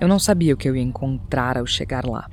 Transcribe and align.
Eu 0.00 0.06
não 0.06 0.18
sabia 0.18 0.54
o 0.54 0.56
que 0.56 0.68
eu 0.68 0.76
ia 0.76 0.82
encontrar 0.82 1.58
ao 1.58 1.66
chegar 1.66 2.06
lá. 2.06 2.28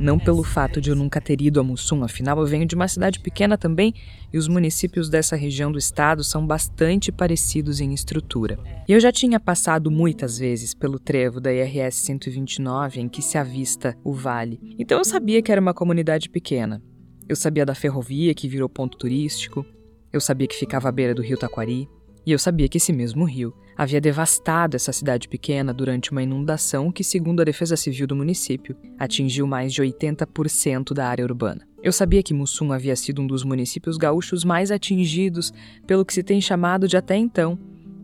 Não 0.00 0.18
pelo 0.18 0.42
fato 0.42 0.80
de 0.80 0.90
eu 0.90 0.96
nunca 0.96 1.20
ter 1.20 1.42
ido 1.42 1.60
a 1.60 1.62
Mussum, 1.62 2.04
afinal 2.04 2.38
eu 2.38 2.46
venho 2.46 2.64
de 2.64 2.74
uma 2.74 2.86
cidade 2.86 3.18
pequena 3.18 3.58
também 3.58 3.92
e 4.32 4.38
os 4.38 4.48
municípios 4.48 5.10
dessa 5.10 5.34
região 5.36 5.72
do 5.72 5.78
estado 5.78 6.22
são 6.24 6.46
bastante 6.46 7.10
parecidos 7.10 7.80
em 7.80 7.92
estrutura. 7.92 8.58
E 8.88 8.92
eu 8.92 9.00
já 9.00 9.10
tinha 9.10 9.40
passado 9.40 9.90
muitas 9.90 10.38
vezes 10.38 10.72
pelo 10.72 10.98
trevo 10.98 11.40
da 11.40 11.52
IRS 11.52 11.98
129 11.98 13.00
em 13.00 13.08
que 13.08 13.20
se 13.20 13.36
avista 13.36 13.98
o 14.04 14.14
vale, 14.14 14.58
então 14.78 14.98
eu 14.98 15.04
sabia 15.04 15.42
que 15.42 15.50
era 15.50 15.60
uma 15.60 15.74
comunidade 15.74 16.30
pequena. 16.30 16.80
Eu 17.28 17.36
sabia 17.36 17.66
da 17.66 17.74
ferrovia 17.74 18.34
que 18.34 18.48
virou 18.48 18.68
ponto 18.68 18.96
turístico, 18.96 19.66
eu 20.12 20.20
sabia 20.20 20.46
que 20.46 20.56
ficava 20.56 20.88
à 20.88 20.92
beira 20.92 21.14
do 21.14 21.22
rio 21.22 21.36
Taquari, 21.36 21.88
e 22.24 22.30
eu 22.30 22.38
sabia 22.38 22.68
que 22.68 22.78
esse 22.78 22.92
mesmo 22.92 23.24
rio 23.24 23.52
havia 23.78 24.00
devastado 24.00 24.74
essa 24.74 24.92
cidade 24.92 25.28
pequena 25.28 25.72
durante 25.72 26.10
uma 26.10 26.20
inundação 26.20 26.90
que, 26.90 27.04
segundo 27.04 27.40
a 27.40 27.44
Defesa 27.44 27.76
Civil 27.76 28.08
do 28.08 28.16
município, 28.16 28.76
atingiu 28.98 29.46
mais 29.46 29.72
de 29.72 29.80
80% 29.80 30.92
da 30.92 31.06
área 31.06 31.24
urbana. 31.24 31.64
Eu 31.80 31.92
sabia 31.92 32.20
que 32.20 32.34
Mussum 32.34 32.72
havia 32.72 32.96
sido 32.96 33.22
um 33.22 33.26
dos 33.26 33.44
municípios 33.44 33.96
gaúchos 33.96 34.44
mais 34.44 34.72
atingidos 34.72 35.52
pelo 35.86 36.04
que 36.04 36.12
se 36.12 36.24
tem 36.24 36.40
chamado 36.40 36.88
de 36.88 36.96
até 36.96 37.16
então 37.16 37.56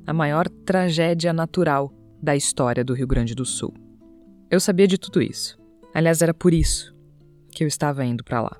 a 0.06 0.12
maior 0.12 0.48
tragédia 0.48 1.32
natural 1.32 1.92
da 2.22 2.36
história 2.36 2.84
do 2.84 2.94
Rio 2.94 3.08
Grande 3.08 3.34
do 3.34 3.44
Sul. 3.44 3.74
Eu 4.48 4.60
sabia 4.60 4.86
de 4.86 4.96
tudo 4.96 5.20
isso. 5.20 5.58
Aliás, 5.92 6.22
era 6.22 6.32
por 6.32 6.54
isso 6.54 6.94
que 7.50 7.64
eu 7.64 7.68
estava 7.68 8.04
indo 8.04 8.22
para 8.22 8.42
lá. 8.42 8.56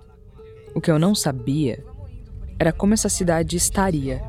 O 0.75 0.81
que 0.81 0.91
eu 0.91 0.99
não 0.99 1.15
sabia 1.15 1.85
era 2.59 2.73
como 2.73 2.93
essa 2.93 3.09
cidade 3.09 3.57
estaria 3.57 4.21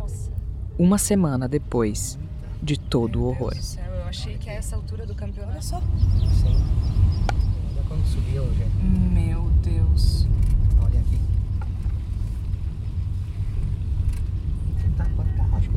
uma 0.78 1.00
semana 1.00 1.48
depois 1.48 2.20
de 2.66 2.80
todo 2.80 3.22
o 3.22 3.28
horror. 3.28 3.54
Eu 3.54 4.04
achei 4.06 4.38
que 4.38 4.50
a 4.50 4.54
essa 4.54 4.76
altura 4.76 5.06
do 5.06 5.14
campeonato. 5.14 5.54
Olha 5.54 5.62
só. 5.62 5.80
Sim. 5.80 6.58
Olha 7.72 7.84
quando 7.88 8.04
subiu 8.08 8.42
hoje. 8.42 8.66
Meu 9.14 9.44
Deus. 9.62 10.26
Olha 10.82 11.00
aqui. 11.00 11.20
Tá, 14.98 15.06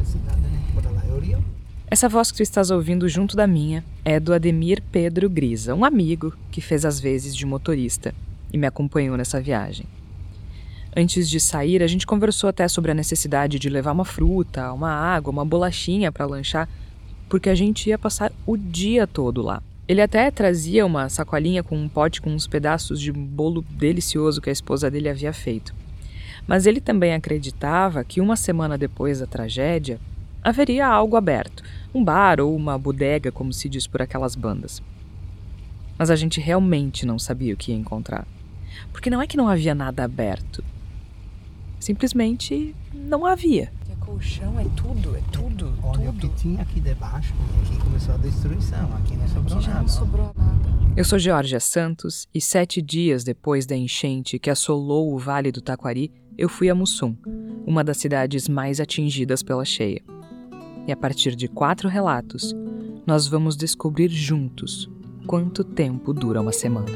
a 0.00 0.05
cidade, 0.05 0.41
né? 0.41 0.62
Bora 0.75 0.91
lá. 0.91 1.03
Essa 1.91 2.09
voz 2.09 2.31
que 2.31 2.39
tu 2.39 2.42
estás 2.42 2.70
ouvindo 2.70 3.09
junto 3.09 3.36
da 3.36 3.47
minha 3.47 3.84
é 4.05 4.19
do 4.19 4.33
Ademir 4.33 4.83
Pedro 4.91 5.28
Grisa, 5.28 5.75
um 5.75 5.84
amigo 5.84 6.34
que 6.50 6.61
fez 6.61 6.84
as 6.84 6.98
vezes 6.98 7.36
de 7.36 7.44
motorista 7.44 8.14
e 8.53 8.56
me 8.56 8.66
acompanhou 8.66 9.16
nessa 9.16 9.41
viagem. 9.41 9.86
Antes 11.00 11.30
de 11.30 11.38
sair, 11.38 11.80
a 11.80 11.86
gente 11.86 12.04
conversou 12.04 12.50
até 12.50 12.66
sobre 12.66 12.91
a 12.91 12.94
necessidade 12.94 13.56
de 13.56 13.68
levar 13.68 13.92
uma 13.92 14.04
fruta, 14.04 14.72
uma 14.72 14.91
água, 14.91 15.30
uma 15.30 15.44
bolachinha 15.44 16.10
para 16.10 16.27
lanchar, 16.27 16.68
porque 17.28 17.48
a 17.48 17.54
gente 17.54 17.88
ia 17.88 17.96
passar 17.96 18.32
o 18.44 18.56
dia 18.56 19.06
todo 19.06 19.41
lá. 19.41 19.62
Ele 19.86 20.02
até 20.02 20.28
trazia 20.28 20.84
uma 20.84 21.08
sacolinha 21.08 21.62
com 21.62 21.76
um 21.76 21.88
pote 21.88 22.20
com 22.20 22.30
uns 22.30 22.48
pedaços 22.48 23.00
de 23.00 23.12
bolo 23.12 23.64
delicioso 23.70 24.41
que 24.41 24.50
a 24.50 24.52
esposa 24.52 24.91
dele 24.91 25.08
havia 25.08 25.32
feito. 25.32 25.72
Mas 26.48 26.66
ele 26.66 26.80
também 26.80 27.14
acreditava 27.14 28.02
que 28.02 28.20
uma 28.20 28.34
semana 28.34 28.76
depois 28.76 29.20
da 29.20 29.26
tragédia 29.26 30.00
haveria 30.42 30.88
algo 30.88 31.14
aberto, 31.14 31.62
um 31.94 32.02
bar 32.02 32.41
ou 32.41 32.56
uma 32.56 32.76
bodega, 32.76 33.30
como 33.30 33.52
se 33.52 33.69
diz 33.69 33.86
por 33.86 34.02
aquelas 34.02 34.34
bandas. 34.34 34.82
Mas 35.96 36.10
a 36.10 36.16
gente 36.16 36.41
realmente 36.41 37.06
não 37.06 37.20
sabia 37.20 37.54
o 37.54 37.56
que 37.56 37.70
ia 37.70 37.78
encontrar. 37.78 38.26
Porque 38.91 39.08
não 39.08 39.22
é 39.22 39.28
que 39.28 39.36
não 39.36 39.48
havia 39.48 39.76
nada 39.76 40.02
aberto, 40.02 40.64
Simplesmente 41.81 42.75
não 42.93 43.25
havia. 43.25 43.73
É 43.91 43.95
colchão, 44.05 44.59
é 44.59 44.65
tudo, 44.77 45.17
é 45.17 45.23
tudo. 45.33 45.73
Olha 45.83 46.12
tudo. 46.12 46.27
o 46.27 46.31
que 46.31 46.37
tinha 46.37 46.62
aqui 46.62 46.81
debaixo. 46.81 47.33
Aqui 47.62 47.79
começou 47.83 48.15
a 48.15 48.19
destruição. 48.19 48.93
Aqui 48.97 49.17
não 49.17 49.29
sobrou 49.29 49.57
Aqui 49.57 49.65
já 49.65 49.71
nada. 49.73 49.81
não 49.83 49.89
sobrou 49.89 50.33
nada. 50.37 50.69
Eu 50.97 51.05
sou 51.05 51.19
Georgia 51.19 51.61
Santos 51.61 52.27
e 52.34 52.41
sete 52.41 52.83
dias 52.83 53.23
depois 53.23 53.67
da 53.67 53.77
enchente 53.77 54.39
que 54.39 54.51
assolou 54.51 55.15
o 55.15 55.19
Vale 55.19 55.53
do 55.53 55.61
Taquari, 55.61 56.11
eu 56.37 56.49
fui 56.49 56.69
a 56.69 56.75
Mussum, 56.75 57.17
uma 57.67 57.84
das 57.84 57.99
cidades 57.99 58.49
mais 58.49 58.81
atingidas 58.81 59.43
pela 59.43 59.65
cheia. 59.65 60.03
E 60.87 60.93
a 60.93 60.97
partir 60.97 61.37
de 61.37 61.47
quatro 61.47 61.88
relatos, 61.88 62.55
nós 63.06 63.27
vamos 63.28 63.56
descobrir 63.56 64.09
juntos 64.09 64.91
quanto 65.27 65.62
tempo 65.62 66.12
dura 66.12 66.41
uma 66.41 66.53
semana. 66.53 66.87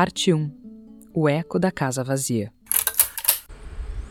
Parte 0.00 0.32
1 0.32 0.48
O 1.12 1.28
eco 1.28 1.58
da 1.58 1.72
casa 1.72 2.04
vazia. 2.04 2.52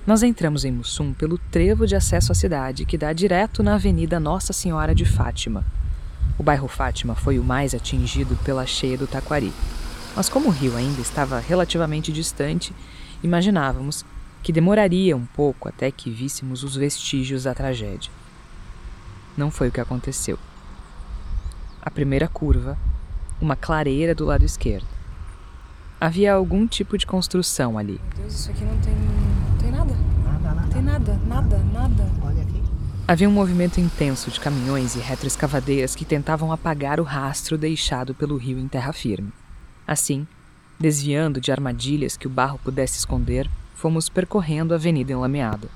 Nós 0.06 0.22
entramos 0.22 0.66
em 0.66 0.72
Mussum 0.74 1.14
pelo 1.14 1.38
trevo 1.38 1.88
de 1.88 1.96
acesso 1.96 2.34
à 2.34 2.36
cidade 2.36 2.84
que 2.84 2.98
dá 2.98 3.14
direto 3.14 3.64
na 3.64 3.76
Avenida 3.76 4.20
Nossa 4.20 4.52
Senhora 4.52 4.94
de 4.94 5.06
Fátima. 5.06 5.66
O 6.38 6.44
bairro 6.44 6.68
Fátima 6.68 7.16
foi 7.16 7.40
o 7.40 7.44
mais 7.44 7.74
atingido 7.74 8.36
pela 8.44 8.66
cheia 8.66 8.98
do 8.98 9.08
Taquari. 9.08 9.54
Mas 10.14 10.28
como 10.28 10.50
o 10.50 10.52
rio 10.52 10.76
ainda 10.76 11.00
estava 11.00 11.40
relativamente 11.40 12.12
distante, 12.12 12.76
imaginávamos 13.24 14.04
que 14.44 14.52
demoraria 14.52 15.16
um 15.16 15.26
pouco 15.26 15.70
até 15.70 15.90
que 15.90 16.12
víssemos 16.12 16.66
os 16.66 16.76
vestígios 16.76 17.44
da 17.44 17.54
tragédia. 17.54 18.12
Não 19.38 19.50
foi 19.50 19.70
o 19.70 19.72
que 19.72 19.80
aconteceu. 19.80 20.38
A 21.82 21.90
primeira 21.90 22.28
curva, 22.28 22.78
uma 23.40 23.56
clareira 23.56 24.14
do 24.14 24.26
lado 24.26 24.44
esquerdo. 24.44 24.97
Havia 26.00 26.34
algum 26.34 26.68
tipo 26.68 26.96
de 26.96 27.08
construção 27.08 27.78
ali. 27.78 28.00
Meu 28.14 28.24
Deus, 28.24 28.34
isso 28.34 28.52
aqui 28.52 28.64
não 28.64 28.78
tem. 28.78 28.94
Não 28.94 29.58
tem 29.58 29.72
nada. 29.72 29.96
Nada, 30.24 30.40
nada. 30.40 30.62
Não 30.62 30.70
tem 30.70 30.82
nada, 30.84 31.20
nada, 31.26 31.58
nada. 31.74 32.12
Olha 32.24 32.44
aqui. 32.44 32.64
Havia 33.08 33.28
um 33.28 33.32
movimento 33.32 33.80
intenso 33.80 34.30
de 34.30 34.40
caminhões 34.40 34.96
e 34.96 35.00
retroescavadeiras 35.00 35.96
que 35.96 36.06
tentavam 36.06 36.52
apagar 36.52 37.00
o 37.00 37.04
rastro 37.04 37.58
deixado 37.58 38.14
pelo 38.14 38.38
rio 38.38 38.60
em 38.60 38.68
terra 38.68 38.94
firme. 38.94 39.32
Assim, 39.88 40.28
desviando 40.80 41.42
de 41.42 41.52
armadilhas 41.52 42.16
que 42.16 42.28
o 42.28 42.30
barro 42.30 42.60
pudesse 42.64 43.00
esconder, 43.00 43.50
fomos 43.74 44.08
percorrendo 44.08 44.74
a 44.74 44.78
avenida 44.78 45.14
enlameada. 45.14 45.68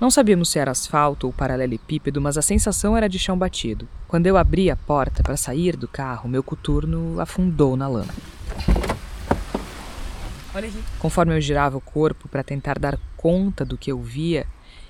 Não 0.00 0.10
sabíamos 0.10 0.48
se 0.48 0.58
era 0.58 0.72
asfalto 0.72 1.26
ou 1.26 1.32
paralelepípedo, 1.32 2.20
mas 2.20 2.36
a 2.36 2.42
sensação 2.42 2.96
era 2.96 3.08
de 3.08 3.18
chão 3.18 3.38
batido. 3.38 3.86
Quando 4.08 4.26
eu 4.26 4.36
abri 4.36 4.70
a 4.70 4.76
porta 4.76 5.22
para 5.22 5.36
sair 5.36 5.76
do 5.76 5.86
carro, 5.86 6.28
meu 6.28 6.42
coturno 6.42 7.20
afundou 7.20 7.76
na 7.76 7.86
lama. 7.86 8.14
Olha 10.54 10.68
aqui. 10.68 10.82
Conforme 10.98 11.36
eu 11.36 11.40
girava 11.40 11.76
o 11.76 11.80
corpo 11.80 12.28
para 12.28 12.42
tentar 12.42 12.78
dar 12.78 12.98
conta 13.16 13.64
do 13.64 13.76
que 13.76 13.92
eu 13.92 14.00
via, 14.00 14.46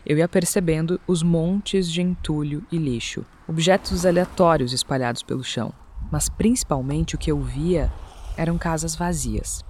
eu 0.06 0.16
ia 0.16 0.28
percebendo 0.28 1.00
os 1.06 1.22
montes 1.22 1.90
de 1.90 2.00
entulho 2.00 2.64
e 2.70 2.78
lixo, 2.78 3.24
objetos 3.46 4.06
aleatórios 4.06 4.72
espalhados 4.72 5.22
pelo 5.22 5.44
chão. 5.44 5.72
Mas 6.10 6.28
principalmente 6.28 7.14
o 7.14 7.18
que 7.18 7.30
eu 7.30 7.40
via 7.40 7.92
eram 8.36 8.56
casas 8.56 8.94
vazias. 8.94 9.64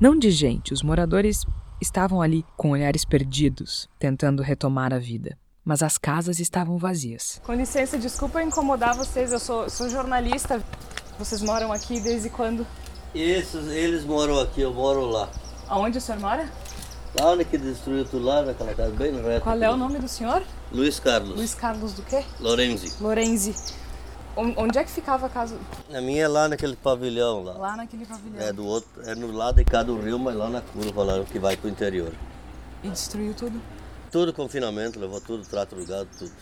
Não 0.00 0.18
de 0.18 0.30
gente, 0.30 0.72
os 0.72 0.82
moradores 0.82 1.44
estavam 1.80 2.20
ali 2.20 2.44
com 2.56 2.70
olhares 2.70 3.04
perdidos, 3.04 3.88
tentando 3.98 4.42
retomar 4.42 4.92
a 4.92 4.98
vida. 4.98 5.38
Mas 5.64 5.82
as 5.82 5.96
casas 5.96 6.40
estavam 6.40 6.76
vazias. 6.76 7.40
Com 7.44 7.54
licença, 7.54 7.96
desculpa 7.96 8.42
incomodar 8.42 8.94
vocês. 8.94 9.32
Eu 9.32 9.38
sou, 9.38 9.70
sou 9.70 9.88
jornalista. 9.88 10.62
Vocês 11.18 11.40
moram 11.40 11.72
aqui 11.72 12.00
desde 12.00 12.28
quando? 12.28 12.66
Isso, 13.14 13.58
eles 13.70 14.04
moram 14.04 14.40
aqui, 14.40 14.60
eu 14.62 14.72
moro 14.72 15.06
lá. 15.06 15.28
Aonde 15.68 15.98
o 15.98 16.00
senhor 16.00 16.20
mora? 16.20 16.48
Lá 17.18 17.30
onde 17.30 17.44
que 17.44 17.56
destruiu 17.56 18.04
tudo 18.04 18.24
lá, 18.24 18.42
naquela 18.42 18.74
casa 18.74 18.90
bem 18.90 19.12
reta. 19.22 19.40
Qual 19.42 19.56
é 19.62 19.70
o 19.70 19.76
nome 19.76 19.98
do 20.00 20.08
senhor? 20.08 20.42
Luiz 20.72 20.98
Carlos. 20.98 21.36
Luiz 21.36 21.54
Carlos 21.54 21.92
do 21.92 22.02
quê? 22.02 22.24
Lorenzi. 22.40 22.92
Lorenzi. 23.00 23.54
On- 24.36 24.52
Onde 24.56 24.78
é 24.78 24.82
que 24.84 24.90
ficava 24.90 25.26
a 25.26 25.28
casa? 25.28 25.56
A 25.94 26.00
minha 26.00 26.24
é 26.24 26.28
lá 26.28 26.48
naquele 26.48 26.74
pavilhão 26.74 27.44
lá. 27.44 27.52
Lá 27.52 27.76
naquele 27.76 28.04
pavilhão. 28.04 28.40
É 28.44 28.52
do 28.52 28.66
outro, 28.66 28.90
é 29.08 29.14
no 29.14 29.30
lado 29.30 29.56
de 29.56 29.64
cá 29.64 29.84
do 29.84 29.96
rio, 30.00 30.18
mas 30.18 30.34
lá 30.34 30.48
na 30.48 30.60
curva 30.60 31.04
lá 31.04 31.22
que 31.24 31.38
vai 31.38 31.56
pro 31.56 31.68
interior. 31.70 32.12
E 32.82 32.88
destruiu 32.88 33.32
tudo. 33.32 33.62
Tudo 34.10 34.32
confinamento, 34.32 34.98
levou 34.98 35.20
tudo, 35.20 35.44
trato 35.46 35.76
do 35.76 35.86
gado, 35.86 36.08
tudo. 36.18 36.32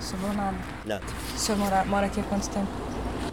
Sobrou 0.00 0.34
nada. 0.34 0.56
Nada. 0.84 1.02
O 1.34 1.38
senhor 1.38 1.56
mora, 1.58 1.84
mora 1.86 2.06
aqui 2.06 2.20
há 2.20 2.24
quanto 2.24 2.48
tempo? 2.50 2.68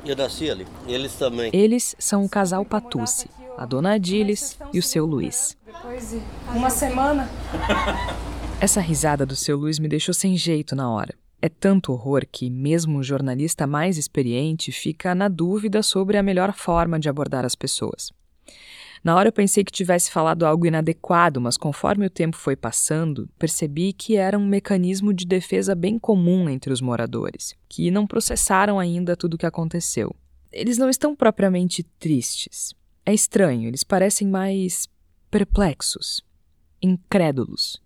Eu 0.05 0.15
nasci 0.15 0.49
ali. 0.49 0.65
Eles 0.87 1.13
também. 1.15 1.51
Eles 1.53 1.95
são 1.99 2.23
o 2.23 2.29
casal 2.29 2.65
Patucci, 2.65 3.29
a 3.57 3.65
dona 3.65 3.93
Adilis 3.93 4.57
e 4.73 4.79
o 4.79 4.83
seu 4.83 5.05
Luiz. 5.05 5.57
Depois 5.65 6.11
de 6.11 6.21
uma 6.55 6.69
semana. 6.69 7.29
Essa 8.61 8.81
risada 8.81 9.25
do 9.25 9.35
seu 9.35 9.57
Luiz 9.57 9.79
me 9.79 9.87
deixou 9.87 10.13
sem 10.13 10.35
jeito 10.35 10.75
na 10.75 10.89
hora. 10.89 11.15
É 11.41 11.47
tanto 11.47 11.93
horror 11.93 12.25
que, 12.29 12.49
mesmo 12.49 12.99
o 12.99 13.03
jornalista 13.03 13.65
mais 13.65 13.97
experiente 13.97 14.71
fica 14.71 15.15
na 15.15 15.29
dúvida 15.29 15.81
sobre 15.81 16.17
a 16.17 16.23
melhor 16.23 16.53
forma 16.53 16.99
de 16.99 17.07
abordar 17.07 17.45
as 17.45 17.55
pessoas. 17.55 18.11
Na 19.03 19.15
hora 19.15 19.29
eu 19.29 19.33
pensei 19.33 19.63
que 19.63 19.71
tivesse 19.71 20.11
falado 20.11 20.45
algo 20.45 20.65
inadequado, 20.65 21.39
mas 21.39 21.55
conforme 21.55 22.05
o 22.05 22.09
tempo 22.09 22.35
foi 22.35 22.55
passando, 22.55 23.29
percebi 23.39 23.93
que 23.93 24.17
era 24.17 24.37
um 24.37 24.45
mecanismo 24.45 25.13
de 25.13 25.25
defesa 25.25 25.73
bem 25.73 25.97
comum 25.97 26.49
entre 26.49 26.73
os 26.73 26.81
moradores, 26.81 27.55
que 27.69 27.89
não 27.89 28.05
processaram 28.05 28.79
ainda 28.79 29.15
tudo 29.15 29.35
o 29.35 29.37
que 29.37 29.45
aconteceu. 29.45 30.15
Eles 30.51 30.77
não 30.77 30.89
estão 30.89 31.15
propriamente 31.15 31.83
tristes. 31.83 32.73
É 33.05 33.13
estranho, 33.13 33.67
eles 33.67 33.83
parecem 33.83 34.27
mais 34.27 34.87
perplexos. 35.31 36.21
incrédulos. 36.81 37.81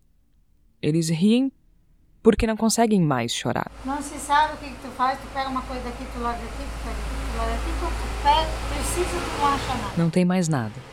Eles 0.82 1.10
riem 1.10 1.52
porque 2.22 2.48
não 2.48 2.56
conseguem 2.56 3.02
mais 3.02 3.34
chorar. 3.34 3.72
Não 3.84 4.02
se 4.02 4.18
sabe 4.18 4.54
o 4.54 4.58
que, 4.58 4.70
que 4.70 4.82
tu 4.82 4.88
faz, 4.92 5.20
tu 5.20 5.28
pega 5.34 5.50
uma 5.50 5.62
coisa 5.64 5.84
daqui, 5.84 6.06
tu 6.14 6.20
larga 6.22 6.44
aqui, 6.44 6.64
tu 6.64 6.84
pega 6.84 6.92
aqui, 6.92 7.32
tu 7.32 7.38
larga 7.38 7.54
aqui, 7.54 7.72
tu 7.80 8.24
pega, 8.24 8.50
precisa, 8.70 9.20
tu 9.20 9.42
não 9.42 9.48
acha 9.48 9.76
nada. 9.76 9.94
Não 9.98 10.10
tem 10.10 10.26
mais 10.26 10.48
nada. 10.48 10.93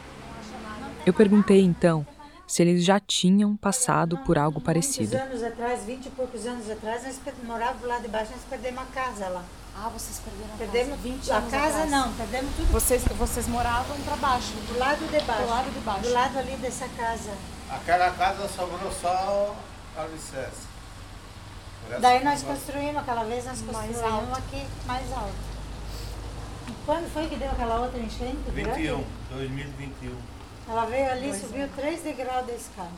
Eu 1.07 1.13
perguntei 1.13 1.61
então 1.63 2.07
se 2.47 2.63
eles 2.63 2.85
já 2.85 2.99
tinham 2.99 3.57
passado 3.57 4.19
por 4.19 4.37
algo 4.37 4.61
parecido. 4.61 5.17
Muitos 5.17 5.41
anos 5.41 5.53
atrás, 5.53 5.85
20 5.85 6.07
e 6.07 6.11
poucos 6.11 6.47
anos 6.47 6.69
atrás, 6.71 7.05
nós 7.05 7.19
morávamos 7.45 7.87
lá 7.87 7.99
debaixo, 8.01 8.33
nós 8.33 8.41
perdemos 8.51 8.83
a 8.83 8.87
casa 8.87 9.29
lá. 9.29 9.45
Ah, 9.77 9.89
vocês 9.89 10.19
perderam 10.19 10.53
a 10.55 10.57
Perdemos 10.59 10.91
casa 10.97 11.03
20 11.03 11.31
a 11.31 11.37
anos 11.37 11.51
casa 11.51 11.67
atrás. 11.85 11.91
não, 11.91 12.13
perdemos 12.15 12.57
tudo 12.57 12.73
Vocês, 12.73 13.05
vocês 13.05 13.47
moravam 13.47 13.97
pra 14.01 14.17
baixo. 14.17 14.53
do 14.53 14.79
lado 14.79 14.99
de 14.99 15.25
baixo. 15.25 15.43
Do 15.43 15.49
lado 15.49 15.71
de 15.73 15.79
baixo. 15.81 16.03
Do 16.03 16.13
lado 16.13 16.39
ali 16.39 16.57
dessa 16.57 16.89
casa. 16.89 17.31
Aquela 17.71 18.11
casa 18.11 18.49
sobrou 18.49 18.91
só 18.93 19.55
o 19.97 20.01
alicerce. 20.01 20.67
O 21.87 21.89
resto 21.89 22.03
Daí 22.03 22.25
nós 22.25 22.43
construímos, 22.43 22.97
aquela 22.97 23.23
vez 23.25 23.45
nós 23.47 23.63
Mais 23.63 23.87
construímos 23.87 24.29
alto. 24.29 24.39
aqui 24.39 24.67
mais 24.87 25.13
alto. 25.13 25.35
E 26.69 26.73
quando 26.85 27.13
foi 27.13 27.29
que 27.29 27.37
deu 27.37 27.51
aquela 27.51 27.81
outra 27.81 27.99
enchente? 28.01 28.37
grande? 28.53 28.81
21, 28.83 29.05
2021. 29.31 30.17
Ela 30.71 30.85
veio 30.85 31.11
ali, 31.11 31.35
subiu 31.35 31.69
três 31.75 32.01
degraus 32.01 32.47
da 32.47 32.53
escada. 32.53 32.93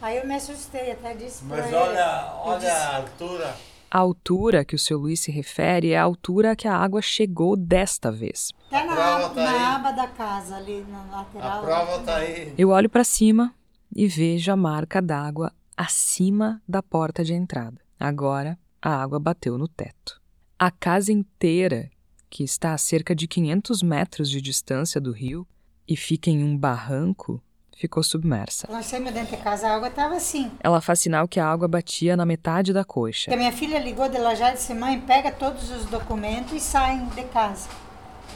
Aí 0.00 0.16
eu 0.16 0.26
me 0.26 0.34
assustei, 0.34 0.90
até 0.90 1.14
disse 1.14 1.44
Mas 1.44 1.66
ele. 1.66 1.74
olha, 1.76 2.32
olha 2.38 2.58
disse, 2.58 2.70
a 2.70 2.96
altura. 2.96 3.56
A 3.90 3.98
altura 3.98 4.64
que 4.64 4.74
o 4.74 4.78
seu 4.78 4.98
Luiz 4.98 5.20
se 5.20 5.30
refere 5.30 5.92
é 5.92 5.98
a 5.98 6.02
altura 6.02 6.56
que 6.56 6.66
a 6.66 6.74
água 6.74 7.02
chegou 7.02 7.54
desta 7.54 8.10
vez. 8.10 8.52
Até 8.68 8.78
A 8.78 8.86
na, 8.86 8.94
prova 8.94 9.26
aba, 9.26 9.34
tá 9.34 9.44
na 9.44 9.76
aba 9.76 9.90
da 9.92 10.06
casa, 10.06 10.56
ali 10.56 10.82
na 10.88 11.04
lateral. 11.04 11.58
A 11.58 11.62
prova 11.62 11.98
tá 12.04 12.16
aí. 12.16 12.54
Eu 12.56 12.70
olho 12.70 12.88
para 12.88 13.04
cima 13.04 13.54
e 13.94 14.08
vejo 14.08 14.50
a 14.50 14.56
marca 14.56 15.02
d'água 15.02 15.52
acima 15.76 16.62
da 16.66 16.82
porta 16.82 17.22
de 17.22 17.34
entrada. 17.34 17.78
Agora 18.00 18.58
a 18.80 19.02
água 19.02 19.20
bateu 19.20 19.58
no 19.58 19.68
teto. 19.68 20.18
A 20.58 20.70
casa 20.70 21.12
inteira, 21.12 21.90
que 22.30 22.42
está 22.42 22.72
a 22.72 22.78
cerca 22.78 23.14
de 23.14 23.28
500 23.28 23.82
metros 23.82 24.30
de 24.30 24.40
distância 24.40 24.98
do 24.98 25.12
rio 25.12 25.46
e 25.92 25.96
fica 25.96 26.30
em 26.30 26.42
um 26.42 26.56
barranco, 26.56 27.38
ficou 27.76 28.02
submersa. 28.02 28.66
Nós 28.70 28.86
saímos 28.86 29.12
dentro 29.12 29.36
de 29.36 29.42
casa, 29.42 29.68
a 29.68 29.74
água 29.74 29.88
estava 29.88 30.14
assim. 30.14 30.50
Ela 30.60 30.80
faz 30.80 31.00
sinal 31.00 31.28
que 31.28 31.38
a 31.38 31.46
água 31.46 31.68
batia 31.68 32.16
na 32.16 32.24
metade 32.24 32.72
da 32.72 32.82
coxa. 32.82 33.32
A 33.32 33.36
minha 33.36 33.52
filha 33.52 33.78
ligou 33.78 34.08
de 34.08 34.16
lá 34.16 34.34
já 34.34 34.50
e 34.50 34.54
disse, 34.54 34.72
mãe, 34.72 34.98
pega 35.00 35.30
todos 35.30 35.70
os 35.70 35.84
documentos 35.84 36.54
e 36.54 36.60
saem 36.60 37.04
de 37.08 37.24
casa. 37.24 37.68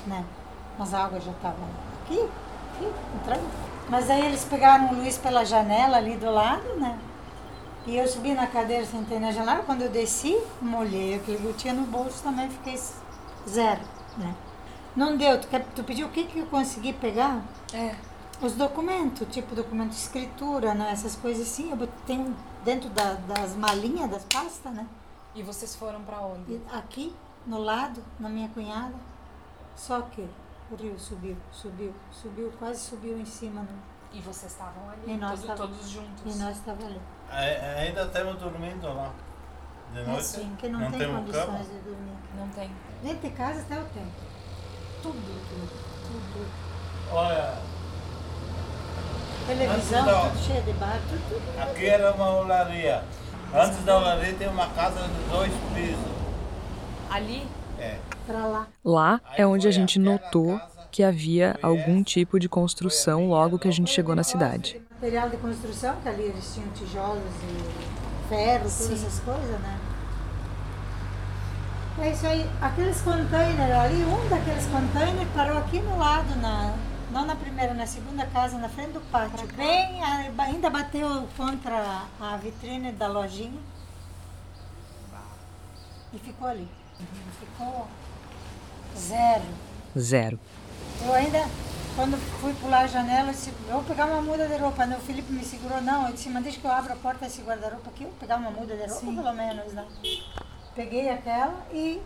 Né? 0.06 0.22
Mas 0.78 0.92
a 0.92 1.04
água 1.04 1.18
já 1.18 1.30
estava 1.30 1.56
aqui, 2.04 2.20
aqui, 2.20 2.92
entrando. 3.14 3.50
Mas 3.88 4.10
aí 4.10 4.26
eles 4.26 4.44
pegaram 4.44 4.90
o 4.90 4.96
Luiz 4.96 5.16
pela 5.16 5.44
janela 5.44 5.96
ali 5.96 6.16
do 6.16 6.30
lado, 6.30 6.68
né? 6.78 6.98
E 7.86 7.96
eu 7.96 8.06
subi 8.06 8.34
na 8.34 8.48
cadeira, 8.48 8.84
sentei 8.84 9.18
na 9.18 9.30
janela. 9.30 9.62
Quando 9.62 9.82
eu 9.82 9.88
desci, 9.88 10.36
molhei 10.60 11.14
aquele 11.14 11.54
tinha 11.54 11.72
no 11.72 11.86
bolso 11.86 12.22
também, 12.22 12.50
fiquei 12.50 12.78
zero, 13.48 13.80
né? 14.18 14.34
Não 14.96 15.16
deu. 15.16 15.40
Tu, 15.40 15.46
quer, 15.48 15.64
tu 15.74 15.84
pediu 15.84 16.06
o 16.06 16.10
que, 16.10 16.24
que 16.24 16.38
eu 16.38 16.46
consegui 16.46 16.92
pegar? 16.92 17.42
É. 17.72 17.94
Os 18.40 18.52
documentos, 18.54 19.26
tipo 19.30 19.54
documento 19.54 19.90
de 19.90 19.96
escritura, 19.96 20.74
né? 20.74 20.90
Essas 20.90 21.16
coisas 21.16 21.46
assim, 21.46 21.70
eu 21.70 21.86
tenho 22.06 22.34
dentro 22.64 22.88
da- 22.90 23.14
das 23.14 23.54
malinhas 23.54 24.10
das 24.10 24.24
pastas, 24.24 24.72
né? 24.72 24.86
E 25.34 25.42
vocês 25.42 25.74
foram 25.76 26.02
pra 26.02 26.20
onde? 26.20 26.52
E 26.52 26.62
aqui, 26.72 27.14
no 27.46 27.58
lado, 27.58 28.02
na 28.18 28.28
minha 28.28 28.48
cunhada, 28.48 28.94
só 29.74 30.00
que 30.02 30.26
o 30.70 30.74
rio 30.76 30.98
subiu, 30.98 31.36
subiu, 31.52 31.94
subiu, 32.10 32.52
quase 32.58 32.80
subiu 32.80 33.18
em 33.18 33.24
cima. 33.24 33.62
Né? 33.62 33.68
E 34.12 34.20
vocês 34.20 34.52
estavam 34.52 34.88
ali, 34.90 35.12
E 35.12 35.16
nós 35.16 35.40
todo- 35.40 35.46
tava- 35.48 35.58
todos 35.68 35.88
juntos. 35.90 36.34
E 36.34 36.38
nós 36.38 36.56
estávamos 36.56 36.84
ali. 36.86 37.00
Ainda 37.30 38.02
estamos 38.04 38.36
dormindo 38.36 38.86
lá. 38.86 39.12
De 39.92 40.00
É 40.00 40.04
noite. 40.04 40.20
assim, 40.20 40.56
que 40.58 40.68
não, 40.68 40.80
não 40.80 40.90
tem 40.90 41.06
condições 41.14 41.44
cama. 41.46 41.58
de 41.58 41.78
dormir. 41.78 42.16
Não 42.36 42.48
tem. 42.48 42.70
Dentro 43.02 43.28
de 43.28 43.36
casa 43.36 43.60
até 43.60 43.78
o 43.80 43.84
tempo. 43.84 44.10
Tudo, 45.12 45.40
tudo, 45.48 46.32
tudo. 46.32 46.46
Olha, 47.12 47.54
Televisão, 49.46 50.04
da- 50.04 50.20
tudo 50.28 50.38
cheio 50.44 50.62
de 50.62 50.72
bar, 50.72 50.98
tudo, 51.08 51.22
tudo. 51.28 51.62
aqui 51.62 51.86
era 51.86 52.12
uma 52.12 52.30
olaria. 52.40 53.02
Antes 53.54 53.84
da 53.84 53.96
olaria 53.98 54.34
tem 54.34 54.48
uma 54.48 54.66
casa 54.70 55.00
de 55.02 55.30
dois 55.30 55.52
pisos. 55.74 56.16
Ali, 57.10 57.46
É. 57.78 57.98
Pra 58.26 58.46
lá. 58.46 58.66
Lá 58.84 59.20
é 59.36 59.46
onde 59.46 59.68
a 59.68 59.70
gente 59.70 59.98
notou 59.98 60.58
que 60.90 61.02
havia 61.04 61.56
algum 61.62 62.02
tipo 62.02 62.40
de 62.40 62.48
construção 62.48 63.28
logo 63.28 63.58
que 63.58 63.68
a 63.68 63.70
gente 63.70 63.90
chegou 63.90 64.16
na 64.16 64.24
cidade. 64.24 64.80
Material 64.92 65.28
de 65.28 65.36
construção, 65.36 65.94
que 66.02 66.08
ali 66.08 66.22
eles 66.24 66.54
tinham 66.54 66.68
tijolos 66.70 67.22
e 67.44 68.28
ferro, 68.28 68.62
todas 68.62 68.90
essas 68.92 69.20
coisas, 69.20 69.60
né? 69.60 69.78
É 71.98 72.10
isso 72.10 72.26
aí. 72.26 72.48
Aqueles 72.60 73.00
containers 73.00 73.72
ali, 73.72 74.04
um 74.04 74.28
daqueles 74.28 74.66
containers 74.66 75.28
parou 75.34 75.56
aqui 75.58 75.80
no 75.80 75.98
lado, 75.98 76.36
na, 76.36 76.74
não 77.10 77.24
na 77.24 77.34
primeira, 77.34 77.72
na 77.72 77.86
segunda 77.86 78.26
casa, 78.26 78.58
na 78.58 78.68
frente 78.68 78.92
do 78.92 79.00
pátio. 79.10 79.46
Bem, 79.54 80.02
ainda 80.38 80.68
bateu 80.68 81.26
contra 81.36 82.02
a 82.20 82.36
vitrine 82.36 82.92
da 82.92 83.06
lojinha. 83.06 83.60
E 86.12 86.18
ficou 86.18 86.48
ali. 86.48 86.68
Ficou 87.40 87.88
zero. 88.96 89.44
Zero. 89.98 90.40
Eu 91.02 91.14
ainda, 91.14 91.44
quando 91.94 92.16
fui 92.40 92.54
pular 92.54 92.84
a 92.84 92.86
janela, 92.86 93.28
eu 93.28 93.32
disse, 93.32 93.52
eu 93.68 93.74
vou 93.74 93.84
pegar 93.84 94.06
uma 94.06 94.20
muda 94.20 94.46
de 94.46 94.56
roupa. 94.56 94.84
Né? 94.84 94.96
O 94.96 95.00
Felipe 95.00 95.32
me 95.32 95.44
segurou, 95.44 95.80
não. 95.80 96.06
Eu 96.06 96.12
disse, 96.12 96.28
mas 96.28 96.42
deixa 96.42 96.60
que 96.60 96.66
eu 96.66 96.70
abro 96.70 96.92
a 96.92 96.96
porta 96.96 97.24
desse 97.24 97.40
guarda-roupa 97.42 97.88
aqui, 97.88 98.04
eu 98.04 98.10
vou 98.10 98.18
pegar 98.18 98.36
uma 98.36 98.50
muda 98.50 98.76
de 98.76 98.86
roupa, 98.86 99.22
pelo 99.22 99.32
menos, 99.32 99.72
né? 99.72 99.86
Peguei 100.76 101.08
aquela 101.08 101.66
e 101.72 102.00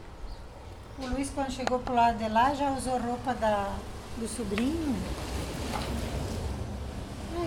o 0.99 1.06
Luiz, 1.08 1.31
quando 1.34 1.50
chegou 1.50 1.78
pro 1.81 1.94
lado 1.94 2.17
de 2.17 2.28
lá, 2.28 2.55
já 2.55 2.70
usou 2.70 2.99
roupa 2.99 3.34
da, 3.34 3.76
do 4.17 4.26
sobrinho. 4.28 4.96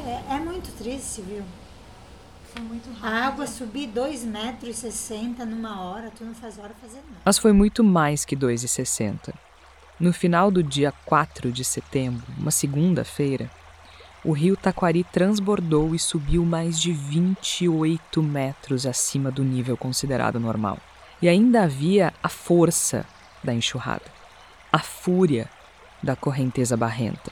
É, 0.05 0.35
é 0.35 0.39
muito 0.39 0.71
triste, 0.77 1.21
viu? 1.21 1.43
foi 2.53 2.61
muito 2.61 2.87
rápido. 2.89 3.05
A 3.05 3.27
água 3.27 3.47
subir 3.47 3.87
2,60 3.89 4.25
metros 4.25 4.69
e 4.69 4.91
60 4.91 5.45
numa 5.45 5.81
hora, 5.81 6.11
tu 6.15 6.23
não 6.23 6.35
faz 6.35 6.59
hora 6.59 6.73
fazer 6.79 6.97
nada. 6.97 7.21
Mas 7.25 7.37
foi 7.37 7.51
muito 7.51 7.83
mais 7.83 8.23
que 8.23 8.35
2,60. 8.35 9.33
No 9.99 10.13
final 10.13 10.51
do 10.51 10.61
dia 10.61 10.91
4 11.05 11.51
de 11.51 11.63
setembro, 11.63 12.23
uma 12.37 12.51
segunda-feira, 12.51 13.49
o 14.23 14.31
rio 14.31 14.55
Taquari 14.55 15.03
transbordou 15.03 15.93
e 15.93 15.99
subiu 15.99 16.45
mais 16.45 16.79
de 16.79 16.91
28 16.91 18.21
metros 18.21 18.85
acima 18.85 19.31
do 19.31 19.43
nível 19.43 19.75
considerado 19.75 20.39
normal. 20.39 20.77
E 21.23 21.29
ainda 21.29 21.63
havia 21.63 22.13
a 22.21 22.27
força 22.27 23.05
da 23.41 23.53
enxurrada, 23.53 24.03
a 24.69 24.79
fúria 24.79 25.49
da 26.03 26.17
correnteza 26.17 26.75
barrenta. 26.75 27.31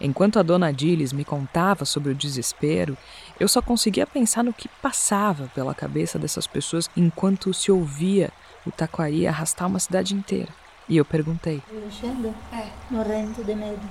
Enquanto 0.00 0.36
a 0.36 0.42
dona 0.42 0.72
Diles 0.72 1.12
me 1.12 1.24
contava 1.24 1.84
sobre 1.84 2.10
o 2.10 2.14
desespero, 2.16 2.98
eu 3.38 3.46
só 3.46 3.62
conseguia 3.62 4.04
pensar 4.04 4.42
no 4.42 4.52
que 4.52 4.68
passava 4.82 5.46
pela 5.54 5.76
cabeça 5.76 6.18
dessas 6.18 6.48
pessoas 6.48 6.90
enquanto 6.96 7.54
se 7.54 7.70
ouvia 7.70 8.32
o 8.66 8.72
taquari 8.72 9.28
arrastar 9.28 9.68
uma 9.68 9.78
cidade 9.78 10.12
inteira. 10.12 10.52
E 10.88 10.96
eu 10.96 11.04
perguntei: 11.04 11.62
Alexandre? 11.70 12.34
É. 12.52 12.66
Morrendo 12.90 13.44
de 13.44 13.54
medo. 13.54 13.88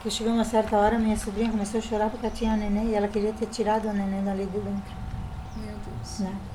Que 0.00 0.12
chegou 0.12 0.32
uma 0.32 0.44
certa 0.44 0.76
hora, 0.76 0.96
minha 0.96 1.16
sobrinha 1.16 1.50
começou 1.50 1.80
a 1.80 1.82
chorar 1.82 2.08
porque 2.08 2.30
tinha 2.30 2.56
neném 2.56 2.90
e 2.90 2.94
ela 2.94 3.08
queria 3.08 3.32
ter 3.32 3.46
tirado 3.46 3.88
o 3.88 3.92
neném 3.92 4.22
dali 4.22 4.46
de 4.46 4.60
dentro. 4.60 4.94
Meu 5.56 5.74
Deus. 5.84 6.20
Né? 6.20 6.51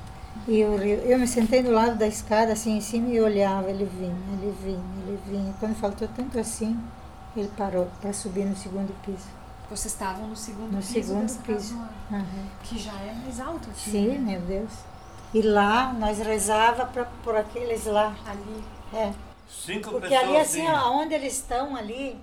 E 0.48 0.60
eu, 0.60 0.78
eu 0.78 1.18
me 1.18 1.28
sentei 1.28 1.62
do 1.62 1.70
lado 1.70 1.98
da 1.98 2.06
escada, 2.06 2.54
assim, 2.54 2.78
em 2.78 2.80
cima, 2.80 3.10
e 3.10 3.20
olhava. 3.20 3.68
Ele 3.68 3.84
vinha, 3.84 4.16
ele 4.32 4.56
vinha, 4.62 4.82
ele 5.06 5.20
vinha. 5.26 5.54
Quando 5.60 5.76
faltou 5.76 6.08
tanto 6.16 6.40
assim, 6.40 6.80
ele 7.36 7.50
parou 7.54 7.86
para 8.00 8.14
subir 8.14 8.46
no 8.46 8.56
segundo 8.56 8.90
piso. 9.04 9.28
Vocês 9.68 9.92
estavam 9.92 10.26
no 10.26 10.34
segundo 10.34 10.72
No 10.72 10.78
piso 10.78 10.92
segundo 10.94 11.20
dessa 11.20 11.42
casa 11.42 11.58
piso. 11.58 11.78
Aham. 12.10 12.46
Que 12.62 12.78
já 12.78 12.92
é 12.92 13.14
mais 13.22 13.38
alto 13.38 13.68
aqui. 13.68 13.90
Sim, 13.90 14.08
né? 14.08 14.38
meu 14.38 14.40
Deus. 14.40 14.72
E 15.34 15.42
lá, 15.42 15.92
nós 15.92 16.18
rezava 16.18 16.86
pra, 16.86 17.04
por 17.22 17.36
aqueles 17.36 17.84
lá. 17.84 18.16
Ali. 18.26 18.64
É. 18.94 19.12
Cinco 19.46 19.90
Porque 19.90 20.08
pessoas. 20.08 20.28
ali, 20.30 20.36
assim, 20.38 20.66
ó, 20.66 20.92
onde 20.92 21.12
eles 21.12 21.34
estão 21.34 21.76
ali, 21.76 22.18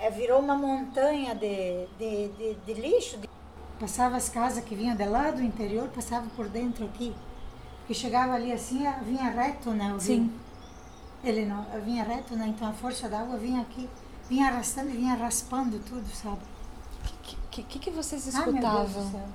é, 0.00 0.10
virou 0.10 0.40
uma 0.40 0.56
montanha 0.56 1.34
de, 1.34 1.86
de, 1.98 2.28
de, 2.28 2.54
de 2.64 2.80
lixo. 2.80 3.18
Passava 3.78 4.16
as 4.16 4.30
casas 4.30 4.64
que 4.64 4.74
vinham 4.74 4.96
de 4.96 5.04
lá 5.04 5.30
do 5.30 5.42
interior, 5.42 5.86
passava 5.88 6.26
por 6.34 6.48
dentro 6.48 6.86
aqui. 6.86 7.14
Que 7.88 7.94
chegava 7.94 8.34
ali 8.34 8.52
assim, 8.52 8.86
ah, 8.86 9.00
vinha 9.02 9.30
reto, 9.30 9.70
né? 9.70 9.92
O 9.94 9.98
Sim. 9.98 10.30
Ele 11.24 11.46
não, 11.46 11.64
vinha 11.84 12.04
reto, 12.04 12.36
né? 12.36 12.46
Então 12.48 12.68
a 12.68 12.72
força 12.72 13.08
da 13.08 13.20
água 13.20 13.38
vinha 13.38 13.62
aqui, 13.62 13.88
vinha 14.28 14.46
arrastando 14.48 14.90
e 14.90 14.92
vinha 14.92 15.14
raspando 15.14 15.78
tudo, 15.80 16.06
sabe? 16.14 16.36
O 16.36 17.48
que, 17.50 17.62
que, 17.62 17.78
que 17.78 17.90
vocês 17.90 18.32
Ah, 18.34 18.46
meu 18.46 18.52
Deus 18.52 18.62
do 18.62 18.68
escutavam? 18.86 19.10
céu. 19.10 19.28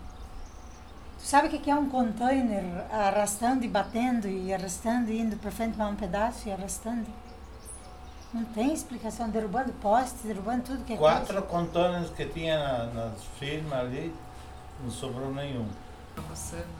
Tu 1.19 1.25
sabe 1.25 1.47
o 1.47 1.49
que 1.49 1.57
que 1.57 1.71
é 1.71 1.75
um 1.75 1.89
container 1.89 2.63
arrastando 2.91 3.65
e 3.65 3.67
batendo 3.67 4.27
e 4.27 4.53
arrastando, 4.53 5.09
e 5.09 5.19
indo 5.19 5.35
para 5.37 5.49
frente 5.51 5.75
para 5.75 5.87
um 5.87 5.95
pedaço 5.95 6.47
e 6.47 6.51
arrastando? 6.51 7.07
Não 8.33 8.43
tem 8.45 8.71
explicação, 8.73 9.29
derrubando 9.29 9.73
postes, 9.73 10.21
derrubando 10.23 10.63
tudo 10.63 10.85
que 10.85 10.93
é 10.93 10.97
Quatro 10.97 11.41
contêineres 11.43 12.09
que 12.11 12.25
tinha 12.25 12.57
na, 12.57 12.85
nas 12.85 13.23
firmas 13.39 13.79
ali, 13.79 14.13
não 14.81 14.91
sobrou 14.91 15.33
nenhum. 15.33 15.67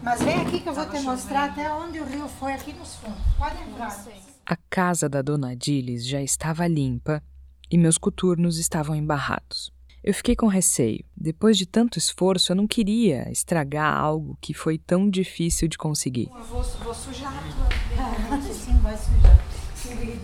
Mas 0.02 0.22
vem 0.22 0.42
aqui 0.42 0.60
que 0.60 0.70
eu 0.70 0.74
vou 0.74 0.86
te 0.86 1.00
mostrar 1.02 1.46
até 1.46 1.72
onde 1.74 2.00
o 2.00 2.06
rio 2.06 2.28
foi 2.28 2.54
aqui 2.54 2.74
nos 2.74 2.96
fundos. 2.96 3.20
Pode 3.38 3.62
entrar. 3.64 4.06
A 4.46 4.56
casa 4.70 5.08
da 5.08 5.22
dona 5.22 5.52
Adilis 5.52 6.06
já 6.06 6.22
estava 6.22 6.68
limpa 6.68 7.24
e 7.72 7.78
meus 7.78 7.98
coturnos 7.98 8.58
estavam 8.58 8.96
embarrados. 8.96 9.72
Eu 10.04 10.14
fiquei 10.14 10.36
com 10.36 10.48
receio. 10.48 11.06
Depois 11.16 11.58
de 11.58 11.66
tanto 11.66 11.98
esforço, 11.98 12.52
eu 12.52 12.56
não 12.58 12.68
queria 12.68 13.32
estragar 13.32 13.96
algo 13.96 14.38
que 14.42 14.54
foi 14.54 14.78
tão 14.78 15.10
difícil 15.10 15.70
de 15.70 15.78
conseguir. 15.78 16.30
Eu 16.36 16.44
vou, 16.44 16.62
vou 16.62 16.94
sujar 16.94 17.34
a 17.36 17.42
tua. 17.42 17.74
Ah, 18.34 18.42
sim, 18.42 18.78
vai 18.80 18.98
sujar. 18.98 19.40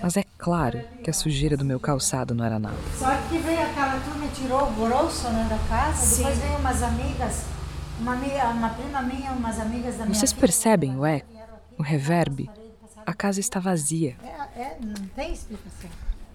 Mas 0.01 0.18
é 0.18 0.24
claro 0.38 0.82
que 1.04 1.10
a 1.10 1.13
sujeira 1.13 1.56
do 1.56 1.66
meu 1.66 1.80
calçado 1.80 2.34
não 2.34 2.44
era 2.44 2.58
nada. 2.60 2.78
Só 2.98 3.16
que 3.30 3.38
veio 3.38 3.62
aquela 3.62 4.00
turma 4.00 4.25
e 4.25 4.30
tirou 4.30 4.68
o 4.68 4.74
grosso 4.74 5.30
né, 5.30 5.48
da 5.50 5.58
casa. 5.68 6.18
Depois 6.18 6.38
veio 6.39 6.58
umas 6.58 6.82
amigas, 6.84 7.46
uma, 8.00 8.13
amiga, 8.13 8.48
uma 8.48 8.70
prima 8.70 9.01
minha, 9.01 9.32
umas 9.32 9.60
amigas 9.60 9.98
da 9.98 10.06
minha 10.06 10.15
Vocês 10.15 10.32
filha, 10.32 10.41
percebem 10.41 10.98
o 10.98 11.06
eco, 11.06 11.27
o 11.77 11.84
reverb? 11.84 12.50
A 13.06 13.13
casa 13.13 13.39
está 13.39 13.60
vazia. 13.60 14.15
É, 14.24 14.62
é, 14.62 14.77
não 14.82 15.08
tem 15.15 15.34
explicação. 15.34 15.89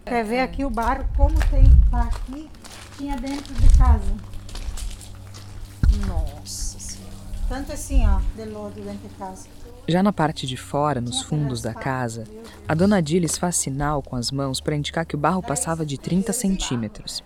Quer 0.04 0.25
ver 0.25 0.40
aqui 0.40 0.64
o 0.64 0.71
barro, 0.71 1.06
como 1.16 1.35
tem 1.50 1.64
tá 1.90 2.02
aqui, 2.02 2.50
tinha 2.97 3.16
dentro 3.16 3.54
de 3.54 3.78
casa. 3.78 4.14
Nossa 6.06 6.78
senhora. 6.78 7.14
Tanto 7.49 7.73
assim, 7.73 8.06
ó, 8.06 8.21
de 8.37 8.44
lodo 8.44 8.80
dentro 8.80 9.09
de 9.09 9.14
casa. 9.14 9.47
Já 9.87 10.02
na 10.02 10.12
parte 10.12 10.47
de 10.47 10.56
fora, 10.56 11.00
nos 11.00 11.23
fundos 11.23 11.61
da 11.61 11.75
casa, 11.75 12.25
a 12.66 12.75
dona 12.75 13.02
Dilis 13.02 13.37
faz 13.37 13.56
sinal 13.56 14.02
com 14.02 14.16
as 14.16 14.30
mãos 14.30 14.61
para 14.61 14.75
indicar 14.75 15.04
que 15.04 15.14
o 15.14 15.18
barro 15.18 15.42
passava 15.42 15.85
de 15.85 15.99
30 15.99 16.33
centímetros. 16.33 17.23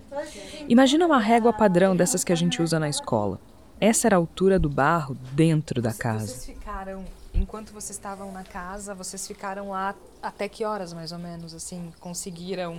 Imagina 0.69 1.07
uma 1.07 1.21
régua 1.21 1.53
padrão 1.53 1.97
dessas 1.97 2.25
que 2.25 2.33
a 2.33 2.37
gente 2.37 2.61
usa 2.61 2.79
na 2.79 2.89
escola. 2.89 3.41
Essa 3.81 4.09
era 4.09 4.17
a 4.17 4.19
altura 4.19 4.59
do 4.59 4.69
barro 4.69 5.15
dentro 5.33 5.81
da 5.81 5.93
casa. 5.93 6.27
Vocês 6.27 6.47
ficaram, 6.47 7.05
enquanto 7.33 7.73
vocês 7.73 7.91
estavam 7.97 8.33
na 8.33 8.43
casa, 8.45 8.95
vocês 8.95 9.27
ficaram 9.27 9.71
lá 9.71 9.95
até 10.23 10.49
que 10.49 10.65
horas 10.65 10.93
mais 10.93 11.13
ou 11.13 11.19
menos, 11.19 11.55
assim, 11.55 11.93
conseguiram... 12.01 12.79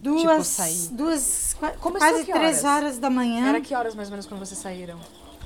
Duas, 0.00 0.46
sair. 0.48 0.88
duas 0.90 1.54
Começou 1.80 2.08
quase 2.08 2.24
três 2.24 2.36
horas? 2.36 2.64
horas 2.64 2.98
da 2.98 3.08
manhã 3.08 3.46
Era 3.48 3.60
que 3.60 3.72
horas 3.76 3.94
mais 3.94 4.08
ou 4.08 4.12
menos 4.12 4.26
quando 4.26 4.40
vocês 4.40 4.58
saíram? 4.58 4.98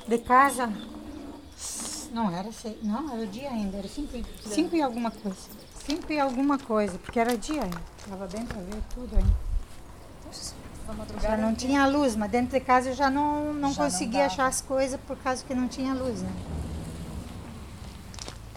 de 0.07 0.17
casa. 0.19 0.71
Não 2.11 2.31
era 2.31 2.51
seis, 2.51 2.77
não, 2.81 3.11
era 3.13 3.21
o 3.21 3.27
dia 3.27 3.49
ainda, 3.49 3.77
era 3.77 3.87
cinco, 3.87 4.17
e- 4.17 4.25
cinco 4.41 4.75
e 4.75 4.81
alguma 4.81 5.11
coisa. 5.11 5.37
Cinco 5.85 6.11
e 6.11 6.19
alguma 6.19 6.57
coisa, 6.57 6.97
porque 6.97 7.19
era 7.19 7.37
dia 7.37 7.61
ainda. 7.63 7.81
Tava 8.09 8.25
bem 8.27 8.43
pra 8.45 8.59
ver 8.59 8.81
tudo 8.95 9.15
ainda. 9.15 9.46
Na 10.87 10.93
Já 10.93 10.99
madrugada? 10.99 11.37
não 11.37 11.53
tinha 11.55 11.85
luz, 11.87 12.15
mas 12.15 12.31
dentro 12.31 12.57
de 12.57 12.63
casa 12.63 12.89
eu 12.89 12.95
já 12.95 13.09
não, 13.09 13.53
não 13.53 13.73
Já 13.73 13.83
não 13.83 13.89
conseguia 13.89 14.21
dava. 14.21 14.33
achar 14.33 14.47
as 14.47 14.61
coisas 14.61 14.99
por 15.07 15.17
causa 15.17 15.43
que 15.43 15.53
não 15.53 15.67
tinha 15.67 15.93
luz, 15.93 16.21
né? 16.21 16.31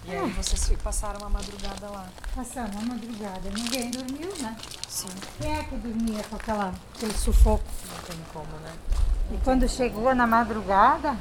E 0.06 0.12
aí 0.16 0.30
vocês 0.30 0.66
fi- 0.68 0.76
passaram 0.76 1.24
a 1.26 1.28
madrugada 1.30 1.88
lá? 1.88 2.08
Passamos 2.34 2.76
a 2.76 2.80
madrugada, 2.80 3.50
ninguém 3.54 3.90
dormiu, 3.90 4.32
né? 4.40 4.56
Sim, 4.88 5.08
Quem 5.40 5.52
é 5.52 5.62
que 5.62 5.74
dormia 5.76 6.22
com 6.28 6.36
aquela, 6.36 6.72
aquele 6.96 7.14
sufoco? 7.14 7.62
não 7.94 8.02
tem 8.04 8.16
como, 8.32 8.50
né? 8.62 8.72
E 9.32 9.36
quando 9.44 9.68
chegou 9.68 10.12
na 10.14 10.26
madrugada, 10.26 11.16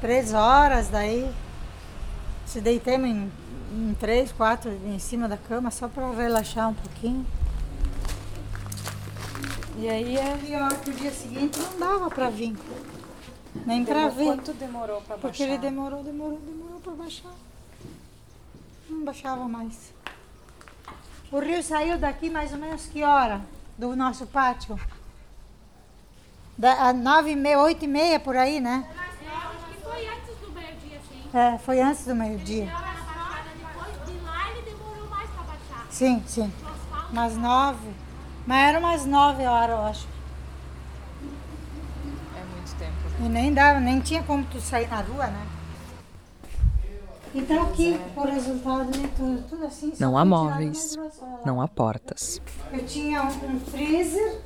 três 0.00 0.32
horas 0.32 0.88
daí, 0.88 1.30
se 2.46 2.60
deitemos 2.60 3.08
em, 3.08 3.30
em 3.72 3.94
três, 4.00 4.32
quatro 4.32 4.70
em 4.86 4.98
cima 4.98 5.28
da 5.28 5.36
cama 5.36 5.70
só 5.70 5.88
para 5.88 6.10
relaxar 6.12 6.68
um 6.70 6.74
pouquinho. 6.74 7.26
E 9.78 9.88
aí 9.88 10.16
é... 10.16 10.36
Pior 10.36 10.80
que 10.80 10.90
o 10.90 10.92
dia 10.92 11.10
seguinte 11.12 11.58
não 11.58 11.78
dava 11.78 12.10
para 12.10 12.28
vir, 12.30 12.56
nem 13.64 13.84
para 13.84 14.08
ver. 14.08 14.24
Quanto 14.24 14.52
demorou 14.54 15.00
pra 15.02 15.16
Porque 15.16 15.44
baixar? 15.44 15.44
ele 15.44 15.58
demorou, 15.58 16.02
demorou, 16.02 16.38
demorou 16.38 16.80
para 16.80 16.92
baixar. 16.94 17.32
Não 18.90 19.04
baixava 19.04 19.48
mais. 19.48 19.92
O 21.30 21.38
rio 21.38 21.62
saiu 21.62 21.96
daqui 21.98 22.28
mais 22.28 22.52
ou 22.52 22.58
menos 22.58 22.86
que 22.86 23.04
hora? 23.04 23.40
Do 23.76 23.94
nosso 23.94 24.26
pátio? 24.26 24.78
Da, 26.56 26.88
a 26.88 26.92
nove 26.92 27.30
e 27.30 27.36
meia, 27.36 27.60
oito 27.60 27.84
e 27.84 27.88
meia 27.88 28.18
por 28.18 28.36
aí, 28.36 28.58
né? 28.58 28.84
Acho 28.96 29.66
que 29.70 29.80
foi 29.82 30.08
antes 30.08 30.38
do 30.40 30.50
meio-dia, 30.50 31.00
sim. 31.08 31.38
É, 31.38 31.58
foi 31.58 31.80
antes 31.80 32.04
do 32.04 32.14
meio-dia. 32.16 32.66
Na 32.66 32.80
baixada 32.80 33.50
depois 33.56 34.06
de 34.06 34.24
lá, 34.24 34.50
ele 34.50 34.62
demorou 34.62 35.08
mais 35.08 35.30
pra 35.30 35.42
baixar. 35.44 35.86
Sim, 35.88 36.24
sim. 36.26 36.52
Umas 37.12 37.36
nove. 37.36 38.07
Mas 38.48 38.68
era 38.70 38.78
umas 38.78 39.04
nove 39.04 39.44
horas, 39.44 39.76
eu 39.76 39.84
acho. 39.84 40.08
É 42.34 42.44
muito 42.54 42.74
tempo. 42.78 42.92
né? 43.20 43.26
E 43.26 43.28
nem 43.28 43.52
dava, 43.52 43.78
nem 43.78 44.00
tinha 44.00 44.22
como 44.22 44.42
tu 44.44 44.58
sair 44.58 44.88
na 44.88 45.02
rua, 45.02 45.26
né? 45.26 45.46
Então 47.34 47.62
aqui 47.64 48.00
o 48.16 48.22
resultado 48.22 48.90
de 48.90 49.06
tudo, 49.08 49.44
tudo 49.50 49.66
assim. 49.66 49.92
Não 50.00 50.16
há 50.16 50.24
móveis, 50.24 50.96
lá. 50.96 51.40
não 51.44 51.60
há 51.60 51.68
portas. 51.68 52.40
Eu 52.72 52.86
tinha 52.86 53.22
um, 53.22 53.60
freezer, 53.60 54.40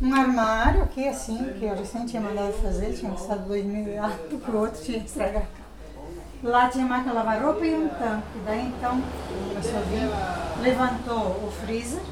um 0.00 0.14
armário 0.14 0.84
aqui 0.84 1.08
assim, 1.08 1.36
que 1.58 1.64
eu 1.64 1.74
recém 1.74 2.06
tinha 2.06 2.22
mandado 2.22 2.52
fazer, 2.62 2.92
tinha 2.92 3.10
custado 3.10 3.48
dois 3.48 3.64
mil 3.64 3.84
reais, 3.84 4.14
porque 4.30 4.50
o 4.52 4.56
outro 4.56 4.80
tinha 4.84 4.98
estragado. 4.98 5.48
Lá 6.44 6.68
tinha 6.68 6.86
máquina 6.86 7.10
de 7.10 7.16
lavar 7.16 7.42
roupa 7.42 7.66
e 7.66 7.74
um 7.74 7.88
tanque. 7.88 8.38
Daí 8.46 8.68
então 8.68 9.02
vir, 9.90 10.62
levantou 10.62 11.44
o 11.44 11.52
freezer. 11.60 12.02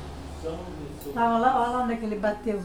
Lá, 1.14 1.34
olha 1.34 1.38
lá 1.38 1.82
onde 1.82 1.94
é 1.94 1.96
que 1.96 2.04
ele 2.04 2.16
bateu. 2.16 2.60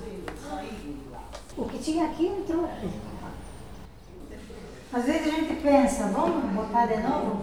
O 1.57 1.65
que 1.65 1.77
tinha 1.79 2.05
aqui 2.05 2.27
entrou. 2.27 2.69
Às 4.93 5.05
vezes 5.05 5.27
a 5.27 5.31
gente 5.37 5.61
pensa, 5.61 6.07
vamos 6.07 6.53
botar 6.53 6.85
de 6.85 7.01
novo? 7.01 7.41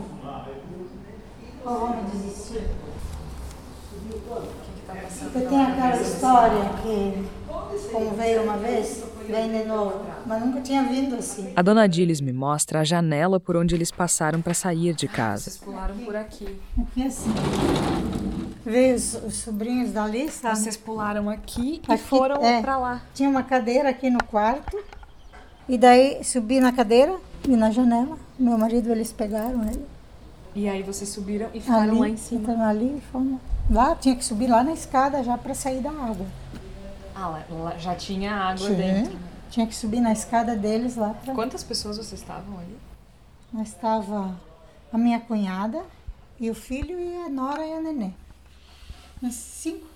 Ou 1.65 1.79
vamos 1.79 2.13
desistir? 2.13 2.69
Porque 5.33 5.47
tem 5.47 5.63
aquela 5.63 5.97
história 5.97 6.71
que, 6.83 7.29
como 7.93 8.11
veio 8.13 8.43
uma 8.43 8.57
vez, 8.57 9.05
vem 9.27 9.51
de 9.51 9.65
novo. 9.65 10.05
Mas 10.27 10.45
nunca 10.45 10.61
tinha 10.61 10.83
vindo 10.85 11.15
assim. 11.17 11.53
A 11.57 11.63
dona 11.63 11.87
Dilis 11.87 12.21
me 12.21 12.33
mostra 12.33 12.81
a 12.81 12.85
janela 12.85 13.39
por 13.39 13.57
onde 13.57 13.75
eles 13.75 13.91
passaram 13.91 14.41
para 14.41 14.55
sair 14.55 14.95
de 14.95 15.09
casa. 15.09 15.45
Vocês 15.45 15.59
pularam 15.59 15.97
por 15.99 16.17
aqui. 16.17 16.59
Aqui 16.81 17.07
assim. 17.07 17.31
Veio 18.65 18.95
os, 18.95 19.15
os 19.15 19.35
sobrinhos 19.35 19.93
dali, 19.93 20.31
sabe? 20.31 20.59
Vocês 20.59 20.77
pularam 20.77 21.29
aqui 21.29 21.83
e 21.89 21.93
Aqui, 21.93 22.03
foram 22.03 22.45
é. 22.45 22.61
pra 22.63 22.79
lá. 22.79 23.03
Tinha 23.15 23.29
uma 23.29 23.43
cadeira 23.43 23.91
aqui 23.91 24.09
no 24.09 24.23
quarto. 24.25 24.79
E 25.69 25.77
daí 25.77 26.23
subi 26.23 26.61
na 26.61 26.73
cadeira 26.73 27.17
e 27.49 27.57
na 27.57 27.71
janela. 27.71 28.17
Meu 28.39 28.57
marido, 28.57 28.91
eles 28.91 29.13
pegaram 29.13 29.63
ele. 29.69 29.85
E 30.55 30.69
aí 30.69 30.83
vocês 30.83 31.09
subiram 31.09 31.49
e 31.55 31.61
ficaram 31.61 31.83
ali, 31.83 31.99
lá 32.01 32.09
em 32.09 32.17
cima. 32.17 32.41
Então 32.43 32.63
ali 32.63 32.99
e 32.99 33.01
fomos. 33.11 33.41
Lá 33.71 33.95
tinha 33.97 34.15
que 34.15 34.25
subir 34.25 34.49
lá 34.49 34.63
na 34.63 34.73
escada 34.73 35.23
já 35.23 35.39
para 35.39 35.55
sair 35.55 35.81
da 35.81 35.91
água. 35.91 36.27
Ah, 37.15 37.43
lá, 37.51 37.77
já 37.79 37.95
tinha 37.95 38.35
água 38.35 38.67
Tinha. 38.67 38.77
dentro. 38.77 39.19
Tinha 39.51 39.67
que 39.67 39.75
subir 39.75 40.01
na 40.01 40.13
escada 40.13 40.57
deles 40.57 40.97
lá 40.97 41.15
para. 41.15 41.35
Quantas 41.35 41.63
pessoas 41.63 41.97
vocês 41.97 42.21
estavam 42.21 42.59
ali? 42.59 43.63
Estava 43.63 44.35
a 44.93 44.99
minha 44.99 45.21
cunhada 45.21 45.83
e 46.41 46.51
o 46.51 46.55
filho 46.55 46.99
e 46.99 47.17
a 47.25 47.29
nora 47.29 47.65
e 47.65 47.73
a 47.73 47.81
neném. 47.81 48.15
Mas 49.23 49.35
cinco. 49.35 49.87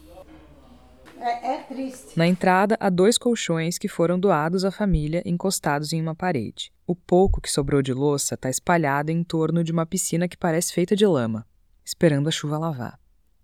É, 1.18 1.54
é 1.54 1.56
triste. 1.62 2.16
Na 2.16 2.26
entrada, 2.28 2.76
há 2.78 2.88
dois 2.88 3.18
colchões 3.18 3.76
que 3.76 3.88
foram 3.88 4.20
doados 4.20 4.64
à 4.64 4.70
família 4.70 5.22
encostados 5.26 5.92
em 5.92 6.00
uma 6.00 6.14
parede. 6.14 6.72
O 6.86 6.94
pouco 6.94 7.40
que 7.40 7.50
sobrou 7.50 7.82
de 7.82 7.92
louça 7.92 8.34
está 8.34 8.48
espalhado 8.48 9.10
em 9.10 9.24
torno 9.24 9.64
de 9.64 9.72
uma 9.72 9.84
piscina 9.84 10.28
que 10.28 10.36
parece 10.36 10.72
feita 10.72 10.94
de 10.94 11.04
lama, 11.04 11.44
esperando 11.84 12.28
a 12.28 12.30
chuva 12.30 12.56
lavar. 12.56 13.00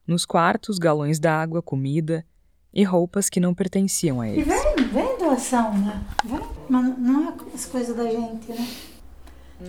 Nos 0.07 0.25
quartos, 0.25 0.79
galões 0.79 1.19
d'água, 1.19 1.61
comida 1.61 2.25
e 2.73 2.85
roupas 2.85 3.29
que 3.29 3.41
não 3.41 3.53
pertenciam 3.55 4.21
a 4.21 4.29
E 4.29 4.35
eles. 4.35 4.47
vem, 4.47 4.85
vem 4.93 5.19
doação, 5.19 5.77
né? 5.79 6.01
Vem. 6.25 6.41
Mas 6.69 6.99
não 6.99 7.29
é 7.29 7.35
as 7.55 7.67
coisas 7.67 7.97
da 7.97 8.05
gente, 8.05 8.53
né? 8.53 8.69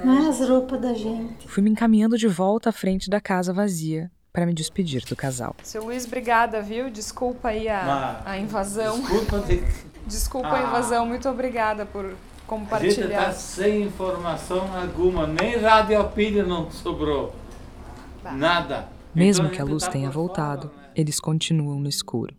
Não 0.03 0.25
é 0.25 0.29
as 0.29 0.39
roupas 0.47 0.79
da 0.79 0.93
gente. 0.93 1.47
Fui 1.47 1.63
me 1.63 1.71
encaminhando 1.71 2.17
de 2.17 2.27
volta 2.27 2.69
à 2.69 2.73
frente 2.73 3.09
da 3.09 3.19
casa 3.21 3.51
vazia 3.51 4.11
para 4.33 4.45
me 4.47 4.53
despedir 4.53 5.05
do 5.05 5.15
casal. 5.15 5.55
Seu 5.63 5.85
Luiz, 5.85 6.05
obrigada, 6.07 6.59
viu? 6.61 6.89
Desculpa 6.89 7.49
aí 7.49 7.69
a, 7.69 8.21
a 8.25 8.37
invasão. 8.39 8.99
Desculpa 8.99 9.39
de 9.41 9.63
Desculpa 10.07 10.47
a 10.49 10.59
Ah. 10.59 10.67
invasão. 10.67 11.05
Muito 11.05 11.29
obrigada 11.29 11.85
por 11.85 12.03
a 12.05 12.09
gente 12.09 12.17
compartilhar. 12.47 13.05
está 13.29 13.31
sem 13.31 13.83
informação 13.83 14.67
alguma, 14.75 15.25
nem 15.27 15.57
radiopilha 15.57 16.43
não 16.43 16.69
sobrou. 16.71 17.33
Nada. 18.35 18.89
Mesmo 19.15 19.45
Então 19.45 19.55
que 19.55 19.61
a 19.61 19.65
luz 19.65 19.83
tá 19.83 19.91
tenha 19.91 20.07
fora, 20.11 20.13
voltado, 20.17 20.67
né? 20.75 20.89
eles 20.95 21.19
continuam 21.19 21.79
no 21.79 21.87
escuro. 21.87 22.35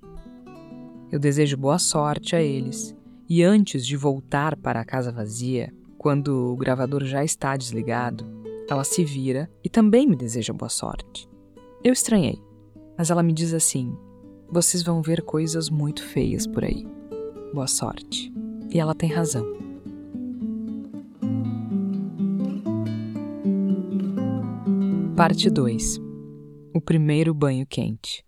Eu 1.12 1.18
desejo 1.20 1.56
boa 1.56 1.78
sorte 1.78 2.34
a 2.34 2.42
eles, 2.42 2.94
e 3.28 3.42
antes 3.44 3.86
de 3.86 3.96
voltar 3.96 4.56
para 4.56 4.80
a 4.80 4.84
casa 4.84 5.12
vazia, 5.12 5.72
quando 5.96 6.52
o 6.52 6.56
gravador 6.56 7.04
já 7.04 7.22
está 7.24 7.56
desligado, 7.56 8.26
ela 8.68 8.82
se 8.84 9.04
vira 9.04 9.48
e 9.62 9.68
também 9.68 10.06
me 10.06 10.16
deseja 10.16 10.52
boa 10.52 10.68
sorte. 10.68 11.28
Eu 11.84 11.92
estranhei, 11.92 12.42
mas 12.96 13.10
ela 13.10 13.22
me 13.22 13.30
diz 13.30 13.52
assim: 13.52 13.94
vocês 14.50 14.82
vão 14.82 15.02
ver 15.02 15.20
coisas 15.20 15.68
muito 15.68 16.02
feias 16.02 16.46
por 16.46 16.64
aí. 16.64 16.88
Boa 17.52 17.66
sorte. 17.66 18.32
E 18.70 18.80
ela 18.80 18.94
tem 18.94 19.12
razão. 19.12 19.44
Parte 25.14 25.50
2 25.50 26.00
O 26.72 26.80
primeiro 26.80 27.34
banho 27.34 27.66
quente. 27.66 28.24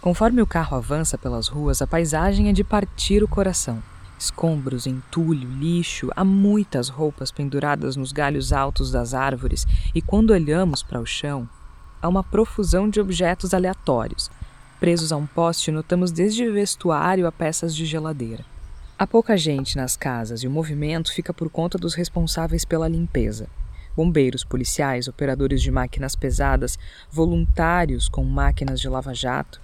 Conforme 0.00 0.40
o 0.40 0.46
carro 0.46 0.76
avança 0.76 1.18
pelas 1.18 1.48
ruas, 1.48 1.82
a 1.82 1.88
paisagem 1.88 2.48
é 2.48 2.52
de 2.52 2.62
partir 2.62 3.24
o 3.24 3.28
coração. 3.28 3.82
Escombros, 4.18 4.86
entulho, 4.86 5.48
lixo, 5.48 6.10
há 6.16 6.24
muitas 6.24 6.88
roupas 6.88 7.30
penduradas 7.30 7.94
nos 7.94 8.10
galhos 8.10 8.52
altos 8.52 8.90
das 8.90 9.14
árvores, 9.14 9.64
e 9.94 10.02
quando 10.02 10.32
olhamos 10.32 10.82
para 10.82 11.00
o 11.00 11.06
chão, 11.06 11.48
há 12.02 12.08
uma 12.08 12.24
profusão 12.24 12.88
de 12.90 13.00
objetos 13.00 13.54
aleatórios. 13.54 14.28
Presos 14.80 15.12
a 15.12 15.16
um 15.16 15.26
poste, 15.26 15.70
notamos 15.70 16.10
desde 16.10 16.50
vestuário 16.50 17.26
a 17.26 17.32
peças 17.32 17.74
de 17.74 17.86
geladeira. 17.86 18.44
Há 18.98 19.06
pouca 19.06 19.36
gente 19.36 19.76
nas 19.76 19.96
casas 19.96 20.42
e 20.42 20.48
o 20.48 20.50
movimento 20.50 21.12
fica 21.12 21.32
por 21.32 21.48
conta 21.48 21.78
dos 21.78 21.94
responsáveis 21.94 22.64
pela 22.64 22.88
limpeza. 22.88 23.46
Bombeiros, 23.96 24.42
policiais, 24.42 25.06
operadores 25.06 25.62
de 25.62 25.70
máquinas 25.70 26.16
pesadas, 26.16 26.76
voluntários 27.10 28.08
com 28.08 28.24
máquinas 28.24 28.80
de 28.80 28.88
lava-jato. 28.88 29.60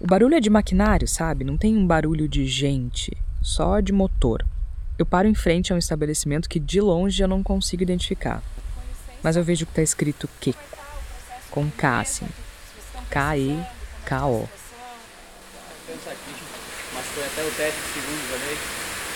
O 0.00 0.06
barulho 0.06 0.34
é 0.34 0.40
de 0.40 0.50
maquinário, 0.50 1.06
sabe? 1.06 1.44
Não 1.44 1.56
tem 1.56 1.76
um 1.76 1.86
barulho 1.86 2.28
de 2.28 2.46
gente, 2.46 3.16
só 3.42 3.80
de 3.80 3.92
motor. 3.92 4.44
Eu 4.98 5.06
paro 5.06 5.26
em 5.26 5.34
frente 5.34 5.72
a 5.72 5.76
um 5.76 5.78
estabelecimento 5.78 6.48
que 6.48 6.60
de 6.60 6.80
longe 6.80 7.22
eu 7.22 7.28
não 7.28 7.42
consigo 7.42 7.82
identificar. 7.82 8.42
Mas 9.22 9.36
eu 9.36 9.44
vejo 9.44 9.64
que 9.66 9.72
está 9.72 9.82
escrito 9.82 10.28
Keko, 10.40 10.58
com 11.50 11.70
K 11.70 12.00
assim. 12.00 12.28
K-E-K-O. 13.10 14.48
Mas 16.94 17.06
foi 17.06 17.24
até 17.24 17.42
o 17.42 17.50
teto 17.50 17.74
do 17.74 17.92
segundo 17.92 18.30
também. 18.30 18.56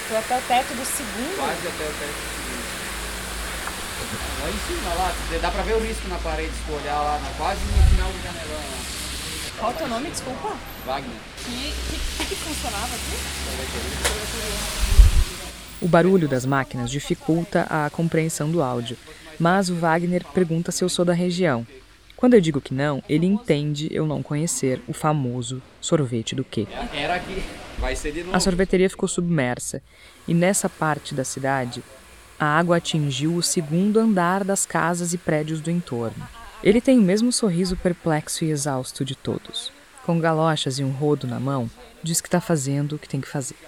Foi 0.09 0.17
até 0.17 0.39
o 0.39 0.43
teto 0.43 0.75
do 0.75 0.85
segundo? 0.85 1.37
Quase 1.37 1.69
até 1.69 1.85
o 1.85 1.93
teto 1.93 2.15
do 2.15 2.29
segundo. 2.35 2.85
Lá 4.43 4.51
em 4.51 4.59
cima, 4.67 4.95
lá, 4.95 5.15
dá 5.41 5.51
pra 5.51 5.63
ver 5.63 5.75
o 5.75 5.81
risco 5.81 6.09
na 6.09 6.19
parede 6.19 6.53
se 6.53 6.63
tu 6.67 6.73
olhar 6.73 7.01
lá, 7.01 7.21
quase 7.37 7.61
no 7.65 7.83
final 7.91 8.11
do 8.11 8.23
janelão 8.23 8.61
lá. 8.61 9.04
Qual 9.59 9.71
o 9.71 9.75
teu 9.75 9.89
nome, 9.89 10.11
desculpa? 10.11 10.57
Wagner. 10.85 11.17
Que, 11.45 11.73
que, 12.19 12.29
que 12.29 12.35
funcionava 12.35 12.87
aqui? 12.87 13.17
O 15.81 15.89
barulho 15.89 16.29
das 16.29 16.45
máquinas 16.45 16.91
dificulta 16.91 17.67
a 17.71 17.89
compreensão 17.91 18.51
do 18.51 18.63
áudio, 18.63 18.97
mas 19.39 19.69
o 19.69 19.75
Wagner 19.75 20.25
pergunta 20.35 20.73
se 20.73 20.83
eu 20.83 20.89
sou 20.89 21.05
da 21.05 21.13
região. 21.13 21.67
Quando 22.17 22.35
eu 22.35 22.41
digo 22.41 22.61
que 22.61 22.73
não, 22.73 23.03
ele 23.09 23.27
entende 23.27 23.89
eu 23.93 24.07
não 24.07 24.23
conhecer 24.23 24.81
o 24.89 24.93
famoso 24.93 25.63
sorvete 25.81 26.35
do 26.35 26.43
quê. 26.45 26.67
Era 26.93 27.17
aqui, 27.17 27.43
vai 27.79 27.95
ser 27.95 28.13
de 28.13 28.25
novo. 28.25 28.37
A 28.37 28.41
sorveteria 28.41 28.89
ficou 28.89 29.09
submersa 29.09 29.83
e 30.27 30.35
nessa 30.35 30.69
parte 30.69 31.15
da 31.15 31.25
cidade 31.25 31.83
a 32.39 32.47
água 32.47 32.79
atingiu 32.79 33.37
o 33.37 33.43
segundo 33.43 34.01
andar 34.01 34.43
das 34.43 34.67
casas 34.67 35.13
e 35.13 35.19
prédios 35.19 35.61
do 35.61 35.71
entorno. 35.71 36.27
Ele 36.65 36.81
tem 36.81 36.99
o 36.99 37.03
mesmo 37.03 37.31
sorriso 37.31 37.77
perplexo 37.77 38.43
e 38.43 38.51
exausto 38.51 39.05
de 39.05 39.15
todos. 39.15 39.71
Com 40.07 40.19
galochas 40.19 40.79
e 40.79 40.83
um 40.83 40.93
rodo 40.93 41.27
na 41.27 41.39
mão, 41.39 41.71
diz 42.03 42.23
que 42.23 42.27
está 42.27 42.41
fazendo 42.41 42.95
o 42.95 42.99
que 42.99 43.07
tem 43.07 43.21
que 43.21 43.29
fazer. 43.29 43.59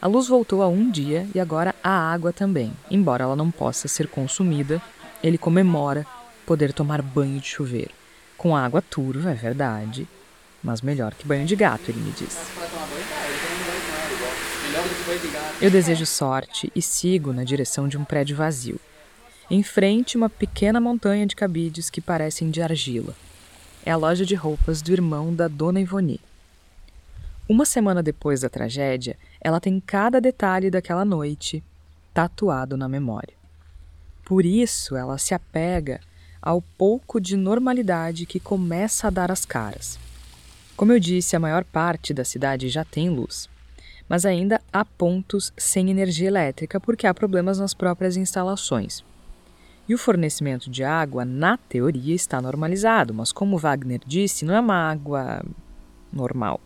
A 0.00 0.06
luz 0.06 0.28
voltou 0.28 0.62
há 0.62 0.68
um 0.68 0.88
dia 0.88 1.26
e 1.34 1.40
agora 1.40 1.74
a 1.82 1.90
água 1.90 2.32
também. 2.32 2.72
Embora 2.88 3.24
ela 3.24 3.34
não 3.34 3.50
possa 3.50 3.88
ser 3.88 4.06
consumida, 4.06 4.80
ele 5.20 5.36
comemora 5.36 6.06
poder 6.46 6.72
tomar 6.72 7.02
banho 7.02 7.40
de 7.40 7.48
chuveiro. 7.48 7.90
Com 8.38 8.56
água 8.56 8.80
turva, 8.80 9.32
é 9.32 9.34
verdade, 9.34 10.06
mas 10.62 10.80
melhor 10.80 11.12
que 11.12 11.26
banho 11.26 11.46
de 11.46 11.56
gato, 11.56 11.90
ele 11.90 11.98
me 11.98 12.12
diz. 12.12 12.38
Eu 15.60 15.72
desejo 15.72 16.06
sorte 16.06 16.70
e 16.72 16.80
sigo 16.80 17.32
na 17.32 17.42
direção 17.42 17.88
de 17.88 17.98
um 17.98 18.04
prédio 18.04 18.36
vazio. 18.36 18.78
Em 19.50 19.62
frente, 19.62 20.16
uma 20.16 20.30
pequena 20.30 20.80
montanha 20.80 21.26
de 21.26 21.36
cabides 21.36 21.90
que 21.90 22.00
parecem 22.00 22.50
de 22.50 22.62
argila. 22.62 23.14
É 23.84 23.90
a 23.90 23.96
loja 23.96 24.24
de 24.24 24.34
roupas 24.34 24.80
do 24.80 24.92
irmão 24.92 25.34
da 25.34 25.48
dona 25.48 25.80
Ivoni. 25.80 26.20
Uma 27.48 27.66
semana 27.66 28.02
depois 28.02 28.40
da 28.40 28.48
tragédia, 28.48 29.18
ela 29.40 29.60
tem 29.60 29.78
cada 29.78 30.20
detalhe 30.20 30.70
daquela 30.70 31.04
noite 31.04 31.62
tatuado 32.14 32.76
na 32.76 32.88
memória. 32.88 33.34
Por 34.24 34.46
isso, 34.46 34.96
ela 34.96 35.18
se 35.18 35.34
apega 35.34 36.00
ao 36.40 36.62
pouco 36.62 37.20
de 37.20 37.36
normalidade 37.36 38.24
que 38.24 38.40
começa 38.40 39.08
a 39.08 39.10
dar 39.10 39.30
as 39.30 39.44
caras. 39.44 39.98
Como 40.74 40.92
eu 40.92 40.98
disse, 40.98 41.36
a 41.36 41.40
maior 41.40 41.64
parte 41.64 42.14
da 42.14 42.24
cidade 42.24 42.68
já 42.70 42.84
tem 42.84 43.10
luz 43.10 43.48
mas 44.08 44.26
ainda 44.26 44.60
há 44.72 44.84
pontos 44.84 45.52
sem 45.56 45.90
energia 45.90 46.28
elétrica 46.28 46.78
porque 46.78 47.06
há 47.06 47.14
problemas 47.14 47.58
nas 47.58 47.74
próprias 47.74 48.16
instalações. 48.16 49.02
E 49.88 49.94
o 49.94 49.98
fornecimento 49.98 50.70
de 50.70 50.82
água, 50.82 51.24
na 51.24 51.58
teoria, 51.58 52.14
está 52.14 52.40
normalizado, 52.40 53.12
mas 53.12 53.32
como 53.32 53.58
Wagner 53.58 54.00
disse, 54.06 54.44
não 54.44 54.54
é 54.54 54.60
uma 54.60 54.90
água 54.90 55.42
normal. 56.12 56.58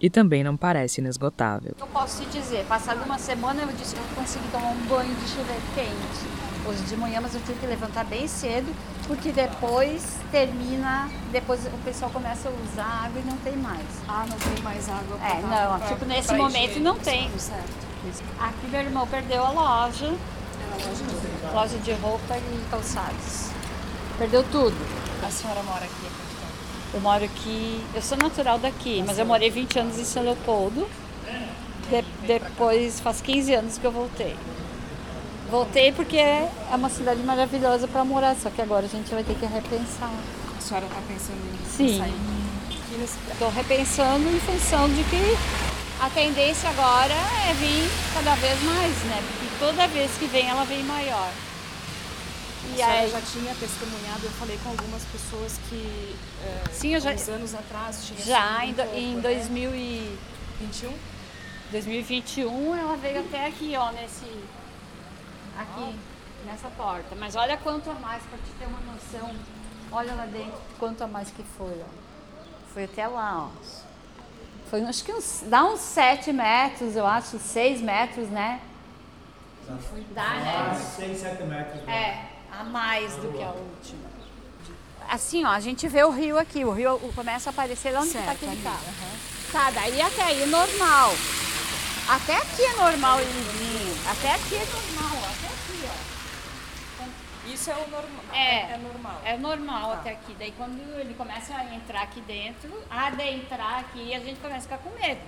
E 0.00 0.08
também 0.10 0.44
não 0.44 0.56
parece 0.56 1.00
inesgotável. 1.00 1.74
Eu 1.80 1.86
posso 1.88 2.22
te 2.24 2.30
dizer, 2.38 2.64
passada 2.66 3.02
uma 3.04 3.18
semana 3.18 3.62
eu 3.62 3.68
disse 3.68 3.94
que 3.94 4.00
eu 4.00 4.06
consegui 4.14 4.46
tomar 4.52 4.68
um 4.68 4.80
banho 4.86 5.14
de 5.14 5.26
chuveiro 5.28 5.62
quente. 5.74 6.44
Hoje 6.66 6.82
de 6.84 6.96
manhã, 6.96 7.20
mas 7.20 7.34
eu 7.34 7.40
tive 7.42 7.58
que 7.60 7.66
levantar 7.66 8.04
bem 8.04 8.26
cedo, 8.26 8.72
porque 9.06 9.32
depois 9.32 10.16
termina, 10.30 11.10
depois 11.30 11.66
o 11.66 11.70
pessoal 11.84 12.10
começa 12.10 12.48
a 12.48 12.52
usar 12.52 13.04
água 13.04 13.20
e 13.20 13.24
não 13.24 13.36
tem 13.38 13.56
mais. 13.56 13.84
Ah, 14.08 14.24
não 14.28 14.36
tem 14.38 14.62
mais 14.62 14.88
água. 14.88 15.18
É, 15.22 15.40
não, 15.42 15.78
pra- 15.78 15.88
tipo, 15.88 16.04
nesse 16.06 16.28
pra 16.28 16.36
momento 16.38 16.80
não 16.80 16.98
tem. 16.98 17.30
Certo. 17.38 17.84
Aqui 18.40 18.66
meu 18.70 18.80
irmão 18.80 19.06
perdeu 19.06 19.44
a 19.44 19.50
loja, 19.50 20.12
loja 21.52 21.78
de 21.78 21.92
roupa 21.92 22.36
e 22.36 22.64
calçados. 22.70 23.48
Perdeu 24.18 24.44
tudo. 24.44 24.76
A 25.26 25.30
senhora 25.30 25.62
mora 25.62 25.84
aqui? 25.84 26.06
Eu 26.92 27.00
moro 27.00 27.24
aqui, 27.24 27.84
eu 27.94 28.02
sou 28.02 28.16
natural 28.16 28.58
daqui, 28.58 29.02
mas 29.06 29.18
eu 29.18 29.26
morei 29.26 29.50
20 29.50 29.78
anos 29.80 29.98
em 29.98 30.04
São 30.04 30.22
Leopoldo. 30.22 30.86
De- 31.90 32.04
depois, 32.26 33.00
faz 33.00 33.20
15 33.20 33.54
anos 33.54 33.78
que 33.78 33.84
eu 33.84 33.90
voltei. 33.92 34.36
Voltei 35.50 35.92
porque 35.92 36.16
é 36.16 36.48
uma 36.72 36.88
cidade 36.88 37.20
maravilhosa 37.22 37.86
para 37.88 38.04
morar, 38.04 38.34
só 38.36 38.48
que 38.50 38.62
agora 38.62 38.86
a 38.86 38.88
gente 38.88 39.12
vai 39.12 39.22
ter 39.24 39.34
que 39.34 39.44
repensar. 39.46 40.10
A 40.56 40.60
senhora 40.60 40.86
está 40.86 41.00
pensando 41.06 41.38
em 41.38 41.70
Sim. 41.70 41.98
sair? 41.98 42.14
nesse- 42.98 43.18
Estou 43.32 43.50
repensando 43.50 44.28
em 44.30 44.38
função 44.40 44.88
de 44.88 45.02
que 45.04 45.36
a 46.00 46.08
tendência 46.10 46.70
agora 46.70 47.12
é 47.50 47.52
vir 47.54 47.90
cada 48.14 48.36
vez 48.36 48.62
mais, 48.62 48.92
né? 49.04 49.20
Porque 49.20 49.53
toda 49.64 49.86
vez 49.88 50.10
que 50.18 50.26
vem, 50.26 50.46
ela 50.48 50.64
vem 50.64 50.82
maior. 50.84 51.30
E 52.76 52.82
aí, 52.82 53.10
já 53.10 53.20
tinha 53.20 53.54
testemunhado, 53.54 54.24
eu 54.24 54.30
falei 54.32 54.58
com 54.62 54.70
algumas 54.70 55.02
pessoas 55.04 55.58
que 55.68 56.14
é, 56.44 56.72
Sim, 56.72 56.94
eu 56.94 57.00
já- 57.00 57.10
anos 57.32 57.54
atrás 57.54 58.04
tinha 58.06 58.20
já 58.24 58.64
em, 58.66 58.72
do- 58.72 58.82
pouco, 58.82 58.96
em 58.96 59.14
né? 59.16 59.22
2000 59.22 59.74
e 59.74 60.18
21? 60.60 60.92
2021 61.70 62.74
ela 62.76 62.96
veio 62.96 63.20
até 63.20 63.46
aqui, 63.46 63.74
ó, 63.76 63.90
nesse. 63.92 64.24
Aqui, 65.58 65.94
nessa 66.46 66.68
porta. 66.70 67.14
Mas 67.18 67.34
olha 67.36 67.56
quanto 67.56 67.90
a 67.90 67.94
mais, 67.94 68.22
para 68.24 68.38
te 68.38 68.50
ter 68.58 68.66
uma 68.66 68.80
noção. 68.92 69.34
Olha 69.92 70.14
lá 70.14 70.26
dentro, 70.26 70.58
quanto 70.78 71.02
a 71.04 71.06
mais 71.06 71.30
que 71.30 71.42
foi, 71.56 71.80
ó. 71.80 71.88
Foi 72.72 72.84
até 72.84 73.06
lá, 73.06 73.48
ó. 73.48 73.48
Foi 74.70 74.82
acho 74.84 75.04
que 75.04 75.12
uns. 75.12 75.42
Dá 75.46 75.64
uns 75.64 75.80
7 75.80 76.32
metros, 76.32 76.96
eu 76.96 77.06
acho, 77.06 77.38
6 77.38 77.80
metros, 77.80 78.28
né? 78.28 78.60
Dá, 80.14 80.30
né? 80.34 80.74
6, 80.96 81.18
7 81.18 81.42
metros. 81.44 81.88
É, 81.88 82.26
a 82.52 82.64
mais 82.64 83.16
do 83.16 83.32
que 83.32 83.42
a 83.42 83.50
última. 83.50 84.14
Assim, 85.08 85.44
ó, 85.44 85.48
a 85.48 85.60
gente 85.60 85.86
vê 85.88 86.02
o 86.02 86.10
rio 86.10 86.38
aqui, 86.38 86.64
o 86.64 86.72
rio 86.72 86.98
começa 87.14 87.50
a 87.50 87.52
aparecer 87.52 87.92
lá 87.92 88.00
onde 88.00 88.08
está 88.08 88.20
Certo, 88.20 88.36
aquele 88.36 88.52
ali, 88.52 88.62
carro. 88.62 88.84
Tá, 89.52 89.70
daí 89.70 90.00
até 90.00 90.22
aí 90.22 90.46
normal. 90.46 91.12
Até 92.08 92.36
aqui 92.36 92.62
é 92.62 92.74
normal 92.74 93.20
ele 93.20 93.30
vir. 93.30 94.10
Até 94.10 94.34
aqui 94.34 94.56
é 94.56 94.66
normal, 94.66 95.30
até 95.30 95.46
aqui, 95.46 95.88
ó. 95.88 96.14
Isso 97.46 97.70
é 97.70 97.74
o 97.74 97.90
normal. 97.90 98.24
É. 98.32 98.72
é 98.72 98.78
normal. 98.78 99.20
É 99.24 99.36
normal 99.36 99.92
até 99.92 100.10
aqui. 100.12 100.34
Daí 100.38 100.52
quando 100.56 100.80
ele 100.98 101.14
começa 101.14 101.54
a 101.54 101.74
entrar 101.74 102.02
aqui 102.02 102.20
dentro, 102.22 102.70
a 102.90 103.06
adentrar 103.06 103.80
aqui, 103.80 104.14
a 104.14 104.18
gente 104.18 104.40
começa 104.40 104.60
a 104.60 104.62
ficar 104.62 104.78
com 104.78 104.90
medo. 104.98 105.20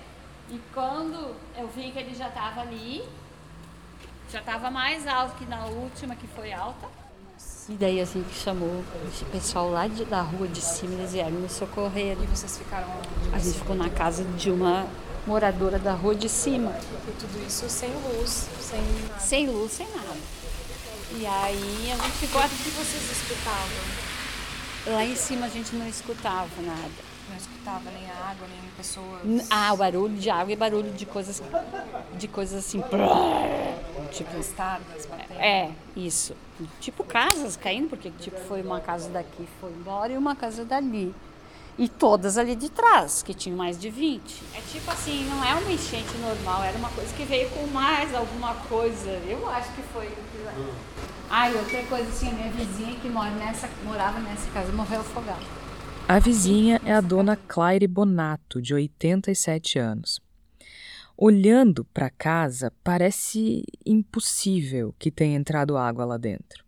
E 0.49 0.59
quando 0.73 1.35
eu 1.55 1.67
vi 1.67 1.91
que 1.91 1.99
ele 1.99 2.15
já 2.15 2.29
estava 2.29 2.61
ali, 2.61 3.07
já 4.31 4.39
estava 4.39 4.69
mais 4.69 5.07
alto 5.07 5.35
que 5.35 5.45
na 5.45 5.65
última, 5.65 6.15
que 6.15 6.27
foi 6.27 6.51
alta. 6.51 6.87
E 7.69 7.73
daí 7.73 7.99
a 7.99 8.05
gente 8.05 8.33
chamou 8.33 8.69
o 8.69 9.25
pessoal 9.31 9.69
lá 9.69 9.87
de- 9.87 10.05
da 10.05 10.21
rua 10.21 10.47
de 10.47 10.61
cima, 10.61 10.93
eles 10.93 11.11
vieram 11.11 11.31
me 11.31 11.49
socorrer. 11.49 12.17
E 12.21 12.25
vocês 12.27 12.57
ficaram 12.57 12.87
onde? 12.97 13.35
A 13.35 13.39
gente 13.39 13.57
ficou 13.59 13.75
na 13.75 13.89
casa 13.89 14.23
de 14.23 14.49
uma 14.49 14.87
moradora 15.25 15.77
da 15.77 15.91
rua 15.93 16.15
de 16.15 16.29
cima, 16.29 16.71
E 17.07 17.11
tudo 17.19 17.45
isso 17.45 17.69
sem 17.69 17.89
luz, 17.89 18.47
sem 18.61 18.81
nada. 18.81 19.19
sem 19.19 19.49
luz, 19.49 19.71
sem 19.73 19.87
nada. 19.89 20.17
E 21.11 21.25
aí 21.25 21.91
a 21.91 21.95
gente 22.03 22.17
ficou 22.17 22.41
O 22.41 22.49
que 22.49 22.69
vocês 22.69 23.11
escutavam? 23.11 24.93
lá 24.95 25.03
em 25.03 25.15
cima 25.17 25.45
a 25.47 25.49
gente 25.49 25.75
não 25.75 25.87
escutava 25.87 26.47
nada. 26.61 27.07
Não 27.29 27.35
escutava 27.35 27.91
nem 27.91 28.09
a 28.09 28.29
água, 28.31 28.47
nem 28.47 28.59
pessoas. 28.77 29.45
Ah, 29.49 29.73
o 29.73 29.77
barulho 29.77 30.15
de 30.17 30.29
água 30.29 30.53
e 30.53 30.55
barulho 30.55 30.93
de 30.93 31.05
coisas, 31.05 31.43
de 32.17 32.27
coisas 32.29 32.59
assim. 32.65 32.81
Tipo, 34.07 34.37
Estardas, 34.37 35.05
batendo. 35.05 35.39
é, 35.39 35.71
isso. 35.95 36.35
Tipo 36.79 37.03
casas 37.03 37.55
caindo, 37.55 37.89
porque 37.89 38.09
tipo 38.19 38.37
foi 38.41 38.61
uma 38.61 38.79
casa 38.79 39.09
daqui 39.09 39.47
foi 39.61 39.71
embora 39.71 40.11
e 40.13 40.17
uma 40.17 40.35
casa 40.35 40.65
dali. 40.65 41.13
E 41.77 41.87
todas 41.87 42.39
ali 42.39 42.55
de 42.55 42.69
trás, 42.69 43.21
que 43.21 43.35
tinham 43.35 43.55
mais 43.55 43.79
de 43.79 43.91
20. 43.91 44.43
É 44.55 44.61
tipo 44.71 44.89
assim, 44.89 45.29
não 45.29 45.43
é 45.43 45.53
uma 45.53 45.71
enchente 45.71 46.17
normal, 46.17 46.63
era 46.63 46.75
uma 46.75 46.89
coisa 46.89 47.13
que 47.15 47.23
veio 47.23 47.47
com 47.51 47.67
mais 47.67 48.15
alguma 48.15 48.55
coisa. 48.55 49.11
Eu 49.27 49.47
acho 49.47 49.71
que 49.73 49.83
foi. 49.93 50.11
Ah, 51.29 51.51
e 51.51 51.55
outra 51.55 51.83
coisa 51.83 52.09
assim, 52.09 52.29
a 52.29 52.33
minha 52.33 52.51
vizinha 52.51 52.95
que 52.99 53.07
mora 53.09 53.29
nessa, 53.31 53.69
morava 53.83 54.19
nessa 54.19 54.49
casa 54.51 54.71
morreu 54.71 55.01
afogada. 55.01 55.45
A 56.07 56.19
vizinha 56.19 56.81
é 56.83 56.93
a 56.93 57.01
dona 57.01 57.35
Claire 57.35 57.85
Bonato, 57.85 58.61
de 58.61 58.73
87 58.73 59.77
anos. 59.77 60.21
Olhando 61.17 61.83
para 61.85 62.05
a 62.05 62.11
casa, 62.11 62.71
parece 62.83 63.63
impossível 63.83 64.93
que 64.99 65.09
tenha 65.09 65.35
entrado 65.35 65.75
água 65.75 66.05
lá 66.05 66.15
dentro. 66.17 66.63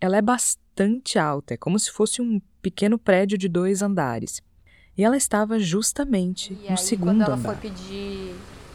Ela 0.00 0.18
é 0.18 0.22
bastante 0.22 1.18
alta, 1.18 1.54
é 1.54 1.56
como 1.56 1.78
se 1.78 1.90
fosse 1.90 2.20
um 2.20 2.40
pequeno 2.60 2.98
prédio 2.98 3.38
de 3.38 3.48
dois 3.48 3.80
andares. 3.80 4.42
E 4.96 5.02
ela 5.02 5.16
estava 5.16 5.58
justamente 5.58 6.52
E 6.52 6.64
no 6.66 6.70
aí, 6.72 6.76
segundo 6.78 7.08
quando 7.16 7.22
ela 7.22 7.34
andar. 7.34 7.54
foi 7.56 7.70
pedir. 7.70 8.34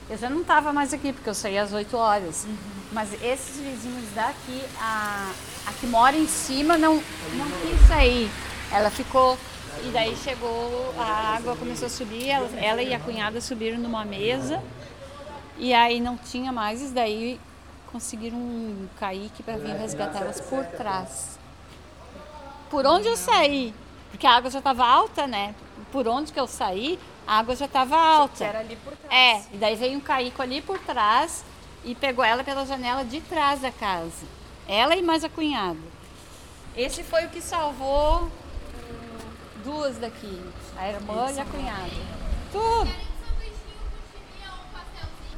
Eu 0.09 0.17
já 0.17 0.29
não 0.29 0.41
estava 0.41 0.73
mais 0.73 0.91
aqui, 0.93 1.13
porque 1.13 1.29
eu 1.29 1.35
saí 1.35 1.57
às 1.59 1.71
8 1.71 1.95
horas. 1.95 2.45
Uhum. 2.45 2.55
Mas 2.91 3.13
esses 3.23 3.57
vizinhos 3.61 4.09
daqui, 4.15 4.61
a, 4.81 5.31
a 5.67 5.73
que 5.73 5.85
mora 5.85 6.17
em 6.17 6.27
cima, 6.27 6.75
não, 6.77 6.95
não 6.95 7.45
quis 7.61 7.87
sair. 7.87 8.27
Ela 8.71 8.89
ficou. 8.89 9.37
E 9.87 9.91
daí 9.91 10.15
chegou, 10.17 10.93
a 10.97 11.35
água 11.37 11.55
começou 11.55 11.85
a 11.85 11.89
subir, 11.89 12.27
ela, 12.27 12.49
ela 12.59 12.81
e 12.81 12.93
a 12.93 12.99
cunhada 12.99 13.39
subiram 13.39 13.77
numa 13.77 14.03
mesa. 14.03 14.61
E 15.60 15.74
aí 15.74 16.00
não 16.00 16.17
tinha 16.17 16.54
mais, 16.54 16.82
e 16.82 16.88
daí 16.88 17.39
conseguiram 17.91 18.38
um 18.38 18.88
caique 18.98 19.43
para 19.43 19.58
vir 19.58 19.76
resgatar 19.76 20.22
elas 20.22 20.39
por 20.39 20.65
trás. 20.65 21.38
Por 22.69 22.86
onde 22.86 23.10
eu 23.10 23.17
saí? 23.17 23.74
Porque 24.10 24.26
a 24.26 24.32
água 24.32 24.50
já 24.50 24.60
estava 24.60 24.86
alta, 24.86 25.28
né? 25.28 25.54
Por 25.91 26.08
onde 26.08 26.32
que 26.32 26.39
eu 26.39 26.48
saí, 26.48 26.98
a 27.28 27.39
água 27.39 27.56
já 27.58 27.65
estava 27.65 27.98
alta. 27.98 28.45
Era 28.45 28.60
ali 28.60 28.78
por 28.78 28.95
trás. 28.95 29.13
É, 29.13 29.56
e 29.56 29.58
daí 29.58 29.76
veio 29.76 29.98
um 29.98 30.02
caico 30.02 30.41
ali 30.41 30.62
por 30.62 30.80
trás 30.80 31.43
e 31.84 31.93
pegou 31.93 32.24
ela 32.24 32.43
pela 32.43 32.65
janela 32.65 33.04
de 33.04 33.19
trás 33.22 33.60
da 33.60 33.72
casa. 33.72 34.26
Ela 34.65 34.95
e 34.95 35.02
mais 35.02 35.26
a 35.26 35.30
cunhada. 35.30 35.80
Esse 36.76 37.04
foi 37.04 37.26
o 37.26 37.30
que 37.30 37.41
salvou 37.41 38.24
hum, 38.24 38.30
duas 39.63 39.98
daqui, 39.98 40.41
a 40.78 40.88
irmã 40.88 41.30
e 41.32 41.39
a 41.39 41.45
cunhada. 41.45 41.91
Tudo. 42.52 43.09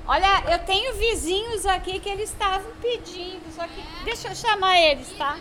Olha, 0.07 0.43
eu 0.51 0.59
tenho 0.59 0.93
vizinhos 0.95 1.65
aqui 1.65 1.99
que 1.99 2.09
eles 2.09 2.29
estavam 2.29 2.71
pedindo, 2.81 3.41
só 3.55 3.65
que 3.67 3.81
deixa 4.03 4.29
eu 4.29 4.35
chamar 4.35 4.77
eles, 4.79 5.07
tá? 5.17 5.37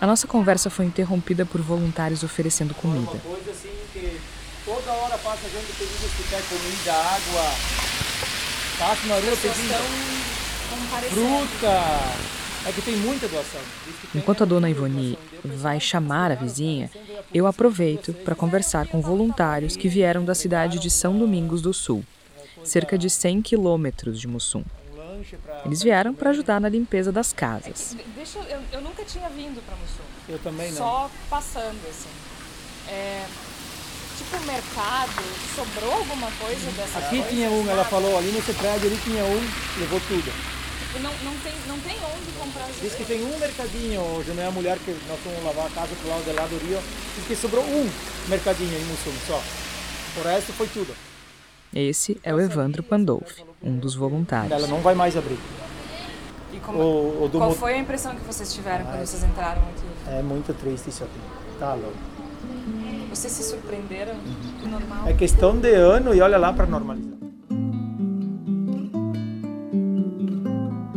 A 0.00 0.06
nossa 0.06 0.26
conversa 0.26 0.68
foi 0.68 0.84
interrompida 0.84 1.46
por 1.46 1.60
voluntários 1.60 2.22
oferecendo 2.22 2.74
comida. 2.74 3.18
coisa 3.24 3.50
assim 3.50 3.72
que 3.92 4.20
toda 4.64 4.92
hora 4.92 5.16
passa 5.18 5.48
gente 5.48 5.72
pedindo 5.78 6.16
que 6.16 6.28
quer 6.28 6.42
comida, 6.48 6.92
água. 6.92 7.44
Passa 8.78 9.06
na 9.06 9.14
rua 9.14 9.36
pedindo 9.40 10.22
fruta. 11.10 12.32
É 12.64 12.70
que 12.72 12.80
tem 12.82 12.96
muita 12.96 13.26
doação. 13.26 13.60
Enquanto 14.14 14.42
a 14.42 14.46
dona 14.46 14.70
Ivoni 14.70 15.18
vai 15.44 15.80
chamar 15.80 16.30
a 16.30 16.34
vizinha, 16.36 16.90
eu 17.34 17.46
aproveito 17.46 18.12
para 18.12 18.36
conversar 18.36 18.86
com 18.86 19.00
voluntários 19.00 19.76
que 19.76 19.88
vieram 19.88 20.24
da 20.24 20.34
cidade 20.34 20.78
de 20.78 20.88
São 20.88 21.18
Domingos 21.18 21.60
do 21.60 21.74
Sul, 21.74 22.04
cerca 22.64 22.96
de 22.98 23.08
100 23.10 23.42
quilômetros 23.42 24.20
de 24.20 24.26
Mussum. 24.28 24.60
um. 24.60 25.64
Eles 25.66 25.82
vieram 25.82 26.14
para 26.14 26.30
ajudar 26.30 26.60
na 26.60 26.68
limpeza 26.68 27.12
das 27.12 27.32
casas. 27.32 27.96
Deixa 28.14 28.38
eu, 28.38 28.60
eu, 28.72 28.80
nunca 28.80 29.04
tinha 29.04 29.28
vindo 29.28 29.64
pra 29.64 29.76
Mussum. 29.76 30.02
Eu 30.28 30.38
também 30.38 30.70
não. 30.70 30.78
Só 30.78 31.10
passando, 31.28 31.78
assim. 31.88 32.08
É, 32.88 33.24
tipo, 34.18 34.38
mercado, 34.44 35.22
sobrou 35.54 35.92
alguma 35.92 36.30
coisa 36.32 36.70
dessa 36.72 36.98
Aqui 36.98 37.16
coisa? 37.16 37.28
tinha 37.28 37.50
um, 37.50 37.68
ela 37.68 37.84
falou, 37.84 38.18
ali 38.18 38.32
nesse 38.32 38.52
prédio 38.54 38.88
ali 38.88 38.98
tinha 39.04 39.24
um, 39.24 39.40
levou 39.78 40.00
tudo. 40.08 40.32
E 40.94 40.98
Não, 40.98 41.10
não, 41.24 41.38
tem, 41.38 41.52
não 41.66 41.78
tem 41.80 41.96
onde 41.96 42.32
comprar 42.38 42.64
as 42.64 42.80
Diz 42.80 42.94
que 42.94 43.04
tem 43.04 43.22
um 43.22 43.38
mercadinho, 43.38 44.00
hoje 44.00 44.32
não 44.32 44.42
é 44.42 44.46
a 44.46 44.50
mulher 44.50 44.78
que 44.78 44.90
nós 45.08 45.18
fomos 45.20 45.42
lavar 45.44 45.66
a 45.66 45.70
casa 45.70 45.94
pro 45.94 46.08
lado 46.10 46.24
de 46.24 46.32
lá 46.32 46.46
do 46.46 46.58
Rio. 46.58 46.78
Diz 47.16 47.26
que 47.26 47.36
sobrou 47.36 47.64
um 47.64 47.90
mercadinho 48.28 48.76
em 48.76 48.84
Mussum 48.84 49.14
só. 49.26 49.42
O 50.20 50.22
resto 50.24 50.52
foi 50.52 50.66
tudo. 50.68 50.94
Esse 51.74 52.20
é 52.22 52.34
o 52.34 52.40
Evandro 52.40 52.82
Pandolfi, 52.82 53.42
um 53.62 53.78
dos 53.78 53.94
voluntários. 53.94 54.52
Ela 54.52 54.66
não 54.66 54.80
vai 54.80 54.94
mais 54.94 55.16
abrir. 55.16 55.38
E 56.52 56.58
como, 56.60 56.78
O, 56.78 57.24
o 57.24 57.28
do 57.28 57.38
qual 57.38 57.50
mo- 57.50 57.56
foi 57.56 57.74
a 57.74 57.78
impressão 57.78 58.14
que 58.14 58.22
vocês 58.24 58.52
tiveram 58.52 58.84
quando 58.84 59.06
vocês 59.06 59.22
entraram 59.24 59.62
aqui? 59.62 60.10
É 60.10 60.22
muito 60.22 60.52
triste 60.52 60.90
isso 60.90 61.02
aqui. 61.04 61.18
Tá 61.58 61.74
louco. 61.74 61.96
Vocês 63.08 63.32
se 63.32 63.42
surpreenderam? 63.42 64.14
Normal? 64.68 65.08
É 65.08 65.14
questão 65.14 65.58
de 65.58 65.72
ano 65.74 66.14
e 66.14 66.20
olha 66.20 66.36
lá 66.38 66.52
para 66.52 66.66
normalizar. 66.66 67.12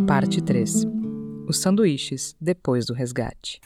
Parte 0.07 0.41
3. 0.41 0.85
Os 1.47 1.57
sanduíches 1.59 2.35
depois 2.39 2.85
do 2.85 2.93
resgate. 2.93 3.59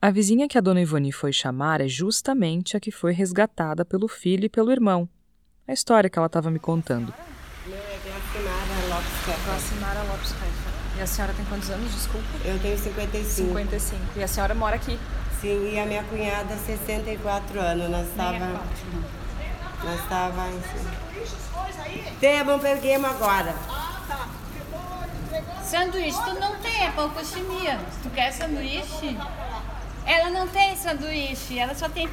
A 0.00 0.10
vizinha 0.10 0.48
que 0.48 0.58
a 0.58 0.60
dona 0.60 0.80
Ivoni 0.80 1.12
foi 1.12 1.32
chamar 1.32 1.80
é 1.80 1.86
justamente 1.88 2.76
a 2.76 2.80
que 2.80 2.90
foi 2.90 3.12
resgatada 3.12 3.84
pelo 3.84 4.08
filho 4.08 4.46
e 4.46 4.48
pelo 4.48 4.70
irmão. 4.72 5.08
A 5.72 5.74
história 5.74 6.10
que 6.10 6.18
ela 6.18 6.26
estava 6.26 6.50
me 6.50 6.58
contando. 6.58 7.14
Glacinara 9.46 10.02
Lopes 10.02 10.32
Reifer. 10.32 10.98
E 10.98 11.00
a 11.00 11.06
senhora 11.06 11.32
tem 11.32 11.46
quantos 11.46 11.70
anos, 11.70 11.90
desculpa? 11.94 12.26
Eu 12.44 12.58
tenho 12.60 12.76
55. 12.76 13.48
55. 13.48 13.98
E 14.16 14.22
a 14.22 14.28
senhora 14.28 14.54
mora 14.54 14.76
aqui? 14.76 14.98
Sim, 15.40 15.72
e 15.72 15.80
a 15.80 15.86
minha 15.86 16.04
cunhada 16.04 16.54
64 16.66 17.58
anos. 17.58 17.88
Nós 17.88 18.06
estava 18.06 18.60
nós 19.82 20.00
estava 20.02 20.48
em 20.50 20.60
Temos, 22.20 22.60
peguemos 22.60 23.10
agora. 23.10 23.54
Sanduíche, 25.64 26.22
tu 26.22 26.34
não 26.38 26.54
tem, 26.58 26.84
é 26.84 26.90
poucochimia. 26.90 27.80
Tu 28.02 28.10
quer 28.10 28.30
sanduíche? 28.30 29.16
Ela 30.04 30.28
não 30.28 30.46
tem 30.48 30.76
sanduíche, 30.76 31.58
ela 31.58 31.74
só 31.74 31.88
tem 31.88 32.06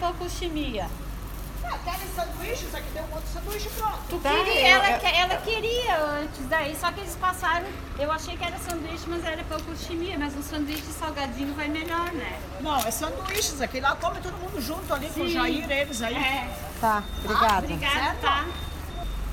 Querem 1.83 2.07
sanduíches? 2.15 2.73
Aqui 2.75 2.89
tem 2.93 3.01
um 3.01 3.13
outro 3.13 3.29
sanduíche 3.33 3.69
pronto. 3.77 3.99
Tu 4.09 4.19
Tá, 4.19 4.29
queria, 4.29 4.53
eu- 4.61 4.75
ela, 4.75 4.89
eu- 4.91 4.99
que- 4.99 5.05
ela 5.07 5.37
queria 5.37 5.97
antes 6.21 6.45
daí, 6.47 6.75
só 6.79 6.91
que 6.91 6.99
eles 7.01 7.15
passaram. 7.15 7.65
Eu 7.97 8.11
achei 8.11 8.35
que 8.37 8.43
era 8.43 8.57
sanduíche, 8.57 9.03
mas 9.07 9.23
era 9.25 9.43
poucochimia. 9.43 10.17
Mas 10.17 10.35
um 10.35 10.41
sanduíche 10.41 10.83
salgadinho 10.97 11.53
vai 11.55 11.67
melhor, 11.67 12.11
né? 12.13 12.39
Não, 12.61 12.77
é 12.77 12.91
sanduíches 12.91 13.61
aqui. 13.61 13.79
Lá 13.79 13.95
come 13.95 14.19
todo 14.21 14.33
mundo 14.37 14.61
junto 14.61 14.93
ali 14.93 15.07
com 15.09 15.21
o 15.21 15.27
Sim. 15.27 15.33
Jair, 15.33 15.69
eles 15.71 16.01
aí. 16.01 16.15
É. 16.15 16.49
Tá, 16.81 17.03
obrigada. 17.23 17.57
Obrigada, 17.65 18.15
tá? 18.21 18.45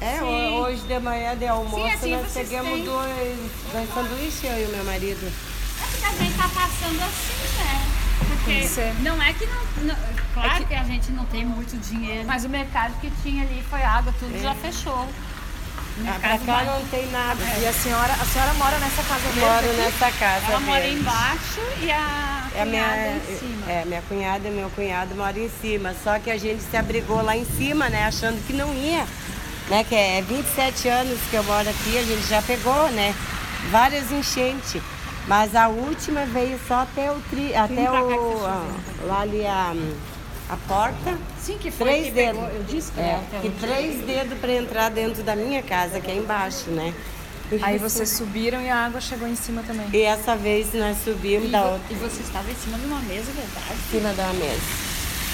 É, 0.01 0.19
Sim. 0.19 0.25
ho- 0.25 0.61
hoje 0.62 0.83
de 0.83 0.99
manhã 0.99 1.37
de 1.37 1.47
almoço 1.47 1.77
Sim, 1.83 1.91
assim 1.93 2.17
nós 2.17 2.31
vocês 2.31 2.49
pegamos 2.49 2.73
têm. 2.73 2.85
dois, 2.85 3.39
dois 3.73 3.95
sanduíches, 3.95 4.45
eu 4.45 4.62
e 4.62 4.65
o 4.67 4.69
meu 4.69 4.85
marido. 4.85 5.27
É 5.27 5.87
porque 5.91 6.05
a 6.05 6.11
gente 6.11 6.37
tá 6.37 6.49
passando 6.49 7.03
assim, 7.03 7.59
né? 7.59 7.87
Que. 8.45 8.69
Porque 8.69 9.03
não 9.03 9.23
é 9.23 9.33
que 9.33 9.47
não. 9.47 9.62
não- 9.85 10.15
claro 10.42 10.64
que... 10.66 10.75
a 10.75 10.85
gente 10.85 11.12
não 11.12 11.25
tem 11.27 11.44
muito 11.44 11.77
dinheiro, 11.79 12.27
mas 12.27 12.44
o 12.44 12.49
mercado 12.49 12.92
que 13.01 13.11
tinha 13.22 13.42
ali 13.42 13.62
foi 13.68 13.83
água, 13.83 14.12
tudo 14.18 14.40
já 14.40 14.55
fechou. 14.55 15.07
Ah, 16.07 16.18
pra 16.20 16.38
cá 16.38 16.64
não 16.64 16.85
tem 16.88 17.11
nada. 17.11 17.42
E 17.59 17.66
a 17.66 17.72
senhora, 17.72 18.12
a 18.12 18.25
senhora 18.27 18.53
mora 18.55 18.79
nessa 18.79 19.03
casa 19.03 19.20
verde 19.31 19.40
Moro 19.40 19.66
aqui? 19.66 19.77
nessa 19.79 20.11
casa. 20.18 20.46
Ela 20.46 20.61
mora 20.61 20.81
verde. 20.83 20.96
embaixo 20.99 21.61
e 21.81 21.90
a 21.90 22.49
É 22.55 22.64
minha, 22.66 23.16
em 23.16 23.38
cima. 23.38 23.70
é, 23.72 23.85
minha 23.87 24.03
cunhada 24.03 24.46
e 24.46 24.51
meu 24.51 24.68
cunhado 24.70 25.14
moram 25.14 25.38
em 25.38 25.49
cima. 25.62 25.94
Só 26.05 26.18
que 26.18 26.31
a 26.31 26.37
gente 26.37 26.62
se 26.62 26.77
abrigou 26.77 27.22
lá 27.22 27.35
em 27.35 27.46
cima, 27.46 27.88
né? 27.88 28.05
Achando 28.05 28.38
que 28.46 28.53
não 28.53 28.75
ia. 28.75 29.07
Né? 29.70 29.85
Que 29.85 29.94
é 29.94 30.20
27 30.20 30.87
anos 30.88 31.18
que 31.31 31.35
eu 31.37 31.42
moro 31.44 31.66
aqui, 31.68 31.96
a 31.96 32.03
gente 32.03 32.27
já 32.29 32.42
pegou, 32.42 32.90
né? 32.90 33.14
Várias 33.70 34.12
enchentes. 34.12 34.83
Mas 35.27 35.57
a 35.57 35.68
última 35.68 36.27
veio 36.27 36.61
só 36.68 36.83
até 36.83 37.11
o 37.11 37.18
tri, 37.31 37.57
até 37.57 37.75
que 37.75 37.88
o. 37.88 38.46
a- 38.46 39.07
lá 39.07 39.20
ali 39.22 39.46
a, 39.46 39.75
a 40.49 40.57
porta. 40.69 41.19
Sim, 41.41 41.59
que 41.59 41.71
foi 41.71 41.87
Três 41.87 42.05
que 42.07 42.11
dedos. 42.13 42.41
pegou. 42.41 42.57
Eu 42.57 42.63
disse 42.65 42.93
que 42.93 43.01
É, 43.01 43.03
era 43.05 43.19
até 43.19 43.39
que 43.41 43.51
três 43.51 44.01
dedos 44.07 44.39
para 44.39 44.53
entrar 44.53 44.89
dentro 44.91 45.23
da 45.23 45.35
minha 45.37 45.63
casa, 45.63 46.01
que 46.01 46.11
é 46.11 46.15
embaixo, 46.17 46.71
né? 46.71 46.95
Aí 47.63 47.79
vocês 47.79 48.11
subiram 48.11 48.61
e 48.61 48.69
a 48.69 48.87
água 48.87 49.01
chegou 49.01 49.29
em 49.29 49.37
cima 49.37 49.63
também. 49.65 49.87
E 49.93 50.03
essa 50.03 50.35
vez 50.37 50.75
nós 50.75 50.97
subimos 51.05 51.49
E, 51.49 51.53
da 51.53 51.63
outra. 51.65 51.81
e 51.91 51.95
você 51.95 52.21
estava 52.23 52.51
em 52.51 52.55
cima 52.57 52.77
de 52.79 52.87
uma 52.87 52.99
mesa, 53.01 53.31
verdade? 53.33 53.73
em 53.73 53.91
cima 53.91 54.13
da 54.15 54.27
mesa. 54.33 54.61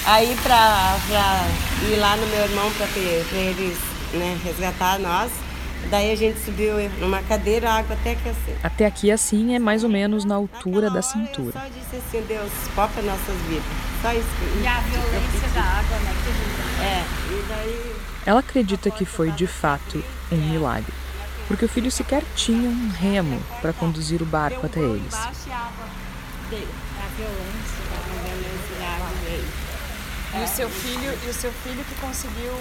Aí 0.05 0.35
pra, 0.43 0.97
pra 1.07 1.47
ir 1.91 1.95
lá 1.95 2.15
no 2.17 2.27
meu 2.27 2.41
irmão 2.43 2.71
pra 2.73 2.85
eles 3.37 3.77
né, 4.13 4.37
resgatar 4.43 4.99
nós, 4.99 5.31
Daí 5.89 6.11
a 6.13 6.15
gente 6.15 6.39
subiu 6.39 6.75
numa 6.99 7.21
cadeira, 7.23 7.69
a 7.69 7.73
água 7.79 7.93
até 7.99 8.11
aqueceu. 8.11 8.55
Até 8.63 8.85
aqui, 8.85 9.11
assim, 9.11 9.53
é 9.53 9.59
mais 9.59 9.83
ou 9.83 9.89
menos 9.89 10.23
na 10.23 10.35
altura 10.35 10.89
da 10.89 11.01
cintura. 11.01 11.61
Disse 11.93 12.17
assim, 12.17 12.25
Deus, 12.27 12.51
foca 12.73 13.01
nossas 13.03 13.35
vidas. 13.47 13.63
Só 14.01 14.11
isso. 14.13 14.27
que- 14.39 14.61
E 14.63 14.67
a 14.67 14.79
violência 14.79 15.47
da 15.53 15.61
água, 15.61 15.97
né? 15.99 16.13
Que 16.23 16.83
É, 16.83 17.03
e 17.31 17.45
daí 17.47 17.95
Ela 18.25 18.39
acredita 18.39 18.89
que 18.89 19.05
foi 19.05 19.31
de 19.31 19.45
fato 19.45 20.03
um 20.31 20.37
milagre, 20.37 20.91
porque 21.47 21.65
o 21.65 21.69
filho 21.69 21.91
sequer 21.91 22.23
tinha 22.35 22.67
um 22.69 22.89
remo 22.89 23.39
para 23.61 23.73
conduzir 23.73 24.21
o 24.21 24.25
barco 24.25 24.65
até 24.65 24.79
eles. 24.79 25.13
Embaixo 25.13 25.39
e 25.47 25.51
a 25.51 25.57
água 25.57 25.85
dele. 26.49 26.67
A 26.97 27.07
violência 27.15 27.83
da 27.89 27.95
água. 27.95 28.07
a 28.09 28.27
violência 28.27 28.75
da 28.79 28.87
água 28.87 29.07
veio. 29.23 29.45
E 30.35 30.43
o 30.43 30.47
seu 30.47 30.67
filho, 30.67 31.19
e 31.25 31.29
o 31.29 31.33
seu 31.33 31.51
filho 31.63 31.83
que 31.85 31.95
conseguiu 32.01 32.53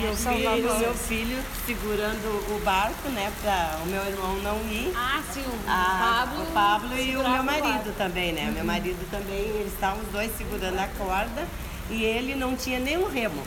Meu 0.00 0.16
salvar 0.16 0.54
filho, 0.54 0.78
meu 0.80 0.94
filho 0.94 1.38
segurando 1.64 2.26
o 2.56 2.60
barco, 2.64 3.08
né, 3.10 3.30
para 3.40 3.78
o 3.84 3.86
meu 3.86 4.04
irmão 4.04 4.34
não 4.42 4.56
ir. 4.68 4.92
Ah, 4.96 5.20
sim, 5.32 5.40
o 5.42 5.58
Ah, 5.68 6.26
Pablo. 6.26 6.42
o 6.42 6.46
Pablo 6.52 6.98
e 6.98 7.16
o 7.16 7.22
meu 7.28 7.42
marido 7.44 7.62
barco. 7.68 7.92
também, 7.96 8.32
né? 8.32 8.50
Meu 8.52 8.64
marido 8.64 8.98
também, 9.12 9.38
eles 9.38 9.72
estavam 9.72 10.00
os 10.00 10.08
dois 10.08 10.36
segurando 10.36 10.78
a 10.80 10.88
corda 10.98 11.46
e 11.88 12.02
ele 12.04 12.34
não 12.34 12.56
tinha 12.56 12.80
nenhum 12.80 13.08
remo. 13.08 13.42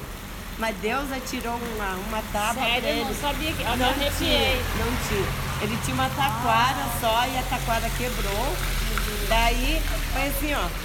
Mas 0.57 0.75
Deus 0.77 1.11
atirou 1.11 1.55
uma, 1.75 1.95
uma 2.07 2.23
tábua 2.31 2.63
Sério, 2.63 2.81
pra 2.81 2.89
eu 2.89 2.95
ele. 2.97 3.05
não 3.05 3.15
sabia 3.15 3.51
que- 3.53 3.63
eu 3.63 3.77
não 3.77 3.89
arrepiei. 3.89 4.11
tinha, 4.17 4.85
não 4.85 5.07
tinha. 5.09 5.27
Ele 5.61 5.77
tinha 5.83 5.95
uma 5.95 6.09
taquara 6.09 6.85
só 7.01 7.25
e 7.27 7.37
a 7.37 7.43
taquara 7.49 7.89
quebrou. 7.97 8.55
Daí 9.27 9.81
foi 10.13 10.27
assim, 10.27 10.53
ó. 10.53 10.82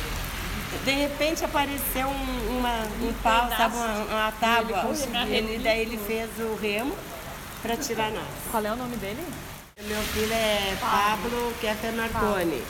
De 0.84 0.90
repente 0.90 1.44
apareceu 1.44 2.08
um, 2.08 2.58
uma, 2.58 2.82
um 3.02 3.12
pau, 3.22 3.48
sabe, 3.48 3.76
uma, 3.76 3.94
uma 4.04 4.32
tábua. 4.32 4.80
conseguiu. 4.82 5.20
Ele, 5.22 5.58
daí 5.62 5.80
ele 5.80 5.96
fez 5.96 6.28
o 6.38 6.54
remo 6.56 6.94
para 7.62 7.76
tirar 7.76 8.10
nós. 8.10 8.24
Qual 8.50 8.64
é 8.64 8.72
o 8.72 8.76
nome 8.76 8.96
dele? 8.96 9.24
Meu 9.86 10.02
filho 10.02 10.32
é 10.32 10.76
Pablo 10.80 11.52
Keffer 11.60 11.92
Marconi. 11.92 12.62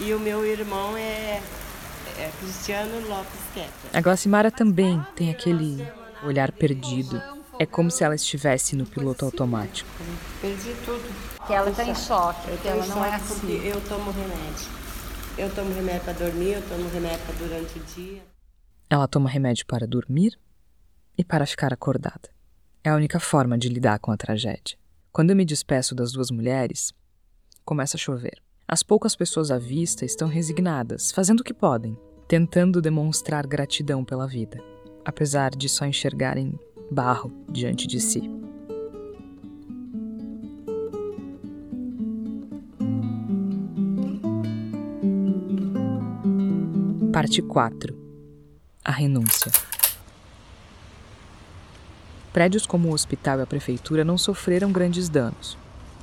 E 0.00 0.12
o 0.12 0.18
meu 0.18 0.44
irmão 0.44 0.96
é, 0.96 1.40
é 2.18 2.30
Cristiano 2.40 3.08
Lopes 3.08 3.40
Keffer. 3.52 3.90
A 3.92 4.00
Glacimara 4.00 4.50
também 4.50 5.04
tem 5.14 5.30
aquele 5.30 5.86
olhar 6.22 6.50
perdido. 6.52 7.20
É 7.58 7.66
como 7.66 7.90
se 7.90 8.02
ela 8.02 8.14
estivesse 8.14 8.74
no 8.74 8.84
piloto 8.84 9.24
automático. 9.24 9.88
Perdi 10.40 10.74
tudo. 10.84 11.14
Que 11.46 11.52
ela 11.52 11.70
tá 11.70 11.84
em 11.84 11.94
choque, 11.94 12.50
tô 12.62 12.68
ela 12.68 12.86
não 12.86 13.04
é 13.04 13.14
assim. 13.14 13.62
eu 13.64 13.80
tomo 13.82 14.10
remédio. 14.10 14.84
Eu 15.36 15.52
tomo 15.52 15.74
remédio 15.74 16.02
para 16.04 16.12
dormir, 16.12 16.52
eu 16.52 16.62
tomo 16.68 16.88
remédio 16.90 17.18
para 17.26 17.34
durante 17.34 17.78
o 17.78 17.82
dia. 17.96 18.22
Ela 18.88 19.08
toma 19.08 19.28
remédio 19.28 19.66
para 19.66 19.84
dormir 19.84 20.38
e 21.18 21.24
para 21.24 21.44
ficar 21.44 21.72
acordada. 21.72 22.30
É 22.84 22.90
a 22.90 22.94
única 22.94 23.18
forma 23.18 23.58
de 23.58 23.68
lidar 23.68 23.98
com 23.98 24.12
a 24.12 24.16
tragédia. 24.16 24.78
Quando 25.12 25.30
eu 25.30 25.36
me 25.36 25.44
despeço 25.44 25.92
das 25.92 26.12
duas 26.12 26.30
mulheres, 26.30 26.92
começa 27.64 27.96
a 27.96 28.00
chover. 28.00 28.40
As 28.68 28.84
poucas 28.84 29.16
pessoas 29.16 29.50
à 29.50 29.58
vista 29.58 30.04
estão 30.04 30.28
resignadas, 30.28 31.10
fazendo 31.10 31.40
o 31.40 31.44
que 31.44 31.52
podem, 31.52 31.98
tentando 32.28 32.80
demonstrar 32.80 33.44
gratidão 33.44 34.04
pela 34.04 34.28
vida, 34.28 34.62
apesar 35.04 35.50
de 35.50 35.68
só 35.68 35.84
enxergarem 35.84 36.56
barro 36.92 37.32
diante 37.50 37.88
de 37.88 38.00
si. 38.00 38.30
Parte 47.14 47.40
4 47.40 47.96
A 48.84 48.90
renúncia. 48.90 49.52
Prédios 52.32 52.66
como 52.66 52.88
o 52.88 52.92
hospital 52.92 53.38
e 53.38 53.42
a 53.42 53.46
prefeitura 53.46 54.04
não 54.04 54.18
sofreram 54.18 54.72
grandes 54.72 55.08
danos, 55.08 55.56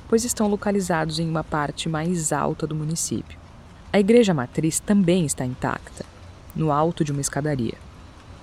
pois 0.08 0.24
estão 0.24 0.48
localizados 0.48 1.18
em 1.18 1.28
uma 1.28 1.44
parte 1.44 1.86
mais 1.86 2.32
alta 2.32 2.66
do 2.66 2.74
município. 2.74 3.38
A 3.92 4.00
igreja 4.00 4.32
matriz 4.32 4.80
também 4.80 5.26
está 5.26 5.44
intacta, 5.44 6.06
no 6.56 6.72
alto 6.72 7.04
de 7.04 7.12
uma 7.12 7.20
escadaria, 7.20 7.76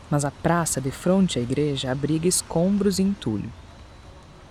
mas 0.08 0.23
a 0.23 0.29
praça 0.29 0.79
de 0.79 0.91
frente 0.91 1.39
à 1.39 1.41
igreja 1.41 1.91
abriga 1.91 2.27
escombros 2.27 2.99
e 2.99 3.01
entulho. 3.01 3.51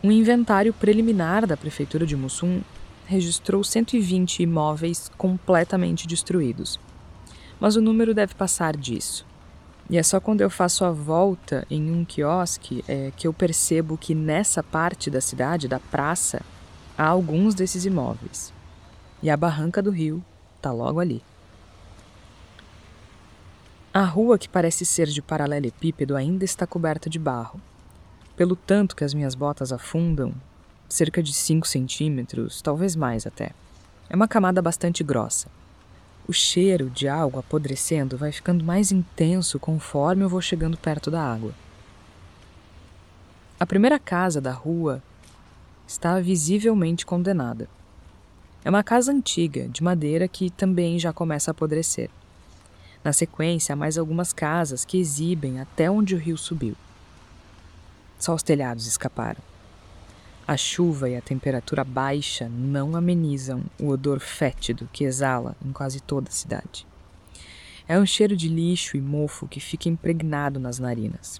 Um 0.03 0.11
inventário 0.11 0.75
preliminar 0.75 1.47
da 1.47 1.57
prefeitura 1.57 2.05
de 2.05 2.17
Mussum 2.17 2.63
registrou 3.07 3.63
120 3.63 4.43
imóveis 4.43 5.09
completamente 5.17 6.05
destruídos, 6.05 6.81
mas 7.61 7.77
o 7.77 7.81
número 7.81 8.15
deve 8.15 8.35
passar 8.35 8.77
disso. 8.77 9.27
E 9.91 9.97
é 9.97 10.03
só 10.03 10.21
quando 10.21 10.43
eu 10.43 10.51
faço 10.51 10.85
a 10.85 10.91
volta 10.91 11.67
em 11.71 11.91
um 11.91 12.05
quiosque 12.05 12.85
é, 12.87 13.11
que 13.17 13.27
eu 13.27 13.33
percebo 13.33 13.97
que 13.97 14.15
nessa 14.15 14.63
parte 14.63 15.11
da 15.11 15.21
cidade, 15.21 15.67
da 15.67 15.81
praça, 15.81 16.43
há 16.97 17.07
alguns 17.07 17.55
desses 17.55 17.87
imóveis. 17.87 18.53
E 19.23 19.31
a 19.31 19.37
barranca 19.37 19.81
do 19.83 19.91
rio 19.91 20.23
está 20.57 20.71
logo 20.73 21.01
ali. 21.01 21.23
A 23.95 24.05
rua, 24.05 24.39
que 24.39 24.49
parece 24.49 24.85
ser 24.85 25.07
de 25.07 25.23
paralelepípedo, 25.23 26.15
ainda 26.15 26.45
está 26.45 26.67
coberta 26.67 27.09
de 27.09 27.19
barro. 27.19 27.59
Pelo 28.37 28.55
tanto 28.55 28.95
que 28.95 29.03
as 29.03 29.15
minhas 29.15 29.35
botas 29.35 29.73
afundam, 29.73 30.35
cerca 30.89 31.23
de 31.23 31.33
5 31.33 31.67
centímetros, 31.67 32.61
talvez 32.61 32.95
mais 32.95 33.27
até. 33.27 33.53
É 34.11 34.15
uma 34.15 34.29
camada 34.29 34.61
bastante 34.61 35.03
grossa. 35.03 35.49
O 36.29 36.33
cheiro 36.33 36.91
de 36.91 37.09
algo 37.09 37.39
apodrecendo 37.39 38.19
vai 38.19 38.31
ficando 38.31 38.63
mais 38.63 38.93
intenso 38.93 39.59
conforme 39.59 40.23
eu 40.23 40.29
vou 40.29 40.43
chegando 40.43 40.77
perto 40.77 41.11
da 41.11 41.23
água. 41.23 41.55
A 43.59 43.65
primeira 43.65 43.99
casa 43.99 44.39
da 44.39 44.53
rua 44.53 45.03
está 45.87 46.21
visivelmente 46.21 47.07
condenada. 47.07 47.67
É 48.63 48.69
uma 48.69 48.85
casa 48.85 49.11
antiga, 49.11 49.69
de 49.69 49.83
madeira, 49.83 50.29
que 50.29 50.51
também 50.51 50.99
já 50.99 51.15
começa 51.15 51.51
a 51.51 51.53
apodrecer. 51.53 52.11
Na 53.03 53.15
sequência, 53.15 53.73
há 53.73 53.77
mais 53.77 53.97
algumas 53.97 54.31
casas 54.31 54.85
que 54.85 54.99
exibem 54.99 55.59
até 55.59 55.91
onde 55.91 56.15
o 56.15 56.19
rio 56.19 56.37
subiu. 56.37 56.77
Só 58.19 58.35
os 58.35 58.43
telhados 58.43 58.87
escaparam. 58.87 59.48
A 60.49 60.57
chuva 60.57 61.11
e 61.11 61.15
a 61.15 61.21
temperatura 61.21 61.85
baixa 61.85 62.49
não 62.49 62.97
amenizam 62.97 63.65
o 63.79 63.89
odor 63.89 64.19
fétido 64.19 64.89
que 64.91 65.05
exala 65.05 65.55
em 65.63 65.71
quase 65.73 66.01
toda 66.01 66.31
a 66.31 66.33
cidade. 66.33 66.87
É 67.87 67.99
um 67.99 68.07
cheiro 68.07 68.35
de 68.35 68.49
lixo 68.49 68.97
e 68.97 69.01
mofo 69.03 69.47
que 69.47 69.61
fica 69.61 69.91
impregnado 69.91 70.59
nas 70.59 70.79
narinas. 70.79 71.39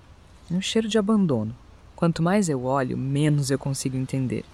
É 0.51 0.55
um 0.55 0.61
cheiro 0.61 0.87
de 0.87 0.99
abandono. 0.99 1.57
Quanto 1.97 2.23
mais 2.23 2.51
eu 2.51 2.65
olho, 2.65 2.99
menos 2.99 3.51
eu 3.51 3.59
consigo 3.59 3.97
entender. 3.97 4.45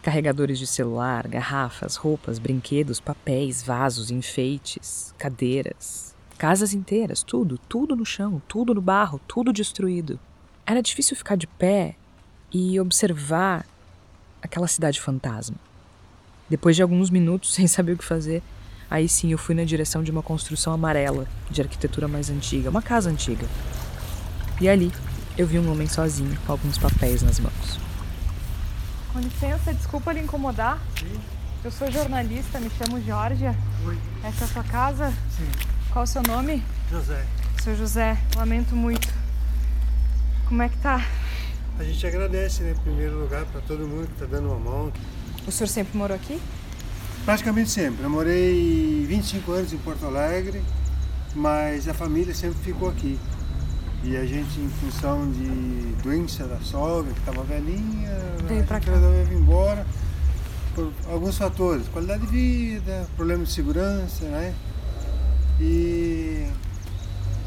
Carregadores 0.00 0.58
de 0.58 0.66
celular, 0.66 1.28
garrafas, 1.28 1.96
roupas, 1.96 2.38
brinquedos, 2.38 2.98
papéis, 2.98 3.62
vasos, 3.62 4.10
enfeites, 4.10 5.14
cadeiras, 5.18 6.16
casas 6.38 6.72
inteiras, 6.72 7.22
tudo, 7.22 7.58
tudo 7.68 7.94
no 7.94 8.06
chão, 8.06 8.40
tudo 8.48 8.72
no 8.72 8.80
barro, 8.80 9.20
tudo 9.28 9.52
destruído. 9.52 10.18
Era 10.66 10.80
difícil 10.80 11.14
ficar 11.14 11.36
de 11.36 11.46
pé 11.46 11.96
e 12.52 12.78
observar 12.80 13.64
aquela 14.42 14.66
cidade 14.66 15.00
fantasma. 15.00 15.56
Depois 16.48 16.74
de 16.74 16.82
alguns 16.82 17.10
minutos 17.10 17.52
sem 17.54 17.66
saber 17.66 17.92
o 17.92 17.98
que 17.98 18.04
fazer, 18.04 18.42
aí 18.90 19.08
sim 19.08 19.32
eu 19.32 19.38
fui 19.38 19.54
na 19.54 19.64
direção 19.64 20.02
de 20.02 20.10
uma 20.10 20.22
construção 20.22 20.72
amarela, 20.72 21.26
de 21.50 21.60
arquitetura 21.62 22.08
mais 22.08 22.30
antiga, 22.30 22.70
uma 22.70 22.82
casa 22.82 23.10
antiga. 23.10 23.46
E 24.60 24.68
ali 24.68 24.92
eu 25.38 25.46
vi 25.46 25.58
um 25.58 25.70
homem 25.70 25.86
sozinho, 25.86 26.36
com 26.44 26.52
alguns 26.52 26.76
papéis 26.76 27.22
nas 27.22 27.38
mãos. 27.38 27.78
Com 29.12 29.20
licença, 29.20 29.72
desculpa 29.72 30.12
lhe 30.12 30.20
incomodar. 30.20 30.78
Eu 31.64 31.70
sou 31.70 31.90
jornalista, 31.90 32.58
me 32.58 32.70
chamo 32.70 33.00
Georgia. 33.02 33.54
Oi. 33.86 33.98
Essa 34.24 34.44
é 34.44 34.46
a 34.46 34.48
sua 34.48 34.64
casa? 34.64 35.10
Sim. 35.36 35.50
Qual 35.92 36.04
o 36.04 36.06
seu 36.06 36.22
nome? 36.22 36.62
José, 36.90 37.24
Seu 37.62 37.76
José, 37.76 38.16
lamento 38.36 38.74
muito. 38.76 39.08
Como 40.48 40.62
é 40.62 40.68
que 40.68 40.76
tá? 40.78 41.04
A 41.80 41.84
gente 41.84 42.06
agradece, 42.06 42.62
né, 42.62 42.72
em 42.72 42.82
primeiro 42.82 43.18
lugar, 43.18 43.46
para 43.46 43.62
todo 43.62 43.86
mundo 43.88 44.06
que 44.06 44.12
está 44.12 44.26
dando 44.26 44.48
uma 44.48 44.58
mão. 44.58 44.92
O 45.46 45.50
senhor 45.50 45.66
sempre 45.66 45.96
morou 45.96 46.14
aqui? 46.14 46.38
Praticamente 47.24 47.70
sempre. 47.70 48.04
Eu 48.04 48.10
morei 48.10 49.06
25 49.08 49.50
anos 49.52 49.72
em 49.72 49.78
Porto 49.78 50.04
Alegre, 50.04 50.62
mas 51.34 51.88
a 51.88 51.94
família 51.94 52.34
sempre 52.34 52.58
ficou 52.62 52.90
aqui. 52.90 53.18
E 54.04 54.14
a 54.14 54.26
gente, 54.26 54.60
em 54.60 54.68
função 54.68 55.30
de 55.32 56.02
doença 56.02 56.44
da 56.44 56.58
sogra, 56.60 57.14
que 57.14 57.18
estava 57.20 57.42
velhinha, 57.44 58.10
Veio 58.46 58.62
a 58.68 58.74
gente 58.74 58.90
resolveu 58.90 59.24
vir 59.24 59.36
embora 59.38 59.86
por 60.74 60.92
alguns 61.10 61.38
fatores. 61.38 61.88
Qualidade 61.88 62.26
de 62.26 62.26
vida, 62.26 63.08
problema 63.16 63.44
de 63.44 63.52
segurança, 63.52 64.26
né? 64.26 64.54
E 65.58 66.46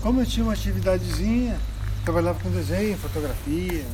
como 0.01 0.21
eu 0.21 0.25
tinha 0.25 0.43
uma 0.43 0.53
atividadezinha, 0.53 1.55
trabalhava 2.03 2.39
com 2.39 2.49
desenho, 2.49 2.97
fotografia, 2.97 3.85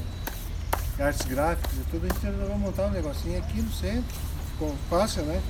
artes 1.02 1.26
gráficas 1.26 1.72
e 1.74 1.84
tudo, 1.92 2.06
a 2.06 2.14
gente 2.14 2.24
resolveu 2.26 2.58
montar 2.58 2.86
um 2.88 2.92
negocinho 2.92 3.38
aqui 3.40 3.62
no 3.62 3.72
centro, 3.72 4.16
ficou 4.52 4.76
fácil, 4.90 5.24
né? 5.24 5.42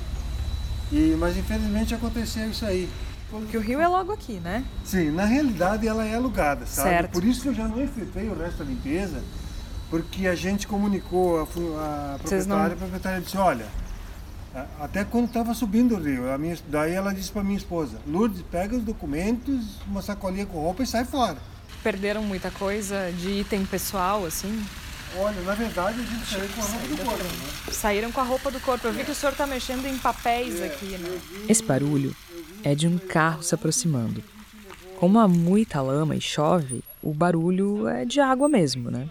E, 0.92 1.16
mas 1.18 1.36
infelizmente 1.36 1.94
aconteceu 1.94 2.50
isso 2.50 2.64
aí. 2.64 2.88
Porque 3.30 3.56
o 3.56 3.60
rio 3.60 3.80
é 3.80 3.86
logo 3.86 4.12
aqui, 4.12 4.34
né? 4.40 4.64
Sim, 4.84 5.10
na 5.12 5.24
realidade 5.24 5.86
ela 5.86 6.04
é 6.04 6.14
alugada, 6.16 6.66
sabe? 6.66 6.88
Certo. 6.90 7.12
Por 7.12 7.24
isso 7.24 7.42
que 7.42 7.48
eu 7.48 7.54
já 7.54 7.68
não 7.68 7.80
efetuei 7.80 8.28
o 8.28 8.36
resto 8.36 8.58
da 8.58 8.64
limpeza, 8.64 9.22
porque 9.88 10.26
a 10.26 10.34
gente 10.34 10.66
comunicou 10.66 11.38
a, 11.40 11.42
a 11.42 12.18
Vocês 12.22 12.46
não- 12.46 12.56
proprietária, 12.56 12.74
a 12.74 12.76
proprietária 12.76 13.20
disse, 13.20 13.36
olha, 13.36 13.66
até 14.80 15.04
quando 15.04 15.26
estava 15.26 15.54
subindo 15.54 15.94
o 15.96 16.00
rio, 16.02 16.22
minha, 16.40 16.58
daí 16.68 16.92
ela 16.92 17.14
disse 17.14 17.30
para 17.30 17.44
minha 17.44 17.56
esposa, 17.56 17.98
Lourdes, 18.04 18.42
pega 18.50 18.76
os 18.76 18.82
documentos, 18.82 19.76
uma 19.86 20.02
sacolinha 20.02 20.44
com 20.46 20.58
roupa 20.58 20.82
e 20.82 20.86
sai 20.86 21.04
fora. 21.04 21.36
Perderam 21.84 22.24
muita 22.24 22.50
coisa 22.50 23.12
de 23.12 23.30
item 23.40 23.64
pessoal, 23.64 24.26
assim? 24.26 24.64
Olha, 25.16 25.40
na 25.42 25.54
verdade 25.54 26.00
a 26.00 26.04
gente 26.04 26.26
saiu 26.26 26.48
com 26.54 26.62
a 26.62 26.64
roupa 26.64 26.88
do 26.88 27.04
corpo, 27.04 27.24
né? 27.24 27.72
Saíram 27.72 28.12
com 28.12 28.20
a 28.20 28.24
roupa 28.24 28.50
do 28.50 28.60
corpo. 28.60 28.86
Eu 28.86 28.92
vi 28.92 29.04
que 29.04 29.10
o 29.10 29.14
senhor 29.14 29.34
tá 29.34 29.46
mexendo 29.46 29.86
em 29.86 29.98
papéis 29.98 30.62
aqui, 30.62 30.96
né? 30.98 31.20
Esse 31.48 31.62
barulho 31.62 32.14
é 32.62 32.74
de 32.74 32.86
um 32.86 32.98
carro 32.98 33.42
se 33.42 33.54
aproximando. 33.54 34.22
Como 34.98 35.18
há 35.18 35.26
muita 35.26 35.80
lama 35.80 36.14
e 36.14 36.20
chove, 36.20 36.84
o 37.02 37.12
barulho 37.12 37.88
é 37.88 38.04
de 38.04 38.20
água 38.20 38.48
mesmo, 38.48 38.90
né? 38.90 39.08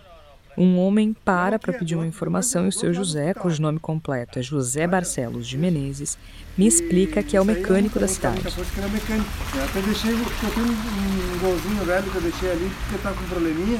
Um 0.57 0.77
homem 0.77 1.13
para 1.13 1.57
para 1.57 1.71
pedir 1.73 1.95
uma 1.95 2.05
informação 2.05 2.65
e 2.65 2.69
o 2.69 2.71
seu 2.71 2.93
José, 2.93 3.33
cujo 3.33 3.61
nome 3.61 3.79
completo 3.79 4.39
é 4.39 4.41
José 4.41 4.85
Barcelos 4.85 5.47
de 5.47 5.57
Menezes, 5.57 6.17
me 6.57 6.67
explica 6.67 7.23
que 7.23 7.37
é 7.37 7.41
o 7.41 7.45
mecânico 7.45 7.97
da 7.97 8.07
cidade. 8.07 8.41
Depois 8.41 8.69
que 8.69 8.79
era 8.79 8.89
mecânico. 8.89 9.29
Eu 9.55 9.63
até 9.63 9.81
deixei, 9.81 10.11
porque 10.17 10.45
eu 10.45 10.51
tenho 10.51 10.67
um, 10.67 11.39
golzinho 11.39 11.85
velho 11.85 12.11
que 12.11 12.15
eu 12.17 12.21
deixei 12.21 12.51
ali, 12.51 12.71
porque 12.81 12.95
estava 12.95 13.15
com 13.15 13.23
um 13.23 13.27
probleminha, 13.27 13.79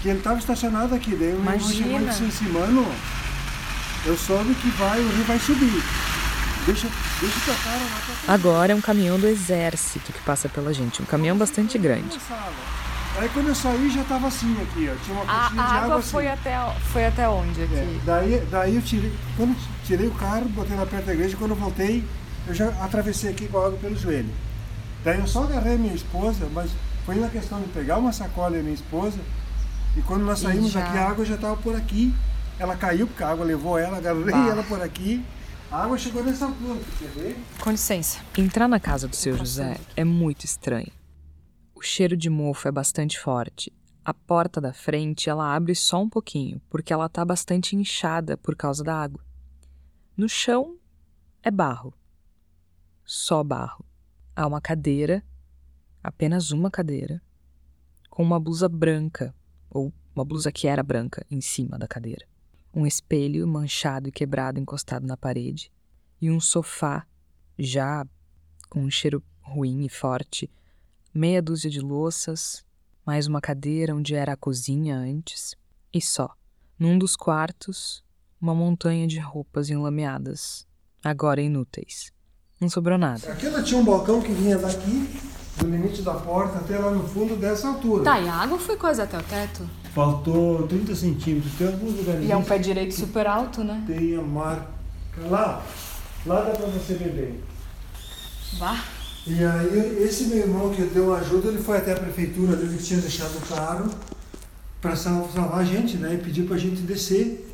que 0.00 0.08
ele 0.08 0.18
estava 0.18 0.38
estacionado 0.38 0.94
aqui. 0.94 1.14
Daí 1.14 1.34
o 1.34 1.40
meu 1.40 1.52
irmão 1.54 1.60
chegou 1.70 1.92
e 1.92 1.96
Imagina. 1.96 2.12
disse 2.12 2.24
assim, 2.44 2.52
mano, 2.52 2.86
eu 4.06 4.16
soube 4.16 4.54
que 4.54 4.68
vai, 4.70 5.00
o 5.00 5.08
rio 5.08 5.24
vai 5.24 5.38
subir. 5.38 5.82
Deixa, 6.66 6.88
deixa 7.20 7.38
o 7.38 7.40
teu 7.42 7.54
cara 7.64 7.76
lá 7.78 8.00
pra 8.24 8.34
Agora 8.34 8.72
é 8.72 8.74
um 8.76 8.80
caminhão 8.80 9.18
do 9.18 9.26
exército 9.26 10.12
que 10.12 10.20
passa 10.20 10.48
pela 10.48 10.72
gente, 10.74 11.00
um 11.02 11.06
caminhão 11.06 11.36
bastante 11.36 11.78
grande. 11.78 12.18
Aí 13.18 13.28
quando 13.30 13.48
eu 13.48 13.54
saí 13.54 13.90
já 13.90 14.02
estava 14.02 14.28
assim 14.28 14.54
aqui, 14.62 14.88
ó. 14.90 15.04
Tinha 15.04 15.20
uma 15.20 15.30
A, 15.32 15.46
a 15.46 15.50
de 15.50 15.58
água 15.58 15.78
água 15.78 15.96
assim. 15.98 16.10
foi 16.10 16.28
até, 16.28 16.56
foi 16.92 17.06
até 17.06 17.28
onde 17.28 17.62
aqui? 17.62 17.74
É, 17.74 17.98
daí, 18.04 18.46
daí 18.50 18.76
eu 18.76 18.82
tirei, 18.82 19.12
quando 19.36 19.56
tirei 19.84 20.06
o 20.06 20.12
carro, 20.12 20.44
botei 20.50 20.76
lá 20.76 20.86
perto 20.86 21.06
da 21.06 21.14
igreja, 21.14 21.36
quando 21.36 21.50
eu 21.52 21.56
voltei, 21.56 22.04
eu 22.46 22.54
já 22.54 22.68
atravessei 22.82 23.30
aqui 23.30 23.48
com 23.48 23.58
a 23.58 23.66
água 23.66 23.78
pelo 23.78 23.96
joelho. 23.96 24.30
Daí 25.04 25.18
eu 25.18 25.26
só 25.26 25.44
agarrei 25.44 25.76
minha 25.76 25.94
esposa, 25.94 26.46
mas 26.52 26.70
foi 27.04 27.16
na 27.16 27.28
questão 27.28 27.58
de 27.60 27.68
pegar 27.68 27.96
uma 27.98 28.12
sacola 28.12 28.56
e 28.56 28.62
minha 28.62 28.74
esposa, 28.74 29.18
e 29.96 30.02
quando 30.02 30.24
nós 30.24 30.38
saímos 30.40 30.70
já- 30.72 30.86
aqui, 30.86 30.98
a 30.98 31.08
água 31.08 31.24
já 31.24 31.34
estava 31.34 31.56
por 31.56 31.74
aqui. 31.74 32.14
Ela 32.58 32.76
caiu, 32.76 33.06
porque 33.06 33.22
a 33.22 33.28
água 33.30 33.44
levou 33.44 33.78
ela, 33.78 33.96
agarrei 33.98 34.24
Bah. 34.30 34.46
ela 34.48 34.62
por 34.62 34.80
aqui. 34.82 35.24
A 35.70 35.84
água 35.84 35.96
chegou 35.96 36.22
nessa 36.24 36.46
altura, 36.46 36.80
quer 36.98 37.08
ver? 37.08 37.36
Com 37.60 37.70
licença. 37.70 38.18
Entrar 38.36 38.68
na 38.68 38.80
casa 38.80 39.06
do 39.08 39.14
seu 39.16 39.36
José 39.36 39.78
é 39.96 40.04
muito 40.04 40.44
estranho. 40.44 40.90
O 41.74 41.80
cheiro 41.80 42.16
de 42.16 42.28
mofo 42.28 42.68
é 42.68 42.72
bastante 42.72 43.18
forte. 43.18 43.72
A 44.04 44.12
porta 44.12 44.60
da 44.60 44.72
frente 44.72 45.30
ela 45.30 45.54
abre 45.54 45.74
só 45.74 46.02
um 46.02 46.08
pouquinho, 46.08 46.60
porque 46.68 46.92
ela 46.92 47.06
está 47.06 47.24
bastante 47.24 47.76
inchada 47.76 48.36
por 48.36 48.56
causa 48.56 48.82
da 48.82 48.94
água. 48.94 49.22
No 50.16 50.28
chão 50.28 50.76
é 51.42 51.50
barro. 51.50 51.94
Só 53.04 53.42
barro. 53.44 53.84
Há 54.34 54.46
uma 54.46 54.60
cadeira, 54.60 55.22
apenas 56.02 56.50
uma 56.50 56.70
cadeira, 56.70 57.22
com 58.08 58.22
uma 58.22 58.40
blusa 58.40 58.68
branca, 58.68 59.34
ou 59.70 59.92
uma 60.14 60.24
blusa 60.24 60.50
que 60.50 60.66
era 60.66 60.82
branca, 60.82 61.24
em 61.30 61.40
cima 61.40 61.78
da 61.78 61.86
cadeira. 61.86 62.26
Um 62.74 62.86
espelho 62.86 63.46
manchado 63.46 64.08
e 64.08 64.12
quebrado 64.12 64.58
encostado 64.58 65.06
na 65.06 65.16
parede, 65.16 65.70
e 66.20 66.30
um 66.30 66.40
sofá 66.40 67.06
já 67.58 68.06
com 68.68 68.80
um 68.82 68.90
cheiro 68.90 69.22
ruim 69.40 69.84
e 69.84 69.88
forte, 69.88 70.50
meia 71.12 71.42
dúzia 71.42 71.70
de 71.70 71.80
louças, 71.80 72.64
mais 73.04 73.26
uma 73.26 73.40
cadeira 73.40 73.94
onde 73.94 74.14
era 74.14 74.32
a 74.32 74.36
cozinha 74.36 74.96
antes, 74.96 75.56
e 75.92 76.00
só. 76.00 76.34
Num 76.78 76.98
dos 76.98 77.16
quartos, 77.16 78.04
uma 78.40 78.54
montanha 78.54 79.06
de 79.06 79.18
roupas 79.18 79.68
enlameadas, 79.68 80.66
agora 81.02 81.42
inúteis. 81.42 82.12
Não 82.60 82.68
sobrou 82.68 82.96
nada. 82.96 83.32
Aqui 83.32 83.46
ela 83.46 83.62
tinha 83.62 83.80
um 83.80 83.84
balcão 83.84 84.22
que 84.22 84.32
vinha 84.32 84.56
daqui, 84.56 85.08
do 85.60 85.70
limite 85.70 86.02
da 86.02 86.14
porta 86.14 86.58
até 86.58 86.78
lá 86.78 86.90
no 86.90 87.06
fundo 87.06 87.36
dessa 87.36 87.68
altura. 87.68 88.04
Tá, 88.04 88.20
e 88.20 88.28
a 88.28 88.34
água 88.34 88.58
foi 88.58 88.76
quase 88.76 89.00
até 89.02 89.18
o 89.18 89.22
teto? 89.22 89.68
Faltou 89.94 90.66
30 90.66 90.94
centímetros, 90.94 91.52
tem 91.54 91.66
alguns 91.66 91.96
lugares. 91.96 92.26
E 92.26 92.32
é 92.32 92.36
um 92.36 92.42
pé 92.42 92.58
direito 92.58 92.94
super 92.94 93.26
alto, 93.26 93.62
né? 93.62 93.82
Tem 93.86 94.16
a 94.16 94.22
marca 94.22 94.66
lá. 95.28 95.62
Lá 96.24 96.40
dá 96.42 96.50
pra 96.50 96.66
você 96.66 96.94
ver 96.94 97.12
bem. 97.12 97.40
Vá. 98.58 98.82
E 99.26 99.44
aí, 99.44 100.02
esse 100.02 100.24
meu 100.24 100.38
irmão 100.38 100.70
que 100.70 100.82
deu 100.82 101.14
ajuda, 101.14 101.48
ele 101.48 101.62
foi 101.62 101.76
até 101.76 101.92
a 101.92 101.96
prefeitura, 101.96 102.58
ele 102.58 102.78
tinha 102.78 103.00
deixado 103.00 103.36
o 103.36 103.54
carro 103.54 103.90
para 104.80 104.96
salvar 104.96 105.58
a 105.58 105.64
gente, 105.64 105.98
né? 105.98 106.14
E 106.14 106.18
pediu 106.18 106.46
pra 106.46 106.56
gente 106.56 106.80
descer. 106.82 107.46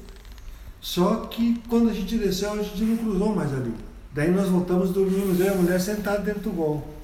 Só 0.81 1.27
que 1.27 1.61
quando 1.69 1.91
a 1.91 1.93
gente 1.93 2.17
desceu, 2.17 2.53
a 2.53 2.63
gente 2.63 2.85
não 2.85 2.97
cruzou 2.97 3.35
mais 3.35 3.53
ali. 3.53 3.75
Daí 4.15 4.31
nós 4.31 4.49
voltamos, 4.49 4.91
dormimos, 4.91 5.41
eu 5.41 5.47
e 5.47 5.49
a 5.49 5.55
mulher 5.55 5.81
sentados 5.81 6.25
dentro 6.25 6.43
do 6.43 6.51
gol. 6.51 6.96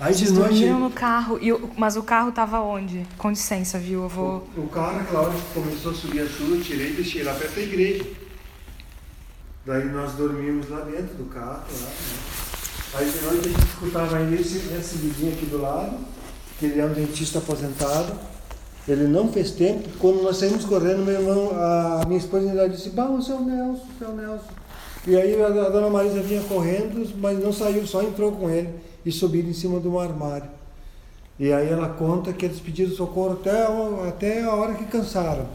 Aí 0.00 0.14
Vocês 0.14 0.32
de 0.32 0.38
noite. 0.38 0.54
dormiram 0.54 0.80
no 0.80 0.90
carro, 0.90 1.38
e 1.42 1.52
o- 1.52 1.70
mas 1.76 1.94
o 1.94 2.02
carro 2.02 2.32
tava 2.32 2.58
onde? 2.62 3.06
Com 3.18 3.28
licença, 3.28 3.78
viu? 3.78 4.04
Eu 4.04 4.08
vou... 4.08 4.48
O 4.56 4.66
carro, 4.68 4.96
naquela 4.96 5.20
hora 5.24 5.32
começou 5.52 5.92
a 5.92 5.94
subir 5.94 6.20
a 6.20 6.26
chuva, 6.26 6.56
eu 6.56 6.62
tirei 6.62 6.92
e 6.92 6.94
deixei 6.94 7.22
lá 7.22 7.34
perto 7.34 7.54
da 7.56 7.60
igreja. 7.60 8.06
Daí 9.66 9.84
nós 9.90 10.12
dormimos 10.12 10.70
lá 10.70 10.80
dentro 10.80 11.14
do 11.16 11.24
carro. 11.26 11.64
Lá, 11.82 11.86
né? 11.86 11.92
Aí 12.94 13.10
de 13.10 13.20
noite 13.24 13.48
a 13.48 13.52
gente 13.52 13.66
escutava 13.68 14.16
aí 14.16 14.34
esse, 14.40 14.56
esse 14.74 14.96
vizinho 14.96 15.32
aqui 15.34 15.44
do 15.46 15.60
lado, 15.60 15.98
que 16.58 16.64
ele 16.64 16.80
é 16.80 16.84
um 16.86 16.92
dentista 16.94 17.38
aposentado. 17.38 18.14
Ele 18.88 19.06
não 19.06 19.30
fez 19.30 19.50
tempo, 19.50 19.86
quando 19.98 20.22
nós 20.22 20.38
saímos 20.38 20.64
correndo, 20.64 21.04
meu 21.04 21.14
irmão, 21.20 21.50
a 21.54 22.04
minha 22.06 22.18
esposa 22.18 22.48
ainda 22.48 22.66
disse, 22.70 22.88
bah, 22.88 23.04
o 23.10 23.20
seu 23.20 23.38
Nelson, 23.40 23.84
o 23.84 23.98
seu 23.98 24.14
Nelson. 24.14 24.48
E 25.06 25.14
aí 25.14 25.40
a, 25.42 25.46
a 25.46 25.68
dona 25.68 25.90
Marisa 25.90 26.22
vinha 26.22 26.42
correndo, 26.44 27.06
mas 27.18 27.38
não 27.38 27.52
saiu, 27.52 27.86
só 27.86 28.02
entrou 28.02 28.32
com 28.32 28.48
ele 28.48 28.70
e 29.04 29.10
subiram 29.12 29.48
em 29.48 29.52
cima 29.54 29.78
de 29.80 29.88
um 29.88 29.98
armário. 29.98 30.48
E 31.38 31.52
aí 31.52 31.68
ela 31.68 31.88
conta 31.88 32.32
que 32.32 32.44
eles 32.44 32.60
pediram 32.60 32.92
socorro 32.94 33.32
até, 33.32 33.50
a- 33.62 34.08
até 34.08 34.42
a 34.42 34.54
hora 34.54 34.74
que 34.74 34.84
cansaram. 34.84 35.46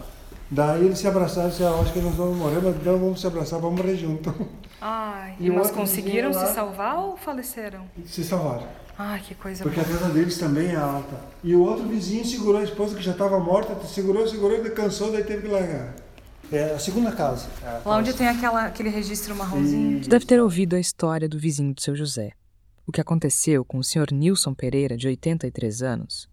Daí 0.49 0.86
eles 0.86 0.99
se 0.99 1.08
abraçaram 1.08 1.47
e 1.47 1.51
disseram, 1.51 1.77
"Ah, 1.77 1.81
acho 1.81 1.93
que 1.93 1.99
nós 1.99 2.15
vamos 2.15 2.38
morrer, 2.38 2.60
mas 2.62 2.84
não 2.84 2.97
vamos 2.99 3.19
se 3.21 3.27
abraçar, 3.27 3.60
vamos 3.60 3.79
morrer 3.81 3.95
junto. 3.97 4.34
Ai, 4.81 5.36
E 5.39 5.47
e 5.47 5.49
mas 5.51 5.71
conseguiram 5.71 6.29
vizinho 6.29 6.45
se 6.47 6.49
lá- 6.49 6.53
salvar 6.55 6.97
ou 6.99 7.17
faleceram? 7.17 7.81
Se 8.05 8.23
salvaram. 8.23 8.67
Ai, 8.97 9.19
que 9.21 9.36
coisa 9.36 9.63
Porque 9.63 9.79
a 9.79 9.84
boa. 9.84 9.97
casa 9.97 10.10
deles 10.13 10.38
também 10.38 10.67
é 10.67 10.75
alta. 10.75 11.15
E 11.43 11.53
o 11.55 11.62
outro 11.62 11.86
vizinho 11.88 12.23
segurou 12.25 12.62
a 12.62 12.63
esposa 12.63 12.95
que 12.95 13.01
já 13.03 13.12
estava 13.12 13.39
morta, 13.39 13.75
segurou, 13.88 14.27
segurou, 14.27 14.55
ele 14.58 14.69
cansou, 14.69 15.12
daí 15.12 15.23
teve 15.23 15.43
que 15.43 15.47
largar. 15.49 15.93
É 16.51 16.73
a 16.75 16.79
segunda 16.79 17.12
casa. 17.12 17.47
Lá 17.84 17.97
onde 17.97 18.13
tem 18.13 18.27
aquela, 18.27 18.65
aquele 18.65 18.89
registro 18.89 19.36
marronzinho. 19.36 20.01
Tu 20.01 20.10
deve 20.10 20.25
ter 20.25 20.39
ouvido 20.39 20.75
a 20.75 20.79
história 20.79 21.27
do 21.27 21.38
vizinho 21.39 21.73
do 21.73 21.81
seu 21.81 21.95
José. 21.95 22.31
O 22.88 22.91
que 22.91 23.02
aconteceu 23.02 23.65
com 23.65 23.80
o 23.80 23.84
senhor 23.84 24.12
Nilson 24.12 24.54
Pereira, 24.54 24.95
de 24.95 25.08
83 25.08 25.82
anos, 25.82 26.30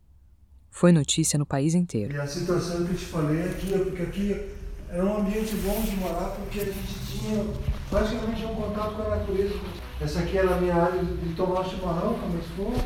foi 0.71 0.93
notícia 0.93 1.39
no 1.39 1.47
país 1.47 1.75
inteiro. 1.75 2.15
E 2.15 2.21
a 2.21 2.27
situação 2.27 2.85
que 2.85 2.93
eu 2.93 2.97
te 2.97 3.07
falei 3.07 3.43
aqui, 3.43 3.73
é 3.73 3.79
porque 3.79 4.03
aqui 4.03 4.51
era 4.91 5.03
um 5.03 5.21
ambiente 5.21 5.55
bom 5.57 5.81
de 5.81 5.97
morar, 5.97 6.29
porque 6.37 6.61
a 6.61 6.65
gente 6.67 6.95
tinha 7.07 7.43
praticamente 7.89 8.45
um 8.45 8.55
contato 8.55 8.95
com 8.97 9.03
a 9.03 9.17
natureza. 9.17 9.55
Essa 9.99 10.19
aqui 10.19 10.37
era 10.37 10.55
a 10.55 10.61
minha 10.61 10.75
área 10.75 11.03
de 11.03 11.35
tomar 11.35 11.65
chimarrão 11.65 12.19
com 12.19 12.27
a 12.27 12.29
minha 12.29 12.41
esposa. 12.43 12.85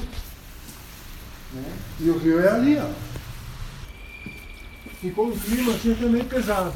Né? 1.53 1.77
E 1.99 2.11
o 2.11 2.19
rio 2.19 2.39
é 2.39 2.49
ali, 2.49 2.79
ó. 2.79 2.89
Ficou 5.01 5.27
um 5.27 5.37
clima 5.37 5.75
assim 5.75 5.95
também 5.97 6.25
pesado, 6.25 6.73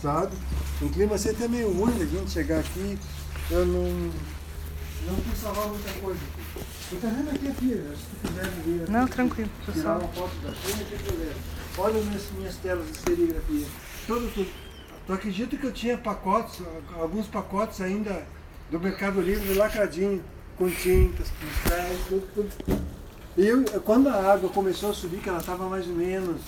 sabe? 0.00 0.34
Um 0.80 0.88
clima 0.88 1.16
assim 1.16 1.28
até 1.28 1.46
meio 1.46 1.70
ruim 1.72 1.98
da 1.98 2.06
gente 2.06 2.30
chegar 2.30 2.60
aqui. 2.60 2.98
Eu 3.50 3.66
não, 3.66 4.10
não 5.06 5.14
quis 5.16 5.38
salvar 5.40 5.66
muita 5.68 5.90
coisa. 6.00 6.20
Tá 7.00 7.08
vendo 7.08 7.30
aqui, 7.30 7.52
filha, 7.58 7.82
se 7.96 8.02
tu 8.04 8.28
quiser 8.28 8.50
ver. 8.64 8.90
Não, 8.90 9.06
tranquilo, 9.06 9.50
tô 9.64 9.72
Tirar 9.72 9.84
só- 9.84 10.04
uma 10.04 10.08
foto 10.12 10.34
da 10.42 10.50
cena, 10.54 10.84
que 10.84 11.08
eu 11.12 11.18
levo. 11.18 11.40
Olha 11.78 12.00
minhas, 12.02 12.22
minhas 12.36 12.56
telas 12.56 12.86
de 12.90 12.98
serigrafia. 12.98 13.66
Tudo, 14.06 14.34
tudo. 14.34 14.48
Tu 15.06 15.12
acredita 15.12 15.56
que 15.56 15.64
eu 15.66 15.72
tinha 15.72 15.96
pacotes, 15.98 16.60
alguns 16.98 17.26
pacotes 17.26 17.80
ainda 17.80 18.24
do 18.70 18.78
Mercado 18.78 19.20
Livre 19.20 19.54
lacradinho, 19.54 20.22
com 20.56 20.68
tintas, 20.70 21.28
pincéis, 21.30 22.00
tudo, 22.08 22.28
tudo. 22.34 22.80
E 23.36 23.46
eu, 23.46 23.64
quando 23.82 24.08
a 24.08 24.32
água 24.32 24.50
começou 24.50 24.90
a 24.90 24.94
subir, 24.94 25.18
que 25.18 25.28
ela 25.28 25.38
estava 25.38 25.68
mais 25.68 25.86
ou 25.86 25.94
menos 25.94 26.40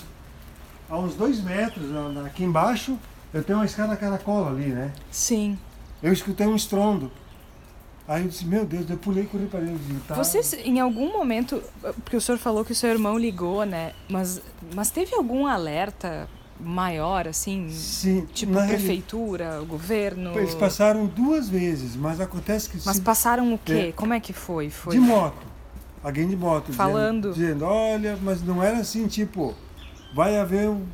a 0.89 0.97
uns 0.97 1.15
dois 1.15 1.41
metros 1.41 1.85
aqui 2.25 2.43
embaixo, 2.43 2.97
eu 3.33 3.43
tenho 3.43 3.57
uma 3.59 3.65
escada 3.65 3.95
caracola 3.95 4.51
ali, 4.51 4.67
né? 4.67 4.91
Sim. 5.09 5.57
Eu 6.01 6.13
escutei 6.13 6.45
um 6.45 6.55
estrondo. 6.55 7.09
Aí 8.07 8.21
eu 8.23 8.27
disse, 8.27 8.45
meu 8.45 8.65
Deus, 8.65 8.89
eu 8.89 8.97
pulei 8.97 9.23
e 9.23 9.27
corri 9.27 9.45
para 9.45 9.61
ele. 9.61 9.79
Tá? 10.07 10.13
Vocês, 10.15 10.53
em 10.53 10.79
algum 10.79 11.11
momento, 11.13 11.63
porque 12.03 12.17
o 12.17 12.21
senhor 12.21 12.37
falou 12.37 12.65
que 12.65 12.73
o 12.73 12.75
seu 12.75 12.89
irmão 12.89 13.17
ligou, 13.17 13.65
né? 13.65 13.93
Mas, 14.09 14.41
mas 14.75 14.89
teve 14.89 15.15
algum 15.15 15.47
alerta 15.47 16.27
maior, 16.59 17.27
assim? 17.29 17.69
Sim, 17.69 18.25
Tipo, 18.33 18.51
na 18.53 18.61
reali- 18.63 18.75
prefeitura, 18.77 19.61
o 19.61 19.65
governo? 19.65 20.37
Eles 20.37 20.53
passaram 20.53 21.05
duas 21.05 21.47
vezes, 21.47 21.95
mas 21.95 22.19
acontece 22.19 22.69
que... 22.69 22.77
Mas 22.85 22.97
se- 22.97 23.01
passaram 23.01 23.53
o 23.53 23.57
quê? 23.57 23.87
É. 23.89 23.91
Como 23.93 24.13
é 24.13 24.19
que 24.19 24.33
foi? 24.33 24.69
foi? 24.69 24.93
De 24.93 24.99
moto. 24.99 25.37
Alguém 26.03 26.27
de 26.27 26.35
moto. 26.35 26.73
Falando. 26.73 27.31
Dizendo, 27.31 27.53
dizendo, 27.53 27.65
olha, 27.65 28.17
mas 28.21 28.43
não 28.43 28.61
era 28.61 28.79
assim, 28.79 29.07
tipo, 29.07 29.55
vai 30.13 30.37
haver 30.37 30.67
um, 30.69 30.85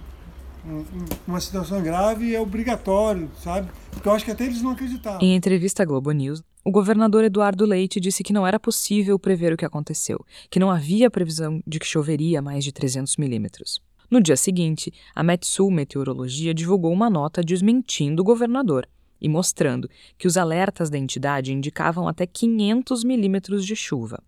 uma 1.28 1.40
situação 1.40 1.82
grave 1.82 2.36
é 2.36 2.40
obrigatório, 2.40 3.30
sabe? 3.44 3.68
Porque 3.92 4.08
eu 4.08 4.14
acho 4.14 4.24
que 4.26 4.32
até 4.32 4.46
eles 4.46 4.62
não 4.62 4.72
acreditavam. 4.72 5.20
Em 5.22 5.36
entrevista 5.36 5.82
à 5.84 5.86
Globo 5.86 6.12
News, 6.12 6.44
o 6.70 6.72
governador 6.72 7.24
Eduardo 7.24 7.66
Leite 7.66 8.00
disse 8.00 8.24
que 8.24 8.32
não 8.32 8.46
era 8.46 8.60
possível 8.60 9.18
prever 9.18 9.52
o 9.52 9.58
que 9.58 9.66
aconteceu, 9.66 10.24
que 10.52 10.60
não 10.60 10.70
havia 10.70 11.10
previsão 11.10 11.64
de 11.66 11.80
que 11.80 11.86
choveria 11.88 12.44
mais 12.44 12.64
de 12.64 12.72
300 12.72 13.18
milímetros. 13.18 13.82
No 14.08 14.22
dia 14.22 14.38
seguinte, 14.38 14.94
a 15.16 15.24
Metsul 15.24 15.72
Meteorologia 15.72 16.54
divulgou 16.54 16.94
uma 16.94 17.10
nota 17.10 17.42
desmentindo 17.42 18.22
o 18.22 18.24
governador 18.24 18.88
e 19.20 19.28
mostrando 19.28 19.90
que 20.16 20.28
os 20.28 20.38
alertas 20.38 20.92
da 20.92 20.98
entidade 21.00 21.52
indicavam 21.52 22.08
até 22.08 22.28
500 22.28 23.04
milímetros 23.04 23.66
de 23.66 23.76
chuva. 23.76 24.22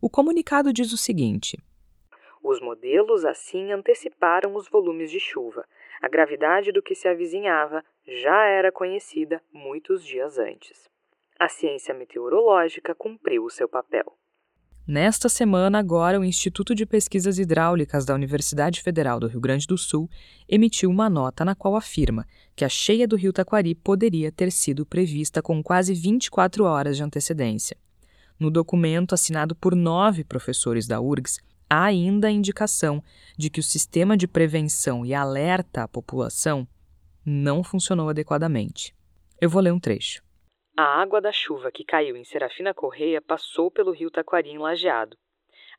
O 0.00 0.08
comunicado 0.08 0.72
diz 0.72 0.92
o 0.92 0.96
seguinte: 0.96 1.58
Os 2.40 2.60
modelos 2.60 3.24
assim 3.24 3.72
anteciparam 3.72 4.54
os 4.54 4.68
volumes 4.68 5.10
de 5.10 5.18
chuva. 5.18 5.66
A 6.00 6.08
gravidade 6.08 6.70
do 6.70 6.80
que 6.80 6.94
se 6.94 7.08
avizinhava 7.08 7.82
já 8.06 8.44
era 8.44 8.70
conhecida 8.70 9.42
muitos 9.52 10.06
dias 10.06 10.38
antes. 10.38 10.89
A 11.40 11.48
ciência 11.48 11.94
meteorológica 11.94 12.94
cumpriu 12.94 13.46
o 13.46 13.50
seu 13.50 13.66
papel. 13.66 14.04
Nesta 14.86 15.26
semana, 15.26 15.78
agora, 15.78 16.20
o 16.20 16.24
Instituto 16.24 16.74
de 16.74 16.84
Pesquisas 16.84 17.38
Hidráulicas 17.38 18.04
da 18.04 18.14
Universidade 18.14 18.82
Federal 18.82 19.18
do 19.18 19.26
Rio 19.26 19.40
Grande 19.40 19.66
do 19.66 19.78
Sul 19.78 20.06
emitiu 20.46 20.90
uma 20.90 21.08
nota 21.08 21.42
na 21.42 21.54
qual 21.54 21.76
afirma 21.76 22.26
que 22.54 22.62
a 22.62 22.68
cheia 22.68 23.08
do 23.08 23.16
rio 23.16 23.32
Taquari 23.32 23.74
poderia 23.74 24.30
ter 24.30 24.52
sido 24.52 24.84
prevista 24.84 25.40
com 25.40 25.62
quase 25.62 25.94
24 25.94 26.64
horas 26.64 26.98
de 26.98 27.02
antecedência. 27.02 27.74
No 28.38 28.50
documento 28.50 29.14
assinado 29.14 29.54
por 29.54 29.74
nove 29.74 30.22
professores 30.22 30.86
da 30.86 31.00
URGS, 31.00 31.40
há 31.70 31.84
ainda 31.84 32.28
a 32.28 32.30
indicação 32.30 33.02
de 33.38 33.48
que 33.48 33.60
o 33.60 33.64
sistema 33.64 34.14
de 34.14 34.28
prevenção 34.28 35.06
e 35.06 35.14
alerta 35.14 35.84
à 35.84 35.88
população 35.88 36.68
não 37.24 37.64
funcionou 37.64 38.10
adequadamente. 38.10 38.94
Eu 39.40 39.48
vou 39.48 39.62
ler 39.62 39.72
um 39.72 39.80
trecho. 39.80 40.22
A 40.80 40.98
água 41.02 41.20
da 41.20 41.30
chuva 41.30 41.70
que 41.70 41.84
caiu 41.84 42.16
em 42.16 42.24
Serafina 42.24 42.72
Correia 42.72 43.20
passou 43.20 43.70
pelo 43.70 43.92
rio 43.92 44.10
Taquari 44.10 44.48
em 44.48 44.56
Lajeado. 44.56 45.14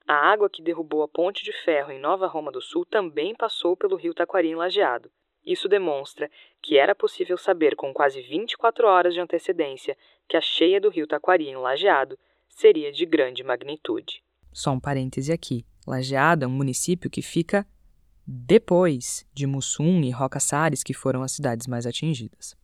A 0.08 0.14
água 0.14 0.48
que 0.48 0.62
derrubou 0.62 1.02
a 1.02 1.08
ponte 1.08 1.44
de 1.44 1.52
ferro 1.52 1.92
em 1.92 2.00
Nova 2.00 2.28
Roma 2.28 2.52
do 2.52 2.62
Sul 2.62 2.86
também 2.86 3.34
passou 3.34 3.76
pelo 3.76 3.96
rio 3.96 4.14
Taquari 4.14 4.50
em 4.50 4.56
Lajeado. 4.56 5.10
Isso 5.44 5.68
demonstra 5.68 6.30
que 6.62 6.78
era 6.78 6.94
possível 6.94 7.36
saber 7.36 7.76
com 7.76 7.92
quase 7.92 8.22
24 8.22 8.86
horas 8.86 9.16
de 9.16 9.20
antecedência 9.20 9.98
que 10.30 10.38
a 10.38 10.42
cheia 10.42 10.80
do 10.80 10.92
rio 10.92 11.08
Taquari 11.08 11.50
em 11.50 11.56
Lajeado 11.56 12.16
seria 12.48 12.92
de 12.92 13.04
grande 13.04 13.44
magnitude. 13.44 14.24
Só 14.54 14.70
um 14.70 14.80
parêntese 14.80 15.32
aqui. 15.32 15.66
Lajeado 15.88 16.46
é 16.46 16.48
um 16.48 16.52
município 16.52 17.10
que 17.10 17.24
fica 17.24 17.66
depois 18.24 19.28
de 19.34 19.48
Mussum 19.48 20.00
e 20.02 20.12
Roca 20.12 20.38
que 20.86 20.94
foram 20.94 21.24
as 21.24 21.32
cidades 21.32 21.66
mais 21.66 21.88
atingidas. 21.88 22.56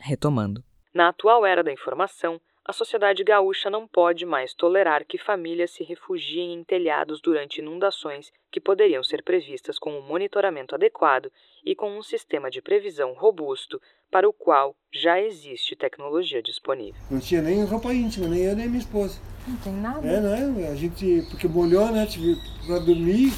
Retomando. 0.00 0.64
Na 0.98 1.10
atual 1.10 1.46
era 1.46 1.62
da 1.62 1.72
informação, 1.72 2.40
a 2.64 2.72
sociedade 2.72 3.22
gaúcha 3.22 3.70
não 3.70 3.86
pode 3.86 4.26
mais 4.26 4.52
tolerar 4.52 5.04
que 5.06 5.16
famílias 5.16 5.70
se 5.70 5.84
refugiem 5.84 6.54
em 6.54 6.64
telhados 6.64 7.20
durante 7.20 7.60
inundações 7.60 8.32
que 8.50 8.60
poderiam 8.60 9.04
ser 9.04 9.22
previstas 9.22 9.78
com 9.78 9.96
um 9.96 10.02
monitoramento 10.02 10.74
adequado 10.74 11.30
e 11.64 11.76
com 11.76 11.96
um 11.96 12.02
sistema 12.02 12.50
de 12.50 12.60
previsão 12.60 13.12
robusto 13.12 13.80
para 14.10 14.28
o 14.28 14.32
qual 14.32 14.74
já 14.92 15.20
existe 15.20 15.76
tecnologia 15.76 16.42
disponível. 16.42 17.00
Não 17.08 17.20
tinha 17.20 17.42
nem 17.42 17.62
roupa 17.62 17.94
íntima, 17.94 18.26
nem 18.26 18.42
eu 18.42 18.56
nem 18.56 18.66
minha 18.66 18.80
esposa. 18.80 19.20
Não 19.46 19.56
tem 19.58 19.74
nada. 19.74 20.04
É, 20.04 20.20
não 20.20 20.64
é? 20.64 20.66
A 20.66 20.74
gente, 20.74 21.22
porque 21.30 21.46
molhou, 21.46 21.92
né? 21.92 22.06
Tive 22.06 22.34
pra 22.66 22.80
dormir. 22.80 23.32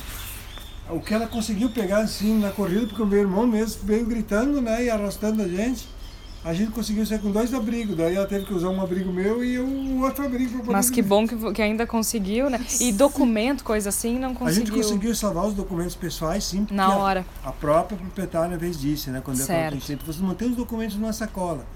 O 0.88 0.98
que 0.98 1.12
ela 1.12 1.26
conseguiu 1.26 1.68
pegar 1.68 1.98
assim 1.98 2.40
na 2.40 2.52
corrida, 2.52 2.86
porque 2.86 3.02
o 3.02 3.06
meu 3.06 3.20
irmão 3.20 3.46
mesmo 3.46 3.86
veio 3.86 4.06
gritando, 4.06 4.62
né? 4.62 4.84
E 4.84 4.88
arrastando 4.88 5.42
a 5.42 5.46
gente 5.46 5.99
a 6.42 6.54
gente 6.54 6.70
conseguiu 6.70 7.04
sair 7.04 7.18
com 7.18 7.30
dois 7.30 7.52
abrigos. 7.52 7.96
Daí 7.96 8.14
ela 8.14 8.26
teve 8.26 8.46
que 8.46 8.54
usar 8.54 8.70
um 8.70 8.80
abrigo 8.80 9.12
meu 9.12 9.44
e 9.44 9.58
o 9.58 10.00
outro 10.00 10.24
abrigo 10.24 10.50
para 10.50 10.58
poder. 10.60 10.72
Mas 10.72 10.88
que 10.88 11.02
bom 11.02 11.26
que, 11.26 11.52
que 11.52 11.60
ainda 11.60 11.86
conseguiu, 11.86 12.48
né? 12.48 12.64
E 12.80 12.92
documento, 12.92 13.62
coisa 13.62 13.90
assim, 13.90 14.18
não 14.18 14.34
conseguiu. 14.34 14.62
A 14.62 14.66
gente 14.66 14.72
conseguiu 14.72 15.14
salvar 15.14 15.46
os 15.46 15.54
documentos 15.54 15.94
pessoais, 15.94 16.44
sim. 16.44 16.66
Na 16.70 16.96
hora. 16.96 17.26
A, 17.44 17.50
a, 17.50 17.52
própria 17.52 17.98
proprietária 17.98 18.56
vez 18.56 18.80
disse, 18.80 19.10
né? 19.10 19.20
Quando 19.22 19.36
certo. 19.36 19.74
eu 19.74 19.80
falei, 19.80 19.98
você 20.06 20.22
mantém 20.22 20.48
os 20.48 20.56
documentos 20.56 20.96
numa 20.96 21.12
sacola. 21.12 21.66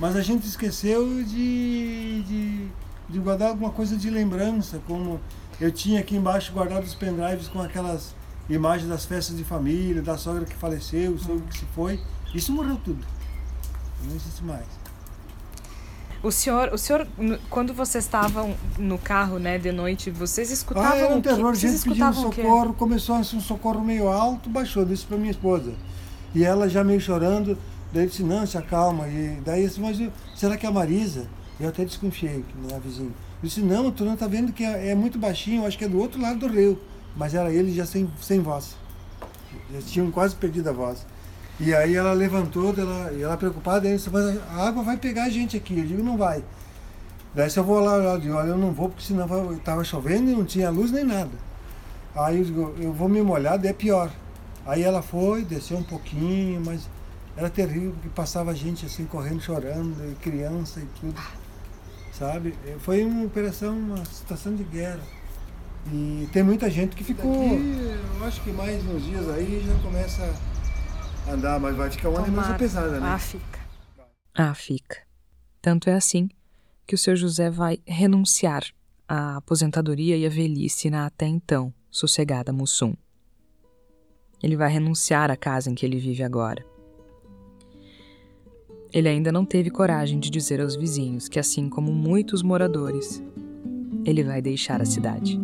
Mas 0.00 0.16
a 0.16 0.22
gente 0.22 0.46
esqueceu 0.46 1.22
de, 1.22 2.22
de, 2.22 2.68
de 3.10 3.18
guardar 3.18 3.50
alguma 3.50 3.70
coisa 3.70 3.96
de 3.96 4.08
lembrança, 4.08 4.80
como 4.86 5.20
eu 5.60 5.70
tinha 5.70 6.00
aqui 6.00 6.16
embaixo 6.16 6.50
guardado 6.52 6.82
os 6.82 6.94
pendrives 6.94 7.46
com 7.46 7.60
aquelas 7.60 8.14
imagens 8.48 8.88
das 8.88 9.04
festas 9.04 9.36
de 9.36 9.44
família, 9.44 10.02
da 10.02 10.16
sogra 10.16 10.44
que 10.44 10.54
faleceu, 10.54 11.12
o 11.12 11.18
sogro 11.18 11.42
que 11.42 11.58
se 11.58 11.66
foi. 11.74 12.00
Isso 12.34 12.52
morreu 12.52 12.76
tudo 12.82 13.13
não 14.04 14.16
existe 14.16 14.42
mais. 14.44 14.66
O 16.22 16.32
senhor, 16.32 16.72
o 16.72 16.78
senhor, 16.78 17.06
quando 17.50 17.74
vocês 17.74 18.02
estavam 18.02 18.54
no 18.78 18.96
carro, 18.96 19.38
né, 19.38 19.58
de 19.58 19.70
noite, 19.70 20.10
vocês 20.10 20.50
escutavam 20.50 20.92
ah, 20.92 20.96
era 20.96 21.14
um 21.14 21.20
terror, 21.20 21.50
o 21.50 21.52
que? 21.52 21.58
gente 21.58 21.82
pedindo 21.82 22.14
socorro, 22.14 22.72
começou 22.72 23.16
assim, 23.16 23.36
um 23.36 23.40
socorro 23.42 23.84
meio 23.84 24.08
alto, 24.08 24.48
baixou, 24.48 24.86
disse 24.86 25.04
para 25.04 25.18
minha 25.18 25.32
esposa. 25.32 25.74
E 26.34 26.42
ela 26.42 26.66
já 26.66 26.82
meio 26.82 26.98
chorando, 26.98 27.58
daí 27.92 28.06
disse, 28.06 28.22
não, 28.22 28.46
se 28.46 28.56
acalma. 28.56 29.06
E 29.06 29.38
daí 29.44 29.66
disse, 29.66 29.78
mas 29.78 29.98
será 30.34 30.56
que 30.56 30.64
é 30.64 30.68
a 30.70 30.72
Marisa? 30.72 31.28
Eu 31.60 31.68
até 31.68 31.84
desconfiei, 31.84 32.42
é 32.70 32.74
a 32.74 32.78
vizinha. 32.78 33.12
Eu 33.42 33.48
disse, 33.48 33.60
não, 33.60 33.90
tu 33.90 34.06
não 34.06 34.16
tá 34.16 34.26
vendo 34.26 34.50
que 34.50 34.64
é, 34.64 34.88
é 34.88 34.94
muito 34.94 35.18
baixinho, 35.18 35.66
acho 35.66 35.76
que 35.76 35.84
é 35.84 35.88
do 35.88 35.98
outro 35.98 36.20
lado 36.22 36.38
do 36.38 36.48
rio. 36.48 36.80
Mas 37.14 37.34
era 37.34 37.52
ele 37.52 37.70
já 37.70 37.84
sem, 37.84 38.10
sem 38.18 38.40
voz. 38.40 38.76
Já 39.70 39.82
tinham 39.82 40.10
quase 40.10 40.34
perdido 40.34 40.70
a 40.70 40.72
voz. 40.72 41.06
E 41.60 41.72
aí 41.74 41.94
ela 41.94 42.12
levantou, 42.12 42.74
ela, 42.76 43.12
e 43.12 43.22
ela 43.22 43.36
preocupada, 43.36 43.88
disse, 43.88 44.10
mas 44.10 44.36
a 44.50 44.66
água 44.66 44.82
vai 44.82 44.96
pegar 44.96 45.24
a 45.24 45.30
gente 45.30 45.56
aqui. 45.56 45.78
Eu 45.78 45.86
digo, 45.86 46.02
não 46.02 46.16
vai. 46.16 46.42
Daí 47.34 47.48
se 47.48 47.58
eu 47.58 47.64
vou 47.64 47.80
lá, 47.80 47.96
eu 47.96 48.18
digo, 48.18 48.34
olha, 48.34 48.48
eu 48.48 48.58
não 48.58 48.72
vou, 48.72 48.88
porque 48.88 49.04
senão 49.04 49.52
estava 49.52 49.84
chovendo 49.84 50.30
e 50.30 50.34
não 50.34 50.44
tinha 50.44 50.70
luz 50.70 50.90
nem 50.90 51.04
nada. 51.04 51.30
Aí 52.14 52.38
eu 52.38 52.44
digo, 52.44 52.74
eu 52.78 52.92
vou 52.92 53.08
me 53.08 53.22
molhar, 53.22 53.58
daí 53.58 53.70
é 53.70 53.72
pior. 53.72 54.10
Aí 54.66 54.82
ela 54.82 55.02
foi, 55.02 55.44
desceu 55.44 55.78
um 55.78 55.82
pouquinho, 55.82 56.62
mas 56.64 56.88
era 57.36 57.50
terrível, 57.50 57.92
porque 57.92 58.08
passava 58.08 58.54
gente 58.54 58.86
assim, 58.86 59.04
correndo, 59.04 59.40
chorando, 59.40 60.16
criança 60.20 60.80
e 60.80 60.86
tudo. 61.00 61.20
Sabe? 62.12 62.54
Foi 62.78 63.04
uma 63.04 63.24
operação, 63.24 63.76
uma 63.76 64.04
situação 64.04 64.54
de 64.54 64.62
guerra. 64.64 65.00
E 65.92 66.28
tem 66.32 66.42
muita 66.42 66.70
gente 66.70 66.96
que 66.96 67.04
ficou. 67.04 67.32
Daqui, 67.32 67.98
eu 68.18 68.26
acho 68.26 68.40
que 68.42 68.52
mais 68.52 68.82
uns 68.86 69.04
dias 69.04 69.28
aí 69.30 69.62
já 69.66 69.74
começa 69.82 70.32
andar, 71.28 71.58
mas 71.60 71.76
vai 71.76 71.90
ficar 71.90 72.08
uma 72.08 72.22
demanda 72.22 72.54
pesada, 72.54 73.00
né? 73.00 73.08
Ah, 73.08 73.18
fica. 73.18 73.60
Ah, 74.34 74.54
fica. 74.54 74.98
Tanto 75.60 75.88
é 75.88 75.94
assim 75.94 76.28
que 76.86 76.94
o 76.94 76.98
seu 76.98 77.16
José 77.16 77.50
vai 77.50 77.78
renunciar 77.86 78.64
à 79.08 79.36
aposentadoria 79.36 80.16
e 80.16 80.26
à 80.26 80.28
velhice 80.28 80.90
na 80.90 81.06
até 81.06 81.26
então 81.26 81.72
sossegada 81.90 82.52
Mussum. 82.52 82.94
Ele 84.42 84.56
vai 84.56 84.70
renunciar 84.70 85.30
à 85.30 85.36
casa 85.36 85.70
em 85.70 85.74
que 85.74 85.86
ele 85.86 85.98
vive 85.98 86.22
agora. 86.22 86.64
Ele 88.92 89.08
ainda 89.08 89.32
não 89.32 89.44
teve 89.44 89.70
coragem 89.70 90.20
de 90.20 90.30
dizer 90.30 90.60
aos 90.60 90.76
vizinhos 90.76 91.28
que, 91.28 91.38
assim 91.38 91.68
como 91.68 91.92
muitos 91.92 92.42
moradores, 92.42 93.22
ele 94.04 94.22
vai 94.22 94.42
deixar 94.42 94.80
a 94.80 94.84
cidade. 94.84 95.40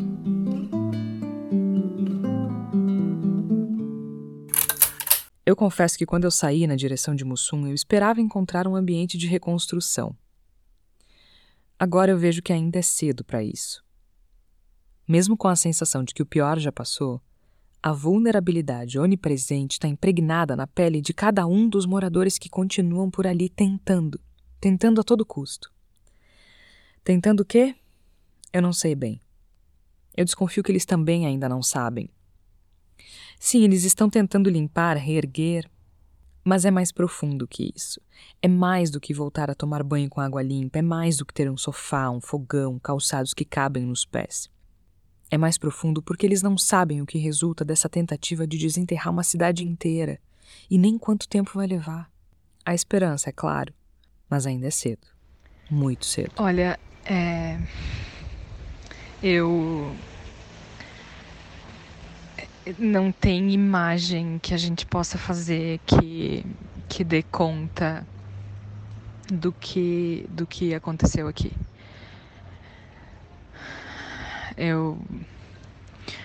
Eu 5.50 5.56
confesso 5.56 5.98
que 5.98 6.06
quando 6.06 6.22
eu 6.22 6.30
saí 6.30 6.64
na 6.64 6.76
direção 6.76 7.12
de 7.12 7.24
Mussum, 7.24 7.66
eu 7.66 7.74
esperava 7.74 8.20
encontrar 8.20 8.68
um 8.68 8.76
ambiente 8.76 9.18
de 9.18 9.26
reconstrução. 9.26 10.16
Agora 11.76 12.12
eu 12.12 12.16
vejo 12.16 12.40
que 12.40 12.52
ainda 12.52 12.78
é 12.78 12.82
cedo 12.82 13.24
para 13.24 13.42
isso. 13.42 13.84
Mesmo 15.08 15.36
com 15.36 15.48
a 15.48 15.56
sensação 15.56 16.04
de 16.04 16.14
que 16.14 16.22
o 16.22 16.26
pior 16.26 16.56
já 16.60 16.70
passou, 16.70 17.20
a 17.82 17.92
vulnerabilidade 17.92 18.96
onipresente 18.96 19.72
está 19.72 19.88
impregnada 19.88 20.54
na 20.54 20.68
pele 20.68 21.00
de 21.00 21.12
cada 21.12 21.44
um 21.48 21.68
dos 21.68 21.84
moradores 21.84 22.38
que 22.38 22.48
continuam 22.48 23.10
por 23.10 23.26
ali 23.26 23.48
tentando, 23.48 24.20
tentando 24.60 25.00
a 25.00 25.02
todo 25.02 25.26
custo. 25.26 25.68
Tentando 27.02 27.40
o 27.40 27.44
quê? 27.44 27.74
Eu 28.52 28.62
não 28.62 28.72
sei 28.72 28.94
bem. 28.94 29.20
Eu 30.16 30.24
desconfio 30.24 30.62
que 30.62 30.70
eles 30.70 30.84
também 30.84 31.26
ainda 31.26 31.48
não 31.48 31.60
sabem. 31.60 32.08
Sim, 33.42 33.64
eles 33.64 33.84
estão 33.84 34.10
tentando 34.10 34.50
limpar, 34.50 34.98
reerguer, 34.98 35.66
mas 36.44 36.66
é 36.66 36.70
mais 36.70 36.92
profundo 36.92 37.48
que 37.48 37.72
isso. 37.74 37.98
É 38.42 38.46
mais 38.46 38.90
do 38.90 39.00
que 39.00 39.14
voltar 39.14 39.50
a 39.50 39.54
tomar 39.54 39.82
banho 39.82 40.10
com 40.10 40.20
água 40.20 40.42
limpa, 40.42 40.78
é 40.78 40.82
mais 40.82 41.16
do 41.16 41.24
que 41.24 41.32
ter 41.32 41.50
um 41.50 41.56
sofá, 41.56 42.10
um 42.10 42.20
fogão, 42.20 42.78
calçados 42.78 43.32
que 43.32 43.46
cabem 43.46 43.86
nos 43.86 44.04
pés. 44.04 44.50
É 45.30 45.38
mais 45.38 45.56
profundo 45.56 46.02
porque 46.02 46.26
eles 46.26 46.42
não 46.42 46.58
sabem 46.58 47.00
o 47.00 47.06
que 47.06 47.16
resulta 47.16 47.64
dessa 47.64 47.88
tentativa 47.88 48.46
de 48.46 48.58
desenterrar 48.58 49.10
uma 49.10 49.22
cidade 49.22 49.64
inteira 49.64 50.20
e 50.70 50.76
nem 50.76 50.98
quanto 50.98 51.26
tempo 51.26 51.52
vai 51.54 51.66
levar. 51.66 52.10
A 52.62 52.74
esperança, 52.74 53.30
é 53.30 53.32
claro, 53.32 53.72
mas 54.28 54.44
ainda 54.44 54.66
é 54.66 54.70
cedo. 54.70 55.06
Muito 55.70 56.04
cedo. 56.04 56.32
Olha, 56.36 56.78
é. 57.06 57.58
Eu 59.22 59.96
não 62.78 63.10
tem 63.10 63.52
imagem 63.52 64.38
que 64.38 64.54
a 64.54 64.58
gente 64.58 64.84
possa 64.86 65.18
fazer 65.18 65.80
que, 65.86 66.44
que 66.88 67.04
dê 67.04 67.22
conta 67.22 68.06
do 69.32 69.52
que, 69.52 70.26
do 70.28 70.46
que 70.46 70.74
aconteceu 70.74 71.28
aqui. 71.28 71.52
Eu 74.56 74.98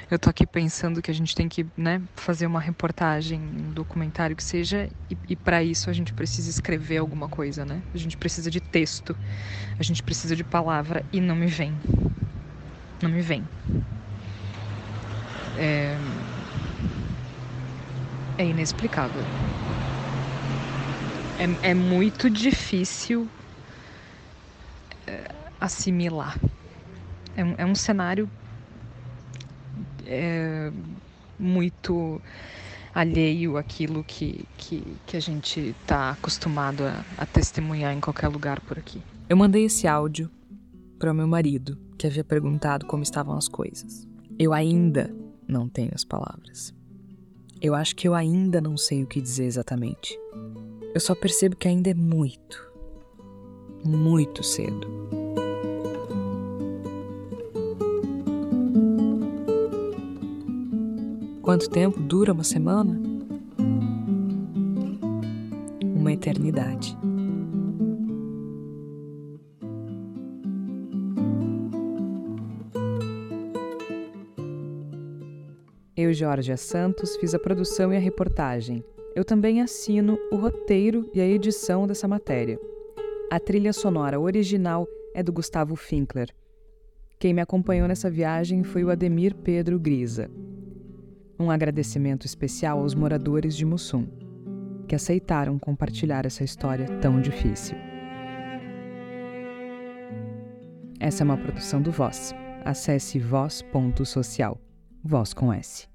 eu 0.09 0.19
tô 0.19 0.29
aqui 0.29 0.45
pensando 0.45 1.01
que 1.01 1.09
a 1.09 1.13
gente 1.13 1.33
tem 1.33 1.49
que 1.49 1.65
né, 1.75 1.99
fazer 2.15 2.45
uma 2.45 2.59
reportagem, 2.59 3.39
um 3.39 3.71
documentário 3.71 4.35
que 4.35 4.43
seja, 4.43 4.87
e, 5.09 5.17
e 5.29 5.35
para 5.35 5.63
isso 5.63 5.89
a 5.89 5.93
gente 5.93 6.13
precisa 6.13 6.49
escrever 6.49 6.97
alguma 6.97 7.27
coisa, 7.27 7.65
né? 7.65 7.81
A 7.93 7.97
gente 7.97 8.15
precisa 8.15 8.51
de 8.51 8.61
texto, 8.61 9.17
a 9.79 9.83
gente 9.83 10.03
precisa 10.03 10.35
de 10.35 10.43
palavra 10.43 11.03
e 11.11 11.19
não 11.19 11.35
me 11.35 11.47
vem. 11.47 11.73
Não 13.01 13.09
me 13.09 13.21
vem. 13.21 13.43
É, 15.57 15.97
é 18.37 18.45
inexplicável. 18.45 19.21
É, 21.39 21.69
é 21.71 21.73
muito 21.73 22.29
difícil 22.29 23.27
é, 25.07 25.29
assimilar. 25.59 26.39
É 27.35 27.43
um, 27.43 27.55
é 27.57 27.65
um 27.65 27.75
cenário 27.75 28.29
é, 30.05 30.71
muito 31.37 32.21
alheio 32.93 33.57
àquilo 33.57 34.03
que, 34.03 34.45
que, 34.57 34.95
que 35.05 35.17
a 35.17 35.19
gente 35.19 35.75
está 35.81 36.11
acostumado 36.11 36.85
a, 36.85 37.03
a 37.17 37.25
testemunhar 37.25 37.93
em 37.93 37.99
qualquer 37.99 38.29
lugar 38.29 38.61
por 38.61 38.77
aqui. 38.77 39.01
Eu 39.27 39.35
mandei 39.35 39.65
esse 39.65 39.87
áudio 39.87 40.31
para 40.97 41.11
o 41.11 41.15
meu 41.15 41.27
marido, 41.27 41.77
que 41.97 42.07
havia 42.07 42.23
perguntado 42.23 42.85
como 42.85 43.03
estavam 43.03 43.37
as 43.37 43.49
coisas. 43.49 44.07
Eu 44.39 44.53
ainda 44.53 45.13
não 45.47 45.67
tenho 45.67 45.91
as 45.93 46.03
palavras. 46.03 46.73
Eu 47.61 47.73
acho 47.73 47.95
que 47.95 48.07
eu 48.07 48.13
ainda 48.13 48.59
não 48.59 48.77
sei 48.77 49.03
o 49.03 49.07
que 49.07 49.21
dizer 49.21 49.45
exatamente. 49.45 50.17
Eu 50.93 50.99
só 50.99 51.15
percebo 51.15 51.55
que 51.55 51.67
ainda 51.67 51.89
é 51.89 51.93
muito, 51.93 52.71
muito 53.83 54.43
cedo. 54.43 54.87
Quanto 61.41 61.69
tempo 61.69 61.99
dura 61.99 62.33
uma 62.33 62.43
semana? 62.43 62.99
Uma 65.83 66.11
eternidade. 66.11 66.97
Jorge 76.15 76.57
Santos, 76.57 77.15
fiz 77.17 77.35
a 77.35 77.39
produção 77.39 77.93
e 77.93 77.97
a 77.97 77.99
reportagem. 77.99 78.83
Eu 79.15 79.23
também 79.23 79.61
assino 79.61 80.17
o 80.31 80.35
roteiro 80.35 81.09
e 81.13 81.21
a 81.21 81.27
edição 81.27 81.85
dessa 81.85 82.07
matéria. 82.07 82.59
A 83.29 83.39
trilha 83.39 83.71
sonora 83.71 84.19
original 84.19 84.87
é 85.13 85.21
do 85.21 85.31
Gustavo 85.31 85.75
Finkler. 85.75 86.33
Quem 87.19 87.33
me 87.33 87.41
acompanhou 87.41 87.87
nessa 87.87 88.09
viagem 88.09 88.63
foi 88.63 88.83
o 88.83 88.89
Ademir 88.89 89.35
Pedro 89.35 89.79
Grisa. 89.79 90.29
Um 91.39 91.51
agradecimento 91.51 92.25
especial 92.25 92.79
aos 92.79 92.95
moradores 92.95 93.55
de 93.55 93.65
Mussum, 93.65 94.07
que 94.87 94.95
aceitaram 94.95 95.59
compartilhar 95.59 96.25
essa 96.25 96.43
história 96.43 96.87
tão 96.99 97.21
difícil. 97.21 97.77
Essa 100.99 101.23
é 101.23 101.25
uma 101.25 101.37
produção 101.37 101.81
do 101.81 101.91
Voz. 101.91 102.33
Acesse 102.63 103.19
voz.social. 103.19 104.59
Voz 105.03 105.33
com 105.33 105.53
S. 105.53 105.94